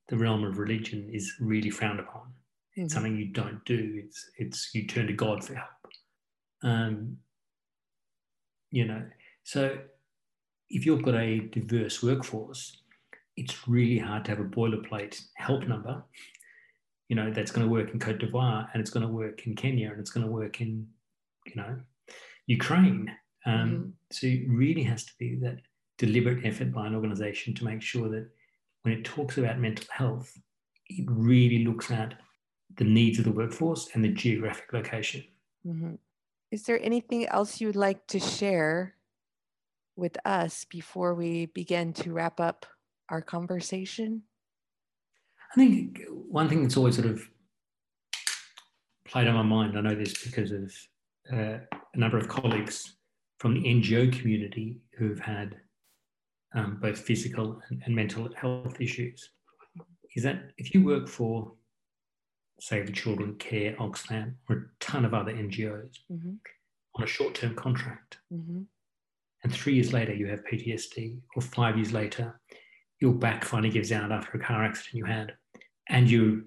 the 0.09 0.17
realm 0.17 0.43
of 0.43 0.57
religion 0.57 1.07
is 1.13 1.35
really 1.39 1.69
frowned 1.69 1.99
upon 1.99 2.23
mm-hmm. 2.23 2.81
it's 2.81 2.93
something 2.93 3.15
you 3.15 3.25
don't 3.25 3.63
do 3.65 4.01
it's 4.03 4.31
it's 4.37 4.73
you 4.73 4.87
turn 4.87 5.05
to 5.05 5.13
god 5.13 5.43
for 5.43 5.53
help 5.53 5.69
um, 6.63 7.15
you 8.71 8.85
know 8.85 9.03
so 9.43 9.77
if 10.71 10.85
you've 10.85 11.03
got 11.03 11.15
a 11.15 11.39
diverse 11.39 12.01
workforce, 12.01 12.77
it's 13.37 13.67
really 13.67 13.97
hard 13.97 14.25
to 14.25 14.31
have 14.31 14.39
a 14.39 14.43
boilerplate 14.43 15.21
help 15.35 15.67
number, 15.67 16.03
you 17.09 17.15
know, 17.15 17.31
that's 17.31 17.51
going 17.51 17.65
to 17.65 17.71
work 17.71 17.91
in 17.91 17.99
Cote 17.99 18.19
d'Ivoire 18.19 18.67
and 18.73 18.81
it's 18.81 18.89
going 18.89 19.05
to 19.05 19.11
work 19.11 19.45
in 19.45 19.55
Kenya 19.55 19.91
and 19.91 19.99
it's 19.99 20.11
going 20.11 20.25
to 20.25 20.31
work 20.31 20.61
in, 20.61 20.87
you 21.45 21.55
know, 21.55 21.77
Ukraine. 22.47 23.11
Um, 23.45 23.53
mm-hmm. 23.53 23.89
So 24.11 24.27
it 24.27 24.43
really 24.47 24.83
has 24.83 25.03
to 25.05 25.11
be 25.19 25.35
that 25.41 25.57
deliberate 25.97 26.45
effort 26.45 26.71
by 26.71 26.87
an 26.87 26.95
organization 26.95 27.53
to 27.55 27.65
make 27.65 27.81
sure 27.81 28.09
that 28.09 28.29
when 28.83 28.93
it 28.93 29.03
talks 29.03 29.37
about 29.37 29.59
mental 29.59 29.85
health, 29.91 30.37
it 30.87 31.05
really 31.09 31.65
looks 31.65 31.91
at 31.91 32.15
the 32.77 32.83
needs 32.83 33.19
of 33.19 33.25
the 33.25 33.31
workforce 33.31 33.89
and 33.93 34.03
the 34.03 34.09
geographic 34.09 34.71
location. 34.73 35.23
Mm-hmm. 35.67 35.95
Is 36.51 36.63
there 36.63 36.81
anything 36.81 37.27
else 37.27 37.61
you 37.61 37.67
would 37.67 37.75
like 37.75 38.07
to 38.07 38.19
share 38.19 38.95
with 40.01 40.17
us 40.25 40.65
before 40.65 41.13
we 41.13 41.45
begin 41.45 41.93
to 41.93 42.11
wrap 42.11 42.39
up 42.39 42.65
our 43.09 43.21
conversation? 43.21 44.23
I 45.53 45.55
think 45.55 46.01
one 46.09 46.49
thing 46.49 46.63
that's 46.63 46.75
always 46.75 46.95
sort 46.95 47.07
of 47.07 47.21
played 49.07 49.27
on 49.27 49.35
my 49.35 49.43
mind, 49.43 49.77
I 49.77 49.81
know 49.81 49.95
this 49.95 50.25
because 50.25 50.51
of 50.51 50.73
uh, 51.31 51.59
a 51.93 51.97
number 51.97 52.17
of 52.17 52.27
colleagues 52.27 52.95
from 53.37 53.53
the 53.53 53.61
NGO 53.61 54.11
community 54.11 54.81
who've 54.97 55.19
had 55.19 55.57
um, 56.55 56.79
both 56.81 56.99
physical 56.99 57.61
and, 57.69 57.81
and, 57.85 57.95
mental 57.95 58.27
health 58.35 58.81
issues, 58.81 59.29
is 60.15 60.23
that 60.23 60.51
if 60.57 60.73
you 60.73 60.83
work 60.83 61.07
for, 61.07 61.53
Save 62.59 62.87
the 62.87 62.91
Children, 62.91 63.35
Care, 63.35 63.73
Oxfam, 63.77 64.33
or 64.49 64.55
a 64.55 64.63
ton 64.79 65.05
of 65.05 65.13
other 65.13 65.31
NGOs 65.31 65.97
mm-hmm. 66.11 66.33
on 66.95 67.03
a 67.03 67.07
short 67.07 67.35
term 67.35 67.55
contract, 67.55 68.17
mm-hmm 68.33 68.61
and 69.43 69.53
three 69.53 69.73
years 69.73 69.93
later 69.93 70.13
you 70.13 70.27
have 70.27 70.43
PTSD, 70.45 71.19
or 71.35 71.41
five 71.41 71.75
years 71.77 71.93
later 71.93 72.39
your 72.99 73.13
back 73.13 73.43
finally 73.43 73.71
gives 73.71 73.91
out 73.91 74.11
after 74.11 74.37
a 74.37 74.43
car 74.43 74.63
accident 74.63 74.93
you 74.93 75.05
had, 75.05 75.33
and 75.89 76.09
you, 76.09 76.45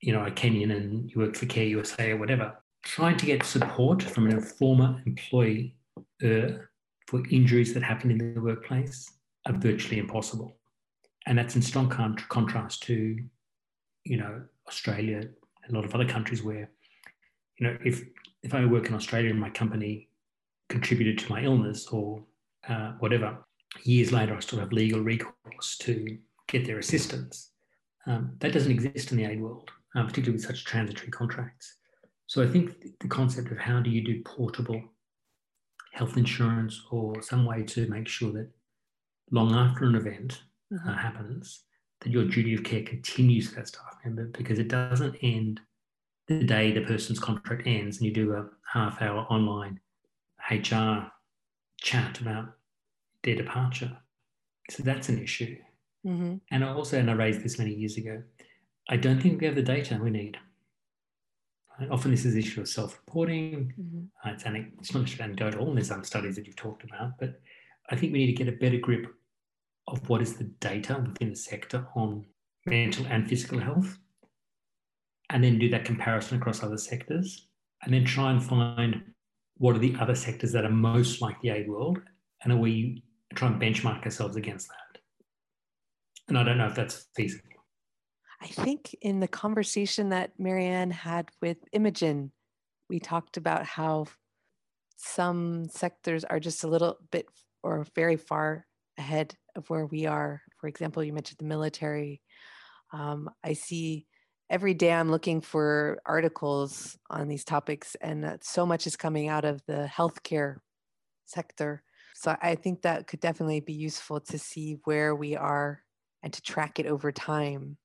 you 0.00 0.12
know, 0.12 0.24
a 0.24 0.30
Kenyan 0.30 0.74
and 0.74 1.10
you 1.10 1.20
work 1.20 1.36
for 1.36 1.46
Care 1.46 1.64
USA 1.64 2.12
or 2.12 2.16
whatever, 2.16 2.56
trying 2.84 3.16
to 3.16 3.26
get 3.26 3.44
support 3.44 4.02
from 4.02 4.28
a 4.30 4.40
former 4.40 5.02
employee 5.04 5.74
uh, 6.24 6.52
for 7.06 7.26
injuries 7.28 7.74
that 7.74 7.82
happen 7.82 8.10
in 8.10 8.34
the 8.34 8.40
workplace 8.40 9.12
are 9.46 9.52
virtually 9.52 9.98
impossible. 9.98 10.56
And 11.26 11.36
that's 11.36 11.56
in 11.56 11.62
strong 11.62 11.88
con- 11.88 12.16
contrast 12.28 12.84
to, 12.84 13.18
you 14.04 14.16
know, 14.16 14.42
Australia 14.68 15.18
and 15.18 15.72
a 15.72 15.74
lot 15.74 15.84
of 15.84 15.94
other 15.94 16.06
countries 16.06 16.42
where, 16.42 16.70
you 17.58 17.66
know, 17.66 17.76
if 17.84 18.02
if 18.42 18.54
I 18.54 18.64
work 18.64 18.86
in 18.86 18.94
Australia 18.94 19.30
and 19.30 19.38
my 19.38 19.50
company 19.50 20.08
contributed 20.70 21.18
to 21.18 21.30
my 21.30 21.42
illness 21.42 21.88
or 21.88 22.22
uh, 22.68 22.92
whatever, 23.00 23.44
years 23.84 24.12
later, 24.12 24.34
I 24.34 24.40
still 24.40 24.60
have 24.60 24.72
legal 24.72 25.00
recourse 25.00 25.76
to 25.80 26.16
get 26.48 26.66
their 26.66 26.78
assistance. 26.78 27.50
Um, 28.06 28.36
that 28.38 28.52
doesn't 28.52 28.72
exist 28.72 29.12
in 29.12 29.18
the 29.18 29.24
aid 29.24 29.42
world, 29.42 29.70
uh, 29.94 30.02
particularly 30.04 30.32
with 30.32 30.44
such 30.44 30.64
transitory 30.64 31.10
contracts. 31.10 31.76
So 32.26 32.42
I 32.42 32.46
think 32.46 32.98
the 33.00 33.08
concept 33.08 33.50
of 33.50 33.58
how 33.58 33.80
do 33.80 33.90
you 33.90 34.02
do 34.02 34.22
portable 34.22 34.82
health 35.92 36.16
insurance 36.16 36.80
or 36.90 37.20
some 37.20 37.44
way 37.44 37.62
to 37.64 37.88
make 37.88 38.08
sure 38.08 38.32
that 38.32 38.48
long 39.30 39.54
after 39.54 39.84
an 39.84 39.96
event 39.96 40.40
uh, 40.72 40.94
happens, 40.94 41.64
that 42.00 42.10
your 42.10 42.24
duty 42.24 42.54
of 42.54 42.62
care 42.62 42.82
continues 42.82 43.48
for 43.48 43.56
that 43.56 43.68
staff 43.68 43.96
member 44.04 44.26
because 44.26 44.58
it 44.58 44.68
doesn't 44.68 45.16
end 45.22 45.60
the 46.28 46.44
day 46.44 46.72
the 46.72 46.80
person's 46.82 47.18
contract 47.18 47.62
ends 47.66 47.98
and 47.98 48.06
you 48.06 48.14
do 48.14 48.32
a 48.32 48.46
half 48.72 49.02
hour 49.02 49.26
online 49.30 49.80
HR 50.50 51.10
chat 51.80 52.20
about 52.20 52.56
their 53.22 53.36
departure. 53.36 53.96
So 54.70 54.82
that's 54.82 55.08
an 55.08 55.22
issue. 55.22 55.56
Mm-hmm. 56.06 56.36
And 56.50 56.64
also, 56.64 56.98
and 56.98 57.10
I 57.10 57.14
raised 57.14 57.42
this 57.42 57.58
many 57.58 57.74
years 57.74 57.96
ago, 57.96 58.22
I 58.88 58.96
don't 58.96 59.20
think 59.20 59.40
we 59.40 59.46
have 59.46 59.56
the 59.56 59.62
data 59.62 59.98
we 60.02 60.10
need. 60.10 60.36
Often 61.90 62.10
this 62.10 62.24
is 62.24 62.34
the 62.34 62.40
issue 62.40 62.60
of 62.60 62.68
self-reporting. 62.68 63.72
Mm-hmm. 63.78 64.28
Uh, 64.28 64.32
it's, 64.32 64.44
it's 64.80 64.94
not 64.94 65.04
just 65.04 65.20
anecdotal, 65.20 65.68
and 65.68 65.76
there's 65.76 65.88
some 65.88 66.04
studies 66.04 66.36
that 66.36 66.46
you've 66.46 66.56
talked 66.56 66.84
about, 66.84 67.12
but 67.18 67.40
I 67.88 67.96
think 67.96 68.12
we 68.12 68.18
need 68.20 68.36
to 68.36 68.44
get 68.44 68.52
a 68.52 68.56
better 68.56 68.78
grip 68.78 69.06
of 69.86 70.06
what 70.08 70.22
is 70.22 70.34
the 70.34 70.44
data 70.44 71.02
within 71.06 71.30
the 71.30 71.36
sector 71.36 71.86
on 71.96 72.26
mental 72.66 73.06
and 73.08 73.28
physical 73.28 73.58
health, 73.58 73.98
and 75.30 75.42
then 75.42 75.58
do 75.58 75.68
that 75.70 75.84
comparison 75.84 76.38
across 76.38 76.62
other 76.62 76.78
sectors, 76.78 77.48
and 77.82 77.94
then 77.94 78.04
try 78.04 78.30
and 78.30 78.42
find 78.42 79.02
what 79.60 79.76
are 79.76 79.78
the 79.78 79.94
other 80.00 80.14
sectors 80.14 80.52
that 80.52 80.64
are 80.64 80.70
most 80.70 81.20
like 81.20 81.38
the 81.42 81.50
aid 81.50 81.68
world, 81.68 82.00
and 82.42 82.50
are 82.50 82.56
we 82.56 83.04
trying 83.34 83.58
to 83.58 83.64
benchmark 83.64 84.02
ourselves 84.06 84.36
against 84.36 84.68
that? 84.68 85.00
And 86.28 86.38
I 86.38 86.42
don't 86.42 86.56
know 86.56 86.66
if 86.66 86.74
that's 86.74 87.08
feasible. 87.14 87.44
I 88.40 88.46
think 88.46 88.96
in 89.02 89.20
the 89.20 89.28
conversation 89.28 90.08
that 90.08 90.32
Mary 90.38 90.64
Ann 90.64 90.90
had 90.90 91.28
with 91.42 91.58
Imogen, 91.72 92.32
we 92.88 93.00
talked 93.00 93.36
about 93.36 93.66
how 93.66 94.06
some 94.96 95.68
sectors 95.68 96.24
are 96.24 96.40
just 96.40 96.64
a 96.64 96.68
little 96.68 96.96
bit 97.12 97.26
or 97.62 97.86
very 97.94 98.16
far 98.16 98.66
ahead 98.96 99.34
of 99.56 99.68
where 99.68 99.84
we 99.84 100.06
are. 100.06 100.40
For 100.58 100.68
example, 100.68 101.04
you 101.04 101.12
mentioned 101.12 101.36
the 101.38 101.44
military. 101.44 102.22
Um, 102.94 103.28
I 103.44 103.52
see 103.52 104.06
every 104.50 104.74
day 104.74 104.92
I'm 104.92 105.10
looking 105.10 105.40
for 105.40 106.02
articles 106.04 106.98
on 107.08 107.28
these 107.28 107.44
topics, 107.44 107.96
and 108.00 108.38
so 108.42 108.66
much 108.66 108.86
is 108.86 108.96
coming 108.96 109.28
out 109.28 109.44
of 109.44 109.64
the 109.66 109.88
healthcare 109.90 110.56
sector. 111.24 111.82
So 112.16 112.36
I 112.42 112.56
think 112.56 112.82
that 112.82 113.06
could 113.06 113.20
definitely 113.20 113.60
be 113.60 113.72
useful 113.72 114.20
to 114.20 114.38
see 114.38 114.78
where 114.84 115.14
we 115.14 115.36
are 115.36 115.82
and 116.22 116.32
to 116.32 116.42
track 116.42 116.78
it 116.78 116.86
over 116.86 117.12
time. 117.12 117.78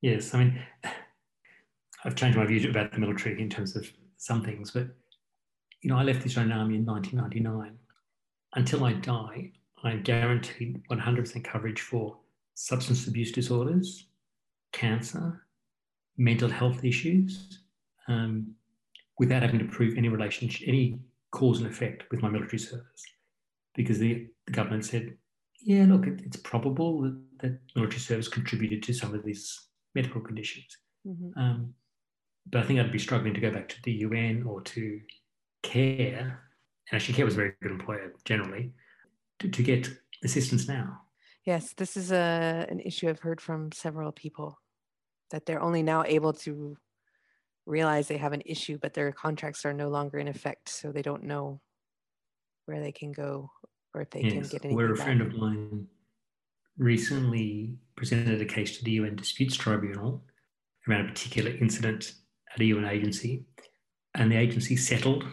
Yes, 0.00 0.34
I 0.34 0.38
mean, 0.38 0.62
I've 2.04 2.16
changed 2.16 2.38
my 2.38 2.46
view 2.46 2.68
about 2.70 2.92
the 2.92 2.98
military 2.98 3.40
in 3.40 3.50
terms 3.50 3.76
of 3.76 3.86
some 4.16 4.42
things, 4.42 4.70
but 4.70 4.88
you 5.82 5.90
know, 5.90 5.98
I 5.98 6.02
left 6.02 6.20
the 6.20 6.26
Australian 6.26 6.58
Army 6.58 6.76
in 6.76 6.86
1999. 6.86 7.78
Until 8.54 8.84
I 8.84 8.94
die, 8.94 9.52
I'm 9.84 10.02
guaranteed 10.02 10.82
100% 10.90 11.44
coverage 11.44 11.82
for 11.82 12.16
substance 12.54 13.06
abuse 13.06 13.30
disorders, 13.30 14.06
cancer, 14.72 15.45
mental 16.16 16.48
health 16.48 16.84
issues 16.84 17.60
um, 18.08 18.54
without 19.18 19.42
having 19.42 19.58
to 19.58 19.66
prove 19.66 19.96
any 19.96 20.08
relationship, 20.08 20.66
any 20.68 20.98
cause 21.30 21.60
and 21.60 21.68
effect 21.68 22.04
with 22.10 22.22
my 22.22 22.28
military 22.28 22.58
service. 22.58 23.04
Because 23.74 23.98
the, 23.98 24.26
the 24.46 24.52
government 24.52 24.84
said, 24.84 25.16
yeah, 25.60 25.84
look, 25.86 26.06
it, 26.06 26.20
it's 26.24 26.36
probable 26.36 27.02
that, 27.02 27.20
that, 27.40 27.58
military 27.74 28.00
service 28.00 28.28
contributed 28.28 28.82
to 28.84 28.92
some 28.92 29.14
of 29.14 29.24
these 29.24 29.68
medical 29.94 30.20
conditions. 30.20 30.66
Mm-hmm. 31.06 31.38
Um, 31.38 31.74
but 32.48 32.62
I 32.62 32.66
think 32.66 32.78
I'd 32.78 32.92
be 32.92 32.98
struggling 32.98 33.34
to 33.34 33.40
go 33.40 33.50
back 33.50 33.68
to 33.70 33.82
the 33.82 33.92
UN 33.92 34.44
or 34.46 34.60
to 34.62 35.00
CARE, 35.62 36.40
and 36.90 36.92
actually 36.92 37.14
CARE 37.14 37.24
was 37.24 37.34
a 37.34 37.38
very 37.38 37.52
good 37.60 37.72
employer 37.72 38.12
generally, 38.24 38.72
to, 39.40 39.48
to 39.48 39.62
get 39.62 39.88
assistance 40.22 40.68
now. 40.68 41.00
Yes, 41.44 41.74
this 41.76 41.96
is 41.96 42.10
a 42.10 42.66
an 42.68 42.80
issue 42.80 43.08
I've 43.08 43.20
heard 43.20 43.40
from 43.40 43.70
several 43.72 44.10
people 44.10 44.58
that 45.30 45.46
they're 45.46 45.62
only 45.62 45.82
now 45.82 46.04
able 46.04 46.32
to 46.32 46.76
realize 47.66 48.06
they 48.06 48.16
have 48.16 48.32
an 48.32 48.42
issue, 48.46 48.78
but 48.80 48.94
their 48.94 49.12
contracts 49.12 49.64
are 49.64 49.72
no 49.72 49.88
longer 49.88 50.18
in 50.18 50.28
effect, 50.28 50.68
so 50.68 50.92
they 50.92 51.02
don't 51.02 51.24
know 51.24 51.60
where 52.66 52.80
they 52.80 52.92
can 52.92 53.12
go 53.12 53.50
or 53.94 54.02
if 54.02 54.10
they 54.10 54.20
yes, 54.20 54.32
can 54.32 54.42
get 54.42 54.64
anything. 54.64 54.76
Where 54.76 54.92
a 54.92 54.96
friend 54.96 55.20
of 55.20 55.34
mine 55.34 55.86
recently 56.78 57.78
presented 57.96 58.40
a 58.40 58.44
case 58.44 58.76
to 58.78 58.84
the 58.84 58.92
UN 58.92 59.16
Disputes 59.16 59.56
Tribunal 59.56 60.22
around 60.88 61.06
a 61.06 61.08
particular 61.08 61.50
incident 61.50 62.12
at 62.54 62.60
a 62.60 62.64
UN 62.66 62.84
agency, 62.84 63.44
and 64.14 64.30
the 64.30 64.36
agency 64.36 64.76
settled 64.76 65.24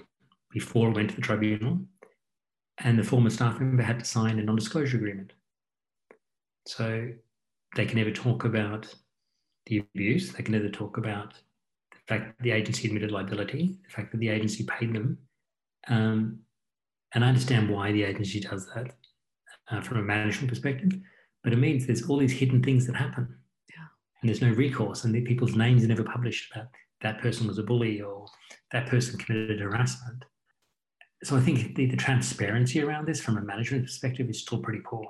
before 0.52 0.89
it 0.89 0.96
went 0.96 1.10
to 1.10 1.16
the 1.16 1.22
tribunal, 1.22 1.80
and 2.80 2.98
the 2.98 3.04
former 3.04 3.30
staff 3.30 3.60
member 3.60 3.84
had 3.84 4.00
to 4.00 4.06
sign 4.06 4.39
a 4.39 4.44
non-disclosure 4.44 4.98
agreement. 4.98 5.34
So 6.68 7.10
they 7.76 7.86
can 7.86 7.98
never 7.98 8.12
talk 8.12 8.46
about 8.46 8.94
the 9.66 9.80
abuse. 9.80 10.32
They 10.32 10.43
can 10.43 10.55
either 10.55 10.70
talk 10.70 10.97
about 10.97 11.34
the 11.91 11.99
fact 12.07 12.38
that 12.38 12.43
the 12.43 12.51
agency 12.51 12.88
admitted 12.88 13.11
liability, 13.11 13.78
the 13.84 13.89
fact 13.89 14.11
that 14.11 14.20
the 14.20 14.30
agency 14.30 14.66
paid 14.66 14.93
them. 14.93 15.18
Um, 15.88 16.39
and 17.14 17.24
I 17.24 17.28
understand 17.28 17.70
why 17.70 17.91
the 17.91 18.03
agency 18.03 18.39
does 18.39 18.68
that 18.74 18.93
uh, 19.70 19.82
from 19.82 19.97
a 19.97 20.03
management 20.03 20.49
perspective, 20.49 20.91
but 21.43 21.53
it 21.53 21.57
means 21.57 21.86
there's 21.86 22.09
all 22.09 22.18
these 22.18 22.32
hidden 22.32 22.64
things 22.64 22.88
that 22.88 22.95
happen. 22.95 23.36
Yeah. 23.70 23.86
And 24.22 24.30
there's 24.30 24.41
no 24.41 24.51
recourse, 24.51 25.03
and 25.03 25.14
the 25.14 25.22
people's 25.22 25.55
names 25.55 25.84
are 25.84 25.88
never 25.88 26.03
published 26.03 26.51
about 26.51 26.68
that 27.03 27.22
person 27.22 27.47
was 27.47 27.59
a 27.59 27.64
bully 27.64 28.01
or 28.01 28.26
that 28.72 28.88
person 28.88 29.20
committed 29.20 29.59
harassment. 29.59 30.26
So 31.24 31.38
I 31.38 31.41
think 31.41 31.76
the, 31.76 31.86
the 31.86 31.97
transparency 31.97 32.82
around 32.82 33.07
this 33.07 33.22
from 33.22 33.38
a 33.38 33.41
management 33.41 33.86
perspective 33.86 34.30
is 34.30 34.41
still 34.41 34.59
pretty 34.59 34.82
poor. 34.84 35.05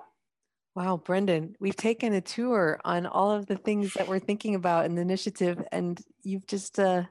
Wow, 0.76 0.98
Brendan, 0.98 1.56
we've 1.60 1.76
taken 1.76 2.14
a 2.14 2.22
tour 2.22 2.80
on 2.84 3.06
all 3.06 3.32
of 3.32 3.46
the 3.46 3.58
things 3.58 3.94
that 3.94 4.08
we're 4.08 4.18
thinking 4.18 4.56
about 4.56 4.86
in 4.86 4.96
the 4.96 5.04
initiative, 5.04 5.64
and 5.72 6.02
you've 6.24 6.48
just 6.48 6.80
uh, 6.80 7.04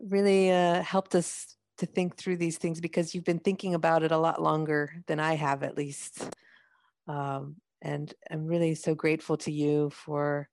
really 0.00 0.50
uh, 0.50 0.82
helped 0.82 1.14
us 1.14 1.56
to 1.78 1.86
think 1.86 2.16
through 2.16 2.38
these 2.38 2.58
things 2.58 2.80
because 2.80 3.14
you've 3.14 3.24
been 3.24 3.38
thinking 3.38 3.74
about 3.74 4.02
it 4.02 4.10
a 4.10 4.18
lot 4.18 4.42
longer 4.42 4.92
than 5.06 5.20
I 5.20 5.36
have, 5.36 5.62
at 5.62 5.76
least. 5.76 6.28
Um, 7.06 7.56
and 7.82 8.12
I'm 8.28 8.46
really 8.46 8.74
so 8.74 8.96
grateful 8.96 9.36
to 9.38 9.52
you 9.52 9.90
for 9.90 10.48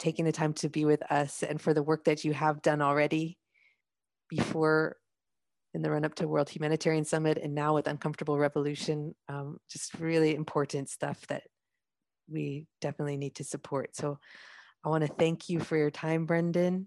taking 0.00 0.24
the 0.24 0.32
time 0.32 0.52
to 0.54 0.68
be 0.68 0.84
with 0.84 1.02
us 1.12 1.44
and 1.44 1.60
for 1.60 1.72
the 1.72 1.82
work 1.82 2.04
that 2.04 2.24
you 2.24 2.32
have 2.34 2.60
done 2.60 2.82
already 2.82 3.38
before 4.28 4.96
in 5.76 5.82
the 5.82 5.90
run 5.90 6.06
up 6.06 6.14
to 6.16 6.26
World 6.26 6.48
Humanitarian 6.48 7.04
Summit 7.04 7.36
and 7.36 7.54
now 7.54 7.74
with 7.74 7.86
Uncomfortable 7.86 8.38
Revolution. 8.38 9.14
Um, 9.28 9.58
just 9.70 9.94
really 9.94 10.34
important 10.34 10.88
stuff 10.88 11.24
that 11.28 11.42
we 12.28 12.66
definitely 12.80 13.18
need 13.18 13.34
to 13.36 13.44
support. 13.44 13.94
So 13.94 14.18
I 14.82 14.88
want 14.88 15.06
to 15.06 15.12
thank 15.12 15.50
you 15.50 15.60
for 15.60 15.76
your 15.76 15.90
time, 15.90 16.24
Brendan. 16.24 16.86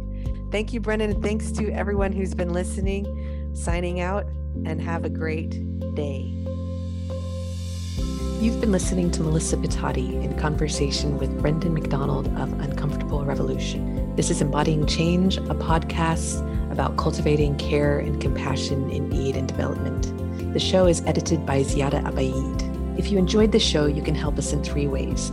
Thank 0.52 0.74
you, 0.74 0.82
Brendan. 0.82 1.22
thanks 1.22 1.52
to 1.54 1.72
everyone 1.72 2.12
who's 2.12 2.34
been 2.34 2.52
listening, 2.52 3.56
signing 3.56 4.02
out, 4.02 4.26
and 4.66 4.82
have 4.82 5.06
a 5.06 5.10
great 5.10 5.52
day. 5.96 6.36
You've 8.42 8.60
been 8.60 8.72
listening 8.72 9.12
to 9.12 9.24
Melissa 9.24 9.56
Pitotti 9.56 10.22
in 10.24 10.38
conversation 10.38 11.18
with 11.18 11.40
Brendan 11.40 11.74
McDonald 11.74 12.28
of 12.40 12.52
Uncomfortable 12.60 13.24
Revolution. 13.24 14.14
This 14.16 14.30
is 14.30 14.42
Embodying 14.42 14.86
Change, 14.88 15.38
a 15.38 15.56
podcast 15.56 16.42
about 16.72 16.98
cultivating 16.98 17.56
care 17.58 18.00
and 18.00 18.20
compassion 18.20 18.90
in 18.90 19.14
aid 19.14 19.38
and 19.38 19.48
development. 19.48 20.21
The 20.54 20.60
show 20.60 20.86
is 20.86 21.02
edited 21.06 21.46
by 21.46 21.62
Ziada 21.62 22.04
Abaid. 22.04 23.00
If 23.00 23.10
you 23.10 23.18
enjoyed 23.18 23.54
the 23.54 23.60
show, 23.60 23.86
you 23.86 24.02
can 24.02 24.16
help 24.16 24.38
us 24.38 24.52
in 24.52 24.62
three 24.62 24.86
ways. 24.86 25.32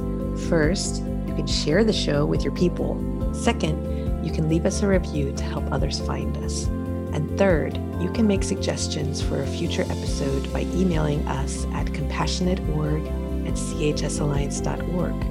First, 0.49 1.03
you 1.27 1.35
can 1.35 1.49
share 1.49 1.83
the 1.83 1.93
show 1.93 2.25
with 2.25 2.45
your 2.45 2.55
people. 2.55 2.97
Second, 3.35 4.25
you 4.25 4.31
can 4.33 4.49
leave 4.49 4.65
us 4.65 4.81
a 4.81 4.87
review 4.87 5.33
to 5.33 5.43
help 5.43 5.65
others 5.73 5.99
find 5.99 6.37
us. 6.37 6.67
And 7.13 7.37
third, 7.37 7.77
you 8.01 8.13
can 8.13 8.29
make 8.29 8.45
suggestions 8.45 9.21
for 9.21 9.43
a 9.43 9.47
future 9.47 9.83
episode 9.83 10.53
by 10.53 10.61
emailing 10.61 11.27
us 11.27 11.65
at 11.73 11.87
compassionateorg 11.87 13.05
at 13.49 13.55
chsalliance.org. 13.55 15.25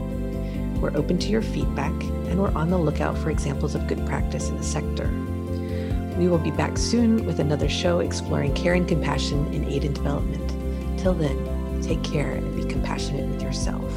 We're 0.81 0.97
open 0.97 1.17
to 1.17 1.29
your 1.29 1.41
feedback 1.41 1.93
and 2.27 2.41
we're 2.41 2.53
on 2.53 2.69
the 2.71 2.77
lookout 2.77 3.17
for 3.17 3.29
examples 3.29 3.73
of 3.73 3.87
good 3.87 4.05
practice 4.05 4.49
in 4.49 4.57
the 4.57 4.63
sector. 4.63 5.09
We 6.17 6.27
will 6.27 6.39
be 6.39 6.49
back 6.49 6.79
soon 6.79 7.25
with 7.27 7.39
another 7.39 7.69
show 7.69 7.99
exploring 7.99 8.55
care 8.55 8.73
and 8.73 8.87
compassion 8.87 9.53
in 9.53 9.65
aid 9.65 9.83
and 9.83 9.93
development. 9.93 10.99
Till 10.99 11.13
then, 11.13 11.81
take 11.83 12.03
care 12.03 12.31
and 12.31 12.55
be 12.55 12.65
compassionate 12.65 13.29
with 13.29 13.43
yourself. 13.43 13.93